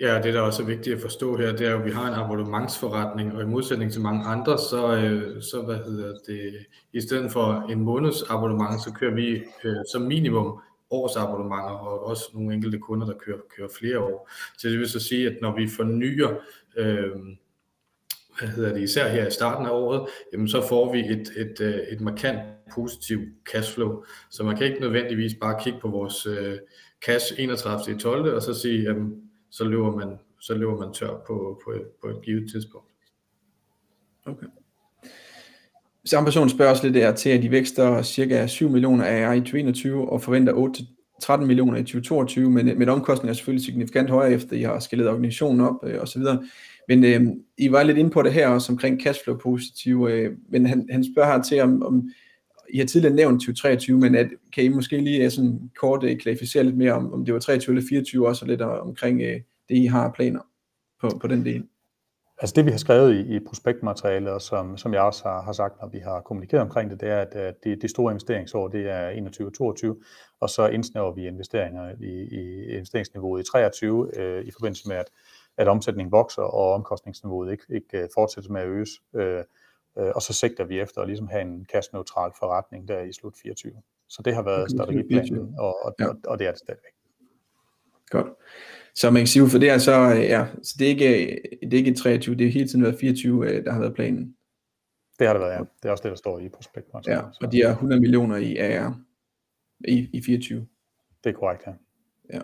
Ja, 0.03 0.21
det 0.23 0.35
der 0.35 0.41
også 0.41 0.62
er 0.62 0.67
vigtigt 0.67 0.97
at 0.97 1.03
forstå 1.03 1.37
her, 1.37 1.53
det 1.53 1.67
er 1.67 1.71
jo, 1.71 1.79
at 1.79 1.85
vi 1.85 1.91
har 1.91 2.09
en 2.09 2.15
abonnementsforretning, 2.15 3.33
og 3.35 3.43
i 3.43 3.47
modsætning 3.47 3.93
til 3.93 4.01
mange 4.01 4.25
andre, 4.25 4.59
så, 4.59 4.97
øh, 4.97 5.43
så 5.43 5.62
hvad 5.62 5.77
hedder 5.77 6.15
det, 6.27 6.67
i 6.93 7.01
stedet 7.01 7.33
for 7.33 7.67
en 7.71 7.81
måneds 7.81 8.23
abonnement, 8.23 8.83
så 8.85 8.93
kører 8.93 9.15
vi 9.15 9.43
øh, 9.65 9.77
som 9.93 10.03
minimum 10.03 10.61
årsabonnementer, 10.91 11.71
og 11.71 12.07
også 12.07 12.25
nogle 12.35 12.55
enkelte 12.55 12.79
kunder, 12.79 13.07
der 13.07 13.15
kører, 13.19 13.38
kører 13.57 13.69
flere 13.79 13.99
år. 13.99 14.31
Så 14.59 14.69
det 14.69 14.79
vil 14.79 14.88
så 14.88 15.01
sige, 15.01 15.27
at 15.27 15.37
når 15.43 15.57
vi 15.57 15.69
fornyer 15.69 16.29
øh, 16.77 17.11
hvad 18.38 18.49
hedder 18.49 18.73
det, 18.73 18.83
især 18.83 19.09
her 19.09 19.27
i 19.27 19.31
starten 19.31 19.67
af 19.67 19.71
året, 19.71 20.09
jamen 20.33 20.49
så 20.49 20.69
får 20.69 20.93
vi 20.93 21.01
et, 21.01 21.33
et, 21.37 21.61
øh, 21.61 21.75
et 21.75 22.01
markant 22.01 22.41
positivt 22.75 23.29
cashflow. 23.53 24.05
Så 24.31 24.45
man 24.45 24.57
kan 24.57 24.67
ikke 24.67 24.81
nødvendigvis 24.81 25.35
bare 25.41 25.61
kigge 25.65 25.81
på 25.81 25.88
vores 25.88 26.27
øh, 26.27 26.59
cash 27.07 27.33
31. 27.38 27.97
i 27.97 27.99
12. 27.99 28.35
og 28.35 28.43
så 28.43 28.55
sige, 28.55 28.83
jamen, 28.83 29.32
så 29.53 29.65
løber 29.65 29.97
man, 29.97 30.19
så 30.41 30.55
løber 30.55 30.79
man 30.79 30.93
tør 30.93 31.23
på, 31.27 31.61
på, 31.65 31.75
på 32.03 32.09
et 32.09 32.23
givet 32.23 32.51
tidspunkt. 32.53 32.87
Okay. 34.27 34.47
Samme 36.05 36.27
person 36.27 36.49
spørger 36.49 36.71
også 36.71 36.85
lidt 36.85 36.95
der 36.95 37.12
til, 37.12 37.31
at 37.31 37.43
de 37.43 37.51
vækster 37.51 38.03
cirka 38.03 38.47
7 38.47 38.69
millioner 38.69 39.05
af 39.05 39.37
i 39.37 39.41
2021 39.41 40.11
og 40.11 40.23
forventer 40.23 40.75
8-13 41.23 41.37
millioner 41.37 41.79
i 41.79 41.83
2022, 41.83 42.51
men, 42.51 42.79
men 42.79 42.88
omkostningen 42.88 43.31
er 43.31 43.35
selvfølgelig 43.35 43.65
signifikant 43.65 44.11
højere, 44.11 44.33
efter 44.33 44.57
I 44.57 44.62
har 44.62 44.79
skaleret 44.79 45.11
organisationen 45.11 45.61
op 45.61 45.75
øh, 45.85 46.03
osv. 46.03 46.23
Men 46.88 47.05
øh, 47.05 47.23
I 47.59 47.73
var 47.73 47.83
lidt 47.83 47.99
inde 47.99 48.11
på 48.11 48.23
det 48.23 48.33
her 48.33 48.49
også 48.49 48.73
omkring 48.73 49.03
cashflow 49.03 49.37
positiv, 49.38 50.09
øh, 50.11 50.37
men 50.49 50.67
han, 50.67 50.88
han 50.91 51.05
spørger 51.15 51.33
her 51.33 51.43
til, 51.43 51.61
om, 51.61 51.83
om 51.83 52.11
i 52.73 52.79
har 52.79 52.87
tidligere 52.87 53.15
nævnt 53.15 53.41
2023, 53.41 53.99
men 53.99 54.15
at, 54.15 54.29
kan 54.53 54.65
I 54.65 54.69
måske 54.69 55.01
lige 55.01 55.25
øh, 55.25 55.31
sådan 55.31 55.71
kort 55.81 56.05
uh, 56.05 56.11
klarificere 56.19 56.65
lidt 56.65 56.77
mere 56.77 56.93
om, 56.93 57.13
om 57.13 57.25
det 57.25 57.35
var 57.35 57.41
23 57.41 57.77
eller 57.77 57.89
24 57.89 58.29
også, 58.29 58.45
og 58.45 58.49
lidt 58.49 58.61
øh, 58.61 58.69
omkring 58.69 59.21
uh, 59.21 59.27
det, 59.69 59.77
I 59.77 59.87
har 59.87 60.13
planer 60.13 60.41
på, 61.01 61.19
på 61.21 61.27
den 61.27 61.45
del? 61.45 61.65
Altså 62.39 62.55
det, 62.57 62.67
vi 62.67 62.71
har 62.71 62.79
skrevet 62.79 63.15
i, 63.15 63.37
i 63.37 63.39
prospektmaterialet, 63.39 64.33
og 64.33 64.43
som, 64.43 64.77
som 64.77 64.95
jeg 64.95 65.03
også 65.03 65.23
har, 65.25 65.43
har 65.43 65.53
sagt, 65.53 65.81
når 65.81 65.89
vi 65.89 65.99
har 65.99 66.21
kommunikeret 66.21 66.63
omkring 66.63 66.91
det, 66.91 67.01
det 67.01 67.09
er, 67.09 67.21
at, 67.21 67.35
at 67.35 67.55
det, 67.65 67.83
det 67.83 67.91
store 67.91 68.13
investeringsår, 68.13 68.69
det 68.69 68.91
er 68.91 69.11
21-22, 70.01 70.05
og 70.41 70.51
så 70.51 70.67
indsnæver 70.67 71.13
vi 71.13 71.27
investeringer 71.27 71.95
i, 72.01 72.29
i 72.41 72.65
investeringsniveauet 72.77 73.41
i 73.41 73.51
23 73.51 74.19
øh, 74.19 74.45
i 74.45 74.51
forbindelse 74.51 74.89
med, 74.89 74.97
at, 74.97 75.11
at 75.57 75.69
omsætningen 75.69 76.13
vokser, 76.13 76.43
og 76.43 76.75
omkostningsniveauet 76.75 77.53
ikke, 77.53 77.65
ikke 77.69 78.09
fortsætter 78.15 78.51
med 78.51 78.61
at 78.61 78.69
øges. 78.69 78.91
Øh, 79.15 79.45
og 79.94 80.22
så 80.22 80.33
sigter 80.33 80.64
vi 80.64 80.81
efter 80.81 81.00
at 81.00 81.09
ligesom 81.09 81.28
have 81.28 81.42
en 81.42 81.66
cash-neutral 81.72 82.33
forretning 82.38 82.88
der 82.88 83.00
i 83.00 83.12
slut 83.12 83.35
24. 83.42 83.72
Så 84.09 84.22
det 84.22 84.35
har 84.35 84.42
været 84.42 84.62
okay, 84.62 84.74
strategiplanen, 84.74 85.55
og, 85.59 85.85
og, 85.85 85.94
ja. 86.00 86.09
og, 86.09 86.16
og 86.26 86.38
det 86.38 86.46
er 86.46 86.50
det 86.50 86.59
stadigvæk. 86.59 86.92
Godt. 88.11 88.26
Så 88.94 89.11
man 89.11 89.20
kan 89.20 89.26
sige, 89.26 89.48
for 89.48 89.59
det 89.59 89.70
er 89.70 89.78
så, 89.78 89.92
ja, 90.07 90.46
så 90.62 90.76
det 90.78 90.85
er 90.85 90.88
ikke, 90.88 91.40
det 91.62 91.74
er 91.74 91.78
ikke 91.78 91.94
23, 91.94 92.37
det 92.37 92.46
er 92.46 92.50
hele 92.50 92.68
tiden 92.68 92.83
været 92.83 92.98
24, 93.00 93.50
øh, 93.50 93.64
der 93.64 93.72
har 93.72 93.81
været 93.81 93.94
planen. 93.94 94.37
Det 95.18 95.26
har 95.26 95.35
det 95.35 95.40
været, 95.40 95.52
ja. 95.52 95.59
Det 95.59 95.88
er 95.88 95.90
også 95.90 96.02
det, 96.02 96.11
der 96.11 96.16
står 96.16 96.38
i 96.38 96.48
prospektet. 96.48 97.07
Ja, 97.07 97.20
og 97.40 97.52
de 97.52 97.62
er 97.62 97.70
100 97.70 98.00
millioner 98.00 98.37
i 98.37 98.57
AR 98.57 99.00
i, 99.88 100.09
i 100.12 100.22
24. 100.22 100.66
Det 101.24 101.31
er 101.31 101.35
korrekt, 101.35 101.62
ja. 101.66 101.72
Ja. 102.33 102.40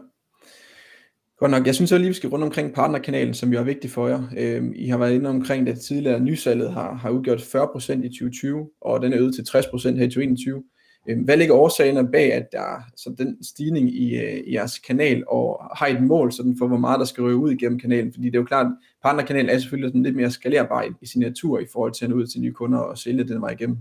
Godt 1.38 1.50
nok. 1.50 1.66
Jeg 1.66 1.74
synes 1.74 1.92
også 1.92 1.98
lige, 1.98 2.08
vi 2.08 2.14
skal 2.14 2.30
rundt 2.30 2.44
omkring 2.44 2.74
partnerkanalen, 2.74 3.34
som 3.34 3.52
jo 3.52 3.58
er 3.58 3.62
vigtig 3.62 3.90
for 3.90 4.08
jer. 4.08 4.22
Øhm, 4.36 4.72
I 4.76 4.88
har 4.88 4.98
været 4.98 5.14
inde 5.14 5.30
omkring, 5.30 5.66
det 5.66 5.80
tidligere 5.80 6.20
nysalget 6.20 6.72
har, 6.72 6.94
har 6.94 7.10
udgjort 7.10 7.40
40% 7.40 7.92
i 8.04 8.08
2020, 8.08 8.70
og 8.80 9.02
den 9.02 9.12
er 9.12 9.18
øget 9.18 9.34
til 9.34 9.42
60% 9.42 9.96
her 9.96 10.04
i 10.04 10.10
2021. 10.10 10.62
Øhm, 11.08 11.22
hvad 11.22 11.36
ligger 11.36 11.54
årsagerne 11.54 12.08
bag, 12.12 12.32
at 12.32 12.46
der 12.52 12.60
er 12.60 12.80
så 12.96 13.14
den 13.18 13.44
stigning 13.44 13.90
i, 13.90 14.16
øh, 14.16 14.40
i 14.46 14.52
jeres 14.54 14.78
kanal, 14.78 15.24
og 15.28 15.70
har 15.76 15.86
I 15.86 15.92
et 15.92 16.02
mål 16.02 16.32
sådan 16.32 16.56
for, 16.58 16.66
hvor 16.66 16.76
meget 16.76 16.98
der 16.98 17.06
skal 17.06 17.22
røve 17.22 17.36
ud 17.36 17.50
igennem 17.52 17.78
kanalen? 17.78 18.12
Fordi 18.12 18.26
det 18.26 18.34
er 18.34 18.40
jo 18.40 18.44
klart, 18.44 18.66
at 18.66 18.72
partnerkanalen 19.02 19.50
er 19.50 19.58
selvfølgelig 19.58 19.88
sådan 19.88 20.02
lidt 20.02 20.16
mere 20.16 20.30
skalerbar 20.30 20.82
i, 20.82 20.88
i 21.02 21.06
sin 21.06 21.20
natur 21.20 21.58
i 21.58 21.66
forhold 21.72 21.92
til 21.92 22.04
at 22.04 22.10
nå 22.10 22.16
ud 22.16 22.26
til 22.26 22.40
nye 22.40 22.52
kunder 22.52 22.78
og 22.78 22.98
sælge 22.98 23.24
den 23.24 23.40
vej 23.40 23.50
igennem. 23.50 23.78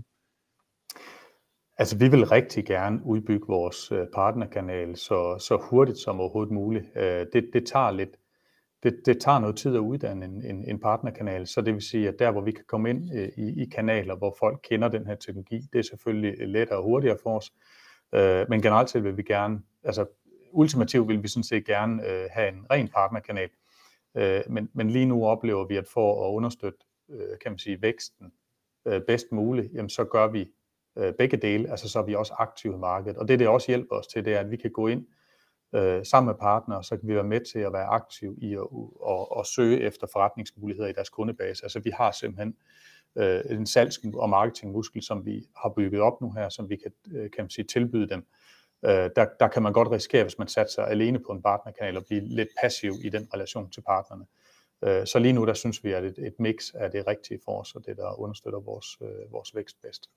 Altså, 1.80 1.98
vi 1.98 2.08
vil 2.08 2.26
rigtig 2.26 2.64
gerne 2.64 3.00
udbygge 3.04 3.46
vores 3.48 3.92
øh, 3.92 4.06
partnerkanal 4.14 4.96
så, 4.96 5.38
så 5.38 5.56
hurtigt 5.70 5.98
som 5.98 6.20
overhovedet 6.20 6.52
muligt. 6.52 6.84
Øh, 6.96 7.26
det, 7.32 7.50
det 7.52 7.66
tager 7.66 7.90
lidt, 7.90 8.16
det, 8.82 9.00
det 9.06 9.20
tager 9.20 9.38
noget 9.38 9.56
tid 9.56 9.74
at 9.74 9.80
uddanne 9.80 10.24
en, 10.24 10.44
en, 10.44 10.64
en 10.64 10.80
partnerkanal, 10.80 11.46
så 11.46 11.60
det 11.60 11.74
vil 11.74 11.82
sige, 11.82 12.08
at 12.08 12.18
der, 12.18 12.30
hvor 12.30 12.40
vi 12.40 12.50
kan 12.50 12.64
komme 12.68 12.90
ind 12.90 13.14
øh, 13.14 13.28
i, 13.36 13.62
i 13.62 13.64
kanaler, 13.64 14.16
hvor 14.16 14.36
folk 14.38 14.60
kender 14.62 14.88
den 14.88 15.06
her 15.06 15.14
teknologi, 15.14 15.60
det 15.72 15.78
er 15.78 15.82
selvfølgelig 15.82 16.40
øh, 16.40 16.48
lettere 16.48 16.78
og 16.78 16.84
hurtigere 16.84 17.18
for 17.22 17.36
os. 17.36 17.52
Men 18.48 18.62
generelt 18.62 18.90
set 18.90 19.04
vil 19.04 19.16
vi 19.16 19.22
gerne, 19.22 19.62
altså 19.84 20.06
ultimativt 20.52 21.08
vil 21.08 21.22
vi 21.22 21.28
sådan 21.28 21.42
set 21.42 21.66
gerne 21.66 22.02
have 22.30 22.48
en 22.48 22.66
ren 22.70 22.88
partnerkanal, 22.88 23.48
men, 24.48 24.70
men 24.72 24.90
lige 24.90 25.06
nu 25.06 25.26
oplever 25.26 25.66
vi, 25.66 25.76
at 25.76 25.86
for 25.86 26.28
at 26.28 26.34
understøtte, 26.34 26.78
kan 27.42 27.52
man 27.52 27.58
sige, 27.58 27.82
væksten 27.82 28.32
bedst 28.84 29.32
muligt, 29.32 29.72
jamen 29.74 29.88
så 29.88 30.04
gør 30.04 30.26
vi 30.26 30.50
øh, 30.98 31.12
begge 31.18 31.36
dele, 31.36 31.70
altså 31.70 31.88
så 31.88 31.98
er 31.98 32.02
vi 32.02 32.14
også 32.14 32.34
aktive 32.38 32.74
i 32.74 32.78
markedet. 32.78 33.16
Og 33.16 33.28
det, 33.28 33.38
det 33.38 33.48
også 33.48 33.66
hjælper 33.70 33.96
os 33.96 34.06
til, 34.06 34.24
det 34.24 34.34
er, 34.34 34.40
at 34.40 34.50
vi 34.50 34.56
kan 34.56 34.70
gå 34.70 34.86
ind 34.86 35.06
øh, 35.74 36.04
sammen 36.04 36.26
med 36.26 36.34
partnere, 36.34 36.84
så 36.84 36.96
kan 36.96 37.08
vi 37.08 37.14
være 37.14 37.24
med 37.24 37.40
til 37.52 37.58
at 37.58 37.72
være 37.72 37.86
aktive 37.86 38.36
i 38.38 38.54
at, 38.54 38.66
og, 39.00 39.36
og 39.36 39.46
søge 39.46 39.80
efter 39.80 40.06
forretningsmuligheder 40.12 40.88
i 40.88 40.92
deres 40.92 41.08
kundebase. 41.08 41.64
Altså 41.64 41.80
vi 41.80 41.90
har 41.90 42.10
simpelthen 42.10 42.56
øh, 43.16 43.40
en 43.50 43.66
salgs- 43.66 44.00
og 44.14 44.30
marketingmuskel, 44.30 45.02
som 45.02 45.24
vi 45.26 45.46
har 45.56 45.72
bygget 45.76 46.00
op 46.00 46.20
nu 46.20 46.32
her, 46.32 46.48
som 46.48 46.70
vi 46.70 46.76
kan, 46.76 46.92
øh, 47.12 47.30
kan 47.30 47.44
man 47.44 47.50
sige, 47.50 47.64
tilbyde 47.64 48.08
dem. 48.08 48.26
Øh, 48.84 49.10
der, 49.16 49.26
der 49.40 49.48
kan 49.48 49.62
man 49.62 49.72
godt 49.72 49.90
risikere, 49.90 50.22
hvis 50.22 50.38
man 50.38 50.48
satser 50.48 50.82
alene 50.82 51.18
på 51.18 51.32
en 51.32 51.42
partnerkanal, 51.42 51.96
at 51.96 52.04
blive 52.06 52.20
lidt 52.20 52.48
passiv 52.62 52.92
i 53.04 53.08
den 53.08 53.28
relation 53.34 53.70
til 53.70 53.80
partnerne. 53.80 54.26
Øh, 54.84 55.06
så 55.06 55.18
lige 55.18 55.32
nu, 55.32 55.46
der 55.46 55.54
synes 55.54 55.84
vi, 55.84 55.92
at 55.92 56.04
et, 56.04 56.18
et 56.18 56.34
mix 56.38 56.70
er 56.74 56.88
det 56.88 57.06
rigtige 57.06 57.40
for 57.44 57.60
os, 57.60 57.74
og 57.74 57.86
det, 57.86 57.96
der 57.96 58.20
understøtter 58.20 58.60
vores, 58.60 58.86
øh, 59.02 59.32
vores 59.32 59.54
vækst 59.54 59.76
bedst. 59.82 60.10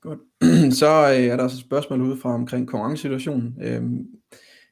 Godt. 0.00 0.18
Så 0.80 0.86
øh, 0.86 1.24
er 1.24 1.36
der 1.36 1.44
også 1.44 1.56
et 1.56 1.60
spørgsmål 1.60 2.02
udefra 2.02 2.34
omkring 2.34 2.68
konkurrencesituationen. 2.68 3.54
Øhm, 3.62 4.06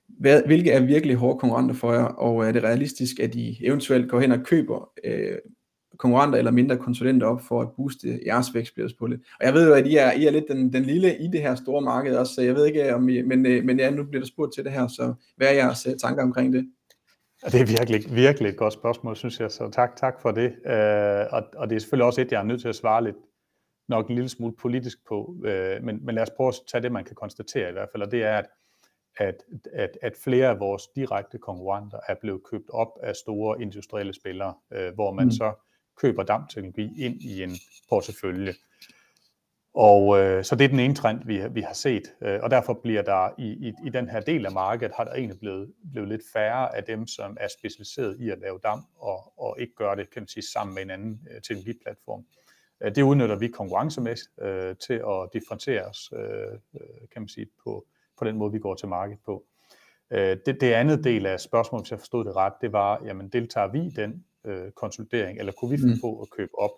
hvad, 0.08 0.42
hvilke 0.46 0.70
er 0.70 0.80
virkelig 0.80 1.16
hårde 1.16 1.38
konkurrenter 1.38 1.74
for 1.74 1.92
jer, 1.92 2.04
og 2.04 2.46
er 2.46 2.52
det 2.52 2.64
realistisk, 2.64 3.20
at 3.20 3.34
I 3.34 3.58
eventuelt 3.66 4.10
går 4.10 4.20
hen 4.20 4.32
og 4.32 4.42
køber 4.44 4.90
øh, 5.04 5.38
konkurrenter 5.98 6.38
eller 6.38 6.50
mindre 6.50 6.76
konsulenter 6.76 7.26
op 7.26 7.40
for 7.40 7.62
at 7.62 7.68
booste 7.76 8.20
jeres 8.26 8.54
vækstpulje? 8.54 9.18
Og 9.40 9.46
jeg 9.46 9.54
ved 9.54 9.68
jo, 9.68 9.74
at 9.74 9.86
I 9.86 9.96
er, 9.96 10.12
I 10.12 10.26
er 10.26 10.30
lidt 10.30 10.44
den, 10.48 10.72
den 10.72 10.82
lille 10.82 11.18
i 11.18 11.28
det 11.28 11.40
her 11.40 11.54
store 11.54 11.82
marked 11.82 12.16
også, 12.16 12.34
så 12.34 12.42
jeg 12.42 12.54
ved 12.54 12.66
ikke, 12.66 12.94
om 12.94 13.08
I, 13.08 13.22
men, 13.22 13.46
øh, 13.46 13.64
men 13.64 13.78
ja, 13.78 13.90
nu 13.90 14.04
bliver 14.04 14.20
der 14.20 14.28
spurgt 14.28 14.54
til 14.54 14.64
det 14.64 14.72
her, 14.72 14.88
så 14.88 15.14
hvad 15.36 15.48
er 15.48 15.52
jeres 15.52 15.86
øh, 15.86 15.94
tanker 15.96 16.22
omkring 16.22 16.52
det? 16.52 16.66
Det 17.52 17.60
er 17.60 17.66
virkelig, 17.66 18.16
virkelig 18.16 18.48
et 18.48 18.56
godt 18.56 18.72
spørgsmål, 18.72 19.16
synes 19.16 19.40
jeg, 19.40 19.50
så 19.50 19.70
tak, 19.72 19.96
tak 19.96 20.20
for 20.22 20.30
det. 20.30 20.52
Øh, 20.66 21.26
og, 21.30 21.42
og 21.56 21.70
det 21.70 21.76
er 21.76 21.80
selvfølgelig 21.80 22.06
også 22.06 22.20
et, 22.20 22.32
jeg 22.32 22.40
er 22.40 22.44
nødt 22.44 22.60
til 22.60 22.68
at 22.68 22.76
svare 22.76 23.04
lidt, 23.04 23.16
nok 23.88 24.08
en 24.08 24.14
lille 24.14 24.28
smule 24.28 24.56
politisk 24.56 24.98
på, 25.08 25.36
øh, 25.44 25.82
men, 25.82 26.04
men 26.04 26.14
lad 26.14 26.22
os 26.22 26.30
prøve 26.36 26.48
at 26.48 26.54
tage 26.68 26.82
det, 26.82 26.92
man 26.92 27.04
kan 27.04 27.14
konstatere 27.14 27.68
i 27.68 27.72
hvert 27.72 27.88
fald, 27.92 28.02
og 28.02 28.10
det 28.10 28.22
er, 28.22 28.36
at, 28.38 28.46
at, 29.16 29.42
at, 29.72 29.98
at 30.02 30.12
flere 30.24 30.48
af 30.48 30.60
vores 30.60 30.82
direkte 30.96 31.38
konkurrenter 31.38 31.98
er 32.08 32.14
blevet 32.20 32.42
købt 32.44 32.70
op 32.70 32.98
af 33.02 33.16
store 33.16 33.62
industrielle 33.62 34.14
spillere, 34.14 34.54
øh, 34.72 34.94
hvor 34.94 35.12
man 35.12 35.24
mm. 35.24 35.30
så 35.30 35.52
køber 35.96 36.22
dampteknologi 36.22 37.04
ind 37.04 37.22
i 37.22 37.42
en 37.42 37.50
portefølje. 37.88 38.54
Og 39.74 40.18
øh, 40.18 40.44
så 40.44 40.56
det 40.56 40.64
er 40.64 40.68
den 40.68 40.80
ene 40.80 40.94
trend, 40.94 41.20
vi, 41.24 41.42
vi 41.50 41.60
har 41.60 41.72
set, 41.72 42.02
øh, 42.22 42.40
og 42.42 42.50
derfor 42.50 42.74
bliver 42.74 43.02
der 43.02 43.28
i, 43.38 43.68
i, 43.68 43.72
i 43.86 43.90
den 43.90 44.08
her 44.08 44.20
del 44.20 44.46
af 44.46 44.52
markedet, 44.52 44.94
har 44.96 45.04
der 45.04 45.12
egentlig 45.12 45.38
blevet, 45.40 45.72
blevet 45.92 46.08
lidt 46.08 46.22
færre 46.32 46.76
af 46.76 46.84
dem, 46.84 47.06
som 47.06 47.36
er 47.40 47.48
specialiseret 47.48 48.20
i 48.20 48.30
at 48.30 48.38
lave 48.38 48.60
damp, 48.62 48.86
og, 48.96 49.32
og 49.38 49.56
ikke 49.60 49.74
gøre 49.74 49.96
det, 49.96 50.10
kan 50.10 50.22
man 50.22 50.28
sige, 50.28 50.44
sammen 50.52 50.74
med 50.74 50.82
en 50.82 50.90
anden 50.90 51.20
øh, 51.30 51.42
teknologiplatform. 51.42 52.20
Øh, 52.20 52.43
det 52.90 53.02
udnytter 53.02 53.36
vi 53.36 53.48
konkurrencemæssigt 53.48 54.30
øh, 54.42 54.76
til 54.76 54.94
at 54.94 55.28
differentiere 55.32 55.84
os, 55.84 56.10
øh, 56.16 56.52
øh, 56.52 57.08
kan 57.12 57.22
man 57.22 57.28
sige, 57.28 57.46
på, 57.64 57.86
på 58.18 58.24
den 58.24 58.36
måde, 58.36 58.52
vi 58.52 58.58
går 58.58 58.74
til 58.74 58.88
markedet 58.88 59.20
på. 59.24 59.44
Øh, 60.10 60.36
det, 60.46 60.60
det 60.60 60.72
andet 60.72 61.04
del 61.04 61.26
af 61.26 61.40
spørgsmålet, 61.40 61.84
hvis 61.84 61.90
jeg 61.90 61.98
forstod 61.98 62.24
det 62.24 62.36
ret, 62.36 62.52
det 62.60 62.72
var, 62.72 63.02
jamen 63.04 63.28
deltager 63.28 63.68
vi 63.68 63.78
i 63.86 63.90
den 63.90 64.24
øh, 64.44 64.70
konsolidering, 64.70 65.38
eller 65.38 65.52
kunne 65.52 65.70
vi 65.70 65.76
finde 65.76 65.94
mm. 65.94 66.00
på 66.00 66.20
at 66.20 66.30
købe 66.30 66.58
op? 66.58 66.70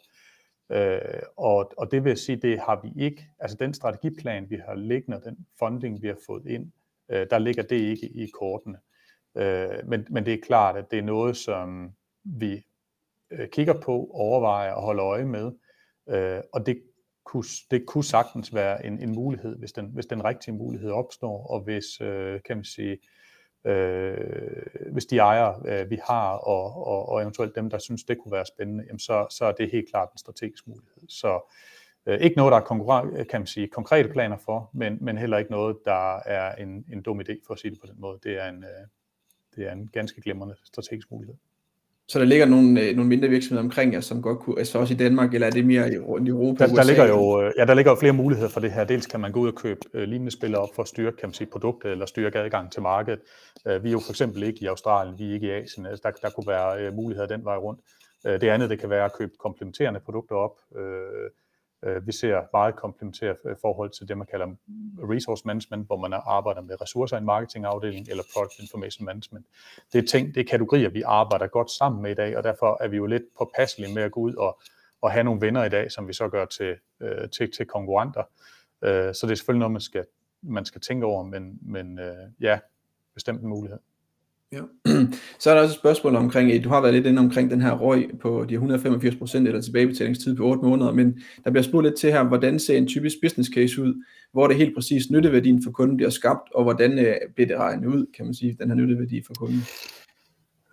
Øh, 0.70 1.22
og, 1.36 1.72
og 1.78 1.90
det 1.90 2.04
vil 2.04 2.16
sige, 2.16 2.36
det 2.36 2.60
har 2.60 2.80
vi 2.82 3.04
ikke. 3.04 3.28
Altså 3.38 3.56
den 3.56 3.74
strategiplan, 3.74 4.50
vi 4.50 4.56
har 4.66 4.74
liggende, 4.74 5.20
den 5.24 5.46
funding, 5.58 6.02
vi 6.02 6.08
har 6.08 6.18
fået 6.26 6.46
ind, 6.46 6.72
øh, 7.08 7.26
der 7.30 7.38
ligger 7.38 7.62
det 7.62 7.76
ikke 7.76 8.06
i 8.06 8.26
kortene. 8.26 8.78
Øh, 9.36 9.88
men, 9.88 10.06
men 10.10 10.26
det 10.26 10.34
er 10.34 10.38
klart, 10.42 10.76
at 10.76 10.90
det 10.90 10.98
er 10.98 11.02
noget, 11.02 11.36
som 11.36 11.92
vi 12.24 12.66
øh, 13.30 13.48
kigger 13.48 13.80
på, 13.80 14.10
overvejer 14.12 14.72
og 14.72 14.82
holder 14.82 15.04
øje 15.04 15.24
med, 15.24 15.52
Øh, 16.08 16.40
og 16.52 16.66
det 16.66 16.82
kunne, 17.24 17.44
det 17.70 17.86
kunne 17.86 18.04
sagtens 18.04 18.54
være 18.54 18.86
en, 18.86 19.02
en 19.02 19.14
mulighed, 19.14 19.56
hvis 19.56 19.72
den, 19.72 19.86
hvis 19.86 20.06
den 20.06 20.24
rigtige 20.24 20.54
mulighed 20.54 20.90
opstår, 20.90 21.46
og 21.46 21.60
hvis, 21.60 22.00
øh, 22.00 22.40
kan 22.42 22.56
man 22.56 22.64
sige, 22.64 22.98
øh, 23.64 24.62
hvis 24.92 25.06
de 25.06 25.18
ejere, 25.18 25.62
øh, 25.64 25.90
vi 25.90 25.98
har, 26.04 26.30
og, 26.32 26.86
og, 26.86 27.08
og 27.08 27.22
eventuelt 27.22 27.56
dem, 27.56 27.70
der 27.70 27.78
synes, 27.78 28.04
det 28.04 28.18
kunne 28.18 28.32
være 28.32 28.46
spændende, 28.46 28.84
jamen 28.86 28.98
så, 28.98 29.26
så 29.30 29.44
er 29.44 29.52
det 29.52 29.70
helt 29.70 29.90
klart 29.90 30.08
en 30.12 30.18
strategisk 30.18 30.66
mulighed. 30.66 31.02
Så 31.08 31.52
øh, 32.06 32.20
ikke 32.20 32.36
noget, 32.36 32.52
der 32.52 32.58
er 32.58 33.24
kan 33.30 33.40
man 33.40 33.46
sige, 33.46 33.68
konkrete 33.68 34.08
planer 34.08 34.36
for, 34.36 34.70
men, 34.74 34.98
men 35.00 35.18
heller 35.18 35.38
ikke 35.38 35.50
noget, 35.50 35.76
der 35.84 36.16
er 36.16 36.54
en, 36.54 36.84
en 36.92 37.02
dum 37.02 37.20
idé, 37.20 37.46
for 37.46 37.54
at 37.54 37.60
sige 37.60 37.70
det 37.70 37.80
på 37.80 37.86
den 37.86 38.00
måde. 38.00 38.18
Det 38.22 38.38
er 38.38 38.48
en, 38.48 38.64
øh, 38.64 38.86
det 39.56 39.66
er 39.66 39.72
en 39.72 39.88
ganske 39.92 40.20
glimrende 40.20 40.56
strategisk 40.64 41.10
mulighed. 41.10 41.34
Så 42.08 42.18
der 42.18 42.24
ligger 42.24 42.46
nogle, 42.46 42.80
øh, 42.80 42.96
nogle 42.96 43.08
mindre 43.08 43.28
virksomheder 43.28 43.64
omkring 43.64 43.92
jer, 43.92 44.00
som 44.00 44.22
godt 44.22 44.38
kunne, 44.38 44.58
altså 44.58 44.78
også 44.78 44.94
i 44.94 44.96
Danmark, 44.96 45.34
eller 45.34 45.46
er 45.46 45.50
det 45.50 45.66
mere 45.66 45.92
i, 45.92 45.98
rundt 45.98 46.28
i 46.28 46.30
Europa? 46.30 46.66
Der, 46.66 46.74
der, 46.74 46.84
ligger 46.84 47.06
jo, 47.06 47.42
øh, 47.42 47.52
ja, 47.58 47.64
der 47.64 47.74
ligger 47.74 47.92
jo 47.92 47.96
flere 47.96 48.12
muligheder 48.12 48.48
for 48.48 48.60
det 48.60 48.72
her. 48.72 48.84
Dels 48.84 49.06
kan 49.06 49.20
man 49.20 49.32
gå 49.32 49.40
ud 49.40 49.48
og 49.48 49.54
købe 49.54 49.80
øh, 49.94 50.08
lignende 50.08 50.32
spillere 50.32 50.62
op 50.62 50.68
for 50.74 50.82
at 50.82 50.88
styrke 50.88 51.16
kan 51.16 51.28
man 51.28 51.34
sige, 51.34 51.46
produktet 51.52 51.92
eller 51.92 52.06
styrke 52.06 52.38
adgang 52.38 52.72
til 52.72 52.82
markedet. 52.82 53.20
Øh, 53.66 53.84
vi 53.84 53.88
er 53.88 53.92
jo 53.92 53.98
for 53.98 54.12
eksempel 54.12 54.42
ikke 54.42 54.58
i 54.62 54.66
Australien, 54.66 55.18
vi 55.18 55.30
er 55.30 55.34
ikke 55.34 55.46
i 55.46 55.50
Asien. 55.50 55.86
Altså, 55.86 56.00
der, 56.04 56.10
der 56.10 56.30
kunne 56.34 56.46
være 56.46 56.80
øh, 56.80 56.94
muligheder 56.94 57.28
den 57.28 57.44
vej 57.44 57.56
rundt. 57.56 57.80
Øh, 58.26 58.40
det 58.40 58.48
andet, 58.48 58.70
det 58.70 58.78
kan 58.78 58.90
være 58.90 59.04
at 59.04 59.12
købe 59.18 59.32
komplementerende 59.38 60.00
produkter 60.00 60.36
op. 60.36 60.56
Øh, 60.76 61.30
Øh, 61.86 62.06
vi 62.06 62.12
ser 62.12 62.42
meget 62.52 62.76
komplementære 62.76 63.36
øh, 63.44 63.56
forhold 63.60 63.90
til 63.90 64.08
det, 64.08 64.18
man 64.18 64.26
kalder 64.26 64.46
resource 64.98 65.42
management, 65.46 65.86
hvor 65.86 65.96
man 65.96 66.12
arbejder 66.26 66.60
med 66.60 66.80
ressourcer 66.80 67.16
i 67.16 67.18
en 67.18 67.24
marketingafdeling, 67.24 68.08
eller 68.08 68.22
product 68.34 68.58
information 68.60 69.04
management. 69.04 69.46
Det 69.92 69.98
er 69.98 70.06
ting, 70.06 70.34
det 70.34 70.40
er 70.40 70.44
kategorier, 70.44 70.88
vi 70.88 71.02
arbejder 71.02 71.46
godt 71.46 71.70
sammen 71.70 72.02
med 72.02 72.10
i 72.10 72.14
dag, 72.14 72.36
og 72.36 72.44
derfor 72.44 72.78
er 72.80 72.88
vi 72.88 72.96
jo 72.96 73.06
lidt 73.06 73.22
påpasselige 73.38 73.94
med 73.94 74.02
at 74.02 74.12
gå 74.12 74.20
ud 74.20 74.34
og, 74.34 74.60
og 75.02 75.12
have 75.12 75.24
nogle 75.24 75.40
venner 75.40 75.64
i 75.64 75.68
dag, 75.68 75.92
som 75.92 76.08
vi 76.08 76.12
så 76.12 76.28
gør 76.28 76.44
til, 76.44 76.76
øh, 77.00 77.30
til, 77.30 77.52
til 77.52 77.66
konkurrenter. 77.66 78.22
Øh, 78.82 79.14
så 79.14 79.26
det 79.26 79.32
er 79.32 79.36
selvfølgelig 79.36 79.60
noget, 79.60 79.72
man 79.72 79.80
skal, 79.80 80.04
man 80.42 80.64
skal 80.64 80.80
tænke 80.80 81.06
over, 81.06 81.22
men, 81.22 81.58
men 81.62 81.98
øh, 81.98 82.16
ja, 82.40 82.58
bestemt 83.14 83.42
en 83.42 83.48
mulighed. 83.48 83.78
Ja. 84.52 84.60
Så 85.40 85.50
er 85.50 85.54
der 85.54 85.62
også 85.62 85.74
et 85.74 85.78
spørgsmål 85.78 86.16
omkring, 86.16 86.64
du 86.64 86.68
har 86.68 86.80
været 86.80 86.94
lidt 86.94 87.06
inde 87.06 87.18
omkring 87.18 87.50
den 87.50 87.60
her 87.60 87.72
røg 87.72 88.10
på 88.20 88.44
de 88.48 88.56
185% 88.56 89.36
eller 89.36 89.60
tilbagebetalingstid 89.60 90.36
på 90.36 90.44
8 90.44 90.62
måneder, 90.62 90.92
men 90.92 91.22
der 91.44 91.50
bliver 91.50 91.62
spurgt 91.62 91.86
lidt 91.86 91.96
til 91.96 92.12
her, 92.12 92.24
hvordan 92.24 92.58
ser 92.58 92.76
en 92.76 92.86
typisk 92.86 93.16
business 93.22 93.50
case 93.54 93.82
ud, 93.82 94.04
hvor 94.32 94.46
det 94.46 94.56
helt 94.56 94.74
præcis 94.74 95.10
nytteværdien 95.10 95.62
for 95.62 95.70
kunden 95.70 95.96
bliver 95.96 96.10
skabt, 96.10 96.52
og 96.54 96.62
hvordan 96.62 96.98
øh, 96.98 97.14
bliver 97.34 97.48
det 97.48 97.56
regnet 97.56 97.86
ud, 97.86 98.06
kan 98.16 98.24
man 98.24 98.34
sige, 98.34 98.56
den 98.60 98.68
her 98.68 98.74
nytteværdi 98.74 99.22
for 99.26 99.34
kunden? 99.34 99.60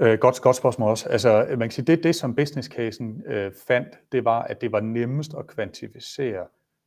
Øh, 0.01 0.17
godt, 0.19 0.41
godt 0.41 0.55
spørgsmål 0.55 0.89
også. 0.89 1.09
Altså, 1.09 1.45
man 1.49 1.59
kan 1.59 1.71
sige, 1.71 1.85
det, 1.85 2.03
det 2.03 2.15
som 2.15 2.35
business 2.35 2.69
casen 2.69 3.23
øh, 3.27 3.51
fandt, 3.67 3.87
det 4.11 4.25
var, 4.25 4.41
at 4.41 4.61
det 4.61 4.71
var 4.71 4.79
nemmest 4.79 5.33
at 5.39 5.47
kvantificere 5.47 6.45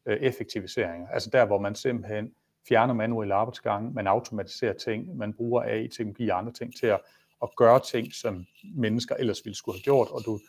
øh, 0.08 0.16
effektiviseringer. 0.16 1.08
Altså 1.08 1.30
der, 1.32 1.46
hvor 1.46 1.60
man 1.60 1.74
simpelthen 1.74 2.30
fjerner 2.68 2.94
manuelle 2.94 3.34
arbejdsgange, 3.34 3.90
man 3.90 4.06
automatiserer 4.06 4.72
ting, 4.72 5.16
man 5.16 5.32
bruger 5.32 5.62
AI-teknologi 5.62 6.28
og 6.28 6.38
andre 6.38 6.52
ting 6.52 6.76
til 6.76 6.86
at, 6.86 7.00
at 7.42 7.48
gøre 7.56 7.80
ting, 7.80 8.14
som 8.14 8.46
mennesker 8.74 9.14
ellers 9.14 9.44
ville 9.44 9.56
skulle 9.56 9.78
have 9.78 9.82
gjort, 9.82 10.08
og 10.10 10.22
du 10.26 10.40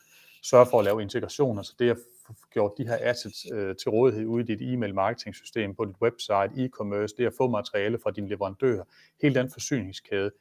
sørger 0.43 0.65
for 0.65 0.79
at 0.79 0.85
lave 0.85 1.01
integrationer, 1.01 1.61
så 1.61 1.73
det 1.79 1.89
at 1.89 1.97
få 2.27 2.33
gjort 2.53 2.71
de 2.77 2.87
her 2.87 2.97
assets 3.01 3.45
øh, 3.53 3.75
til 3.75 3.89
rådighed 3.89 4.25
ude 4.25 4.43
i 4.43 4.55
dit 4.55 4.73
e-mail 4.73 4.95
marketing 4.95 5.35
system, 5.35 5.75
på 5.75 5.85
dit 5.85 5.95
website, 6.01 6.51
e-commerce, 6.57 7.15
det 7.17 7.25
at 7.25 7.33
få 7.37 7.49
materiale 7.49 7.99
fra 8.03 8.11
din 8.11 8.27
leverandør, 8.27 8.83
hele 9.21 9.35
den 9.35 9.51
forsyningskæde, 9.51 10.31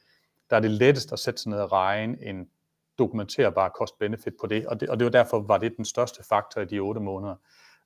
der 0.50 0.56
er 0.56 0.60
det 0.60 0.70
lettest 0.70 1.12
at 1.12 1.18
sætte 1.18 1.40
sig 1.42 1.50
ned 1.50 1.58
og 1.58 1.72
regne 1.72 2.16
en 2.22 2.48
dokumenterbar 2.98 3.68
cost-benefit 3.68 4.34
på 4.40 4.46
det, 4.46 4.66
og 4.66 4.80
det, 4.80 4.88
og 4.88 4.98
det 4.98 5.04
var 5.04 5.10
derfor 5.10 5.40
var 5.40 5.58
det 5.58 5.76
den 5.76 5.84
største 5.84 6.24
faktor 6.28 6.60
i 6.60 6.64
de 6.64 6.78
otte 6.78 7.00
måneder. 7.00 7.34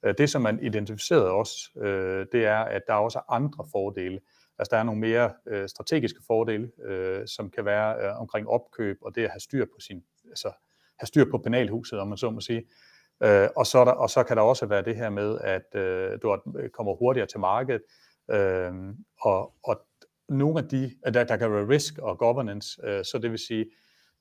Øh, 0.05 0.15
det, 0.19 0.31
som 0.31 0.43
man 0.43 0.63
identificerede 0.63 1.31
også, 1.31 1.71
øh, 1.77 2.27
det 2.33 2.47
er, 2.47 2.59
at 2.59 2.83
der 2.87 2.93
er 2.93 2.99
også 2.99 3.21
andre 3.29 3.67
fordele. 3.73 4.21
Altså, 4.59 4.71
der 4.71 4.77
er 4.77 4.83
nogle 4.83 5.01
mere 5.01 5.33
øh, 5.47 5.69
strategiske 5.69 6.21
fordele, 6.27 6.71
øh, 6.85 7.27
som 7.27 7.51
kan 7.51 7.65
være 7.65 8.17
omkring 8.17 8.49
opkøb, 8.49 8.99
og 9.03 9.15
det 9.15 9.25
at 9.25 9.31
have 9.31 9.41
styr 9.41 9.65
på 9.65 9.81
sin, 9.81 10.03
altså, 10.29 10.53
have 10.99 11.07
styr 11.07 11.31
på 11.31 11.39
penalhuset, 11.39 11.99
om 11.99 12.09
man 12.09 12.19
så 12.19 12.31
må 12.31 12.41
sige. 12.41 12.67
og, 13.57 13.67
så 13.67 13.85
der, 13.85 13.93
og 13.93 14.11
så 14.11 14.23
kan 14.23 14.37
der 14.37 14.43
også 14.43 14.67
være 14.67 14.83
det 14.83 14.97
her 14.97 15.11
med, 15.11 15.39
at 15.41 15.73
du 16.23 16.39
kommer 16.73 16.95
hurtigere 16.95 17.27
til 17.27 17.41
markedet, 17.41 17.83
og, 19.21 19.55
og 19.65 19.87
nogle 20.29 20.59
af 20.59 20.69
de, 20.69 20.95
der, 21.15 21.25
der 21.25 21.37
kan 21.37 21.53
være 21.53 21.69
risk 21.69 21.99
og 21.99 22.19
governance, 22.19 22.81
så 23.05 23.19
det 23.23 23.31
vil 23.31 23.39
sige, 23.39 23.67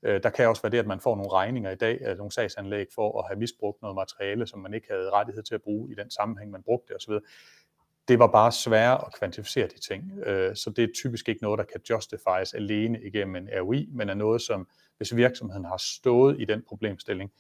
der 0.04 0.30
kan 0.30 0.48
også 0.48 0.62
være 0.62 0.72
det, 0.72 0.78
at 0.78 0.88
man 0.88 1.00
får 1.00 1.16
nogle 1.16 1.32
regninger 1.32 1.72
i 1.72 1.76
dag, 1.76 2.02
af 2.02 2.18
nogle 2.18 2.32
sagsanlæg 2.32 2.88
for 2.96 3.20
at 3.20 3.28
have 3.28 3.40
misbrugt 3.40 3.82
noget 3.82 3.96
materiale, 3.96 4.48
som 4.48 4.60
man 4.60 4.74
ikke 4.74 4.88
havde 4.90 5.10
rettighed 5.10 5.44
til 5.44 5.56
at 5.56 5.62
bruge 5.62 5.92
i 5.92 5.96
den 5.96 6.12
sammenhæng, 6.12 6.52
man 6.52 6.64
brugte 6.64 6.88
det 6.88 6.96
osv. 6.96 7.14
Det 8.08 8.20
var 8.20 8.28
bare 8.28 8.52
svært 8.52 9.04
at 9.08 9.14
kvantificere 9.14 9.68
de 9.68 9.80
ting, 9.80 10.12
øh, 10.26 10.56
så 10.56 10.70
det 10.70 10.84
er 10.84 10.88
typisk 10.96 11.30
ikke 11.30 11.44
noget, 11.44 11.58
der 11.58 11.64
kan 11.64 11.82
justifies 11.90 12.54
alene 12.54 13.02
igennem 13.02 13.36
en 13.36 13.50
ROI, 13.62 13.90
men 13.92 14.10
er 14.10 14.14
noget, 14.14 14.42
som 14.42 14.68
hvis 14.98 15.16
virksomheden 15.16 15.66
har 15.66 15.78
stået 15.78 16.42
i 16.42 16.46
den 16.46 16.64
problemstilling, 16.68 17.32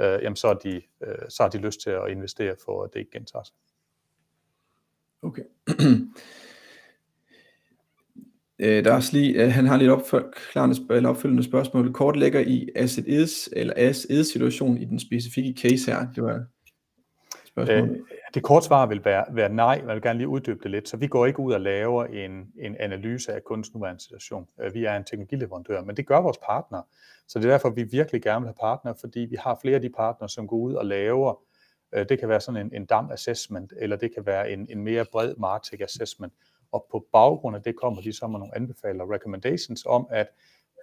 øh, 0.00 0.22
jamen 0.22 0.36
så, 0.36 0.48
er 0.48 0.54
de, 0.54 0.82
så 1.28 1.42
har 1.42 1.50
de 1.50 1.58
lyst 1.58 1.80
til 1.80 1.90
at 1.90 2.10
investere 2.10 2.56
for, 2.64 2.84
at 2.84 2.90
det 2.92 2.98
ikke 2.98 3.10
gentager 3.10 3.42
sig. 3.42 3.54
Okay. 5.22 5.44
Øh, 8.58 8.84
der 8.84 8.90
er 8.90 8.94
også 8.94 9.12
lige, 9.12 9.44
øh, 9.44 9.50
han 9.50 9.66
har 9.66 9.76
lidt 9.76 9.90
opfølgende, 9.90 10.94
eller 10.96 11.10
opfølgende 11.10 11.42
spørgsmål. 11.42 11.92
Kort 11.92 12.16
lægger 12.16 12.40
i 12.40 12.68
as 12.76 12.98
it 12.98 13.06
is, 13.06 13.48
eller 13.52 13.74
as 13.76 14.04
is 14.04 14.26
situation 14.26 14.78
i 14.78 14.84
den 14.84 14.98
specifikke 15.00 15.60
case 15.60 15.92
her. 15.92 16.06
Det 16.14 16.22
var 16.22 16.44
spørgsmålet. 17.46 17.90
Øh, 17.90 17.96
det 18.34 18.42
kort 18.42 18.64
svar 18.64 18.86
vil 18.86 19.04
være, 19.04 19.24
være 19.30 19.48
nej. 19.48 19.82
Jeg 19.86 19.94
vil 19.94 20.02
gerne 20.02 20.18
lige 20.18 20.28
uddybe 20.28 20.58
det 20.62 20.70
lidt. 20.70 20.88
Så 20.88 20.96
vi 20.96 21.06
går 21.06 21.26
ikke 21.26 21.40
ud 21.40 21.52
og 21.52 21.60
laver 21.60 22.04
en, 22.04 22.30
en 22.58 22.76
analyse 22.80 23.32
af 23.32 23.44
kundens 23.44 23.74
nuværende 23.74 24.02
situation. 24.02 24.46
Øh, 24.60 24.74
vi 24.74 24.84
er 24.84 24.96
en 24.96 25.04
teknologileverandør, 25.04 25.84
men 25.84 25.96
det 25.96 26.06
gør 26.06 26.20
vores 26.20 26.38
partner. 26.46 26.82
Så 27.28 27.38
det 27.38 27.44
er 27.44 27.50
derfor, 27.50 27.70
vi 27.70 27.82
virkelig 27.82 28.22
gerne 28.22 28.40
vil 28.40 28.48
have 28.48 28.60
partner, 28.60 28.94
fordi 29.00 29.20
vi 29.20 29.36
har 29.40 29.58
flere 29.62 29.74
af 29.74 29.80
de 29.80 29.90
partnere, 29.96 30.28
som 30.28 30.46
går 30.46 30.56
ud 30.56 30.74
og 30.74 30.86
laver 30.86 31.40
øh, 31.92 32.06
det 32.08 32.18
kan 32.18 32.28
være 32.28 32.40
sådan 32.40 32.66
en, 32.66 32.74
en 32.74 32.86
DAM 32.86 33.10
assessment, 33.10 33.72
eller 33.76 33.96
det 33.96 34.14
kan 34.14 34.26
være 34.26 34.50
en, 34.50 34.66
en 34.70 34.84
mere 34.84 35.04
bred 35.12 35.34
Martech 35.38 35.82
assessment, 35.82 36.32
og 36.72 36.86
på 36.90 37.06
baggrund 37.12 37.56
af 37.56 37.62
det 37.62 37.76
kommer 37.76 38.02
de 38.02 38.12
så 38.12 38.26
med 38.26 38.38
nogle 38.38 38.56
anbefalinger 38.56 39.14
recommendations 39.14 39.84
om, 39.86 40.06
at 40.10 40.26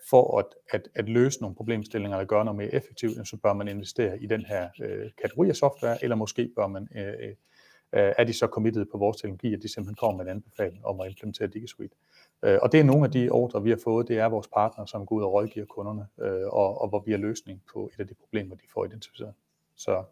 for 0.09 0.39
at, 0.39 0.45
at, 0.71 0.88
at 0.95 1.09
løse 1.09 1.41
nogle 1.41 1.55
problemstillinger 1.55 2.17
eller 2.17 2.27
gøre 2.27 2.45
noget 2.45 2.57
mere 2.57 2.73
effektivt, 2.73 3.27
så 3.27 3.38
bør 3.38 3.53
man 3.53 3.67
investere 3.67 4.19
i 4.19 4.25
den 4.25 4.45
her 4.45 4.69
øh, 4.81 5.11
kategori 5.21 5.49
af 5.49 5.55
software, 5.55 6.03
eller 6.03 6.15
måske 6.15 6.51
bør 6.55 6.67
man, 6.67 6.88
øh, 6.95 7.29
øh, 7.29 8.13
er 8.17 8.23
de 8.23 8.33
så 8.33 8.47
committed 8.47 8.86
på 8.91 8.97
vores 8.97 9.17
teknologi, 9.17 9.53
at 9.53 9.59
de 9.61 9.73
simpelthen 9.73 9.95
kommer 9.95 10.23
med 10.23 10.31
en 10.31 10.38
anbefaling 10.38 10.86
om 10.86 10.99
at 10.99 11.09
implementere 11.09 11.47
DigiSuite. 11.47 11.95
Øh, 12.43 12.59
og 12.61 12.71
det 12.71 12.79
er 12.79 12.83
nogle 12.83 13.05
af 13.05 13.11
de 13.11 13.29
ordre, 13.29 13.63
vi 13.63 13.69
har 13.69 13.79
fået, 13.83 14.07
det 14.07 14.17
er 14.17 14.25
vores 14.25 14.47
partnere, 14.47 14.88
som 14.88 15.05
går 15.05 15.15
ud 15.15 15.23
og 15.23 15.33
rådgiver 15.33 15.65
kunderne, 15.65 16.07
øh, 16.19 16.47
og, 16.47 16.81
og 16.81 16.89
hvor 16.89 17.03
vi 17.05 17.11
har 17.11 17.17
løsning 17.17 17.63
på 17.73 17.89
et 17.93 17.99
af 17.99 18.07
de 18.07 18.13
problemer, 18.13 18.55
de 18.55 18.67
får 18.73 18.86
identificeret. 18.86 19.33
Så 19.75 20.03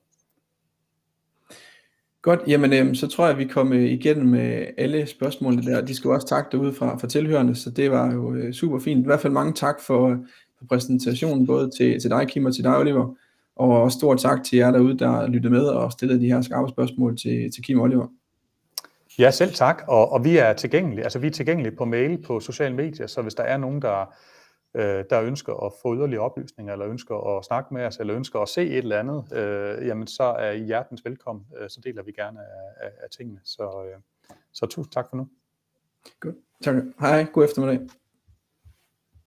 Godt, 2.24 2.40
jamen 2.48 2.74
øh, 2.74 2.96
så 2.96 3.08
tror 3.08 3.26
jeg, 3.26 3.32
at 3.32 3.40
vi 3.40 3.46
kommer 3.46 3.78
øh, 3.78 3.84
igennem 3.84 4.28
med 4.28 4.68
alle 4.78 5.06
spørgsmålene 5.08 5.72
der. 5.72 5.82
De 5.82 5.96
skal 5.96 6.10
også 6.10 6.28
takke 6.28 6.50
derude 6.52 6.74
fra, 6.74 6.98
fra 6.98 7.08
tilhørende, 7.08 7.56
så 7.56 7.70
det 7.70 7.92
var 7.92 8.14
jo 8.14 8.34
øh, 8.36 8.54
super 8.54 8.80
fint. 8.80 9.02
I 9.02 9.06
hvert 9.06 9.20
fald 9.20 9.34
mange 9.34 9.54
tak 9.54 9.82
for, 9.82 10.10
øh, 10.10 10.18
for 10.58 10.66
præsentationen, 10.70 11.48
både 11.48 11.70
til, 11.78 12.00
til 12.00 12.10
dig, 12.10 12.28
Kim, 12.28 12.46
og 12.46 12.54
til 12.54 12.64
dig, 12.64 12.78
Oliver. 12.78 13.16
Og 13.56 13.82
også 13.82 13.98
stort 13.98 14.20
tak 14.20 14.44
til 14.44 14.58
jer 14.58 14.72
derude, 14.72 15.00
der 15.00 15.28
lyttede 15.28 15.54
med 15.54 15.66
og 15.66 15.92
stillede 15.92 16.20
de 16.20 16.28
her 16.28 16.42
skarpe 16.42 16.70
spørgsmål 16.70 17.18
til, 17.18 17.52
til 17.52 17.64
Kim 17.64 17.80
og 17.80 17.84
Oliver. 17.84 18.08
Ja, 19.20 19.32
selv 19.32 19.54
tak, 19.54 19.84
og, 19.88 20.12
og 20.12 20.26
vi 20.26 20.38
er 20.38 20.54
tilgængelige. 20.54 21.04
Altså 21.04 21.20
vi 21.20 21.28
er 21.28 21.32
tilgængelige 21.32 21.76
på 21.76 21.86
mail, 21.86 22.18
på 22.18 22.40
sociale 22.40 22.76
medier, 22.76 23.08
så 23.08 23.22
hvis 23.22 23.34
der 23.34 23.44
er 23.44 23.58
nogen, 23.58 23.82
der 23.82 24.14
øh, 24.76 25.06
der 25.10 25.22
ønsker 25.22 25.66
at 25.66 25.74
få 25.82 25.96
yderligere 25.96 26.24
oplysninger, 26.24 26.74
eller 26.74 26.88
ønsker 26.88 27.38
at 27.38 27.46
snakke 27.46 27.74
med 27.74 27.86
os, 27.86 27.98
eller 27.98 28.16
ønsker 28.16 28.40
at 28.40 28.50
se 28.50 28.62
et 28.62 28.78
eller 28.78 29.00
andet, 29.00 29.38
øh, 29.38 29.88
jamen 29.88 30.08
så 30.08 30.24
er 30.24 30.52
I 30.52 30.64
hjertens 30.64 31.06
velkommen. 31.06 31.46
Øh, 31.58 31.70
så 31.70 31.82
deler 31.84 32.04
vi 32.04 32.12
gerne 32.12 32.40
af, 32.40 32.86
af, 32.86 32.92
af 33.04 33.10
tingene. 33.10 33.40
Så, 33.44 33.64
øh, 33.64 34.00
så 34.52 34.66
tusind 34.66 34.92
tak 34.92 35.10
for 35.10 35.18
nu. 35.18 35.28
Godt. 36.20 36.36
Tak. 36.64 36.76
Hej. 37.00 37.26
God 37.34 37.44
eftermiddag. 37.44 38.03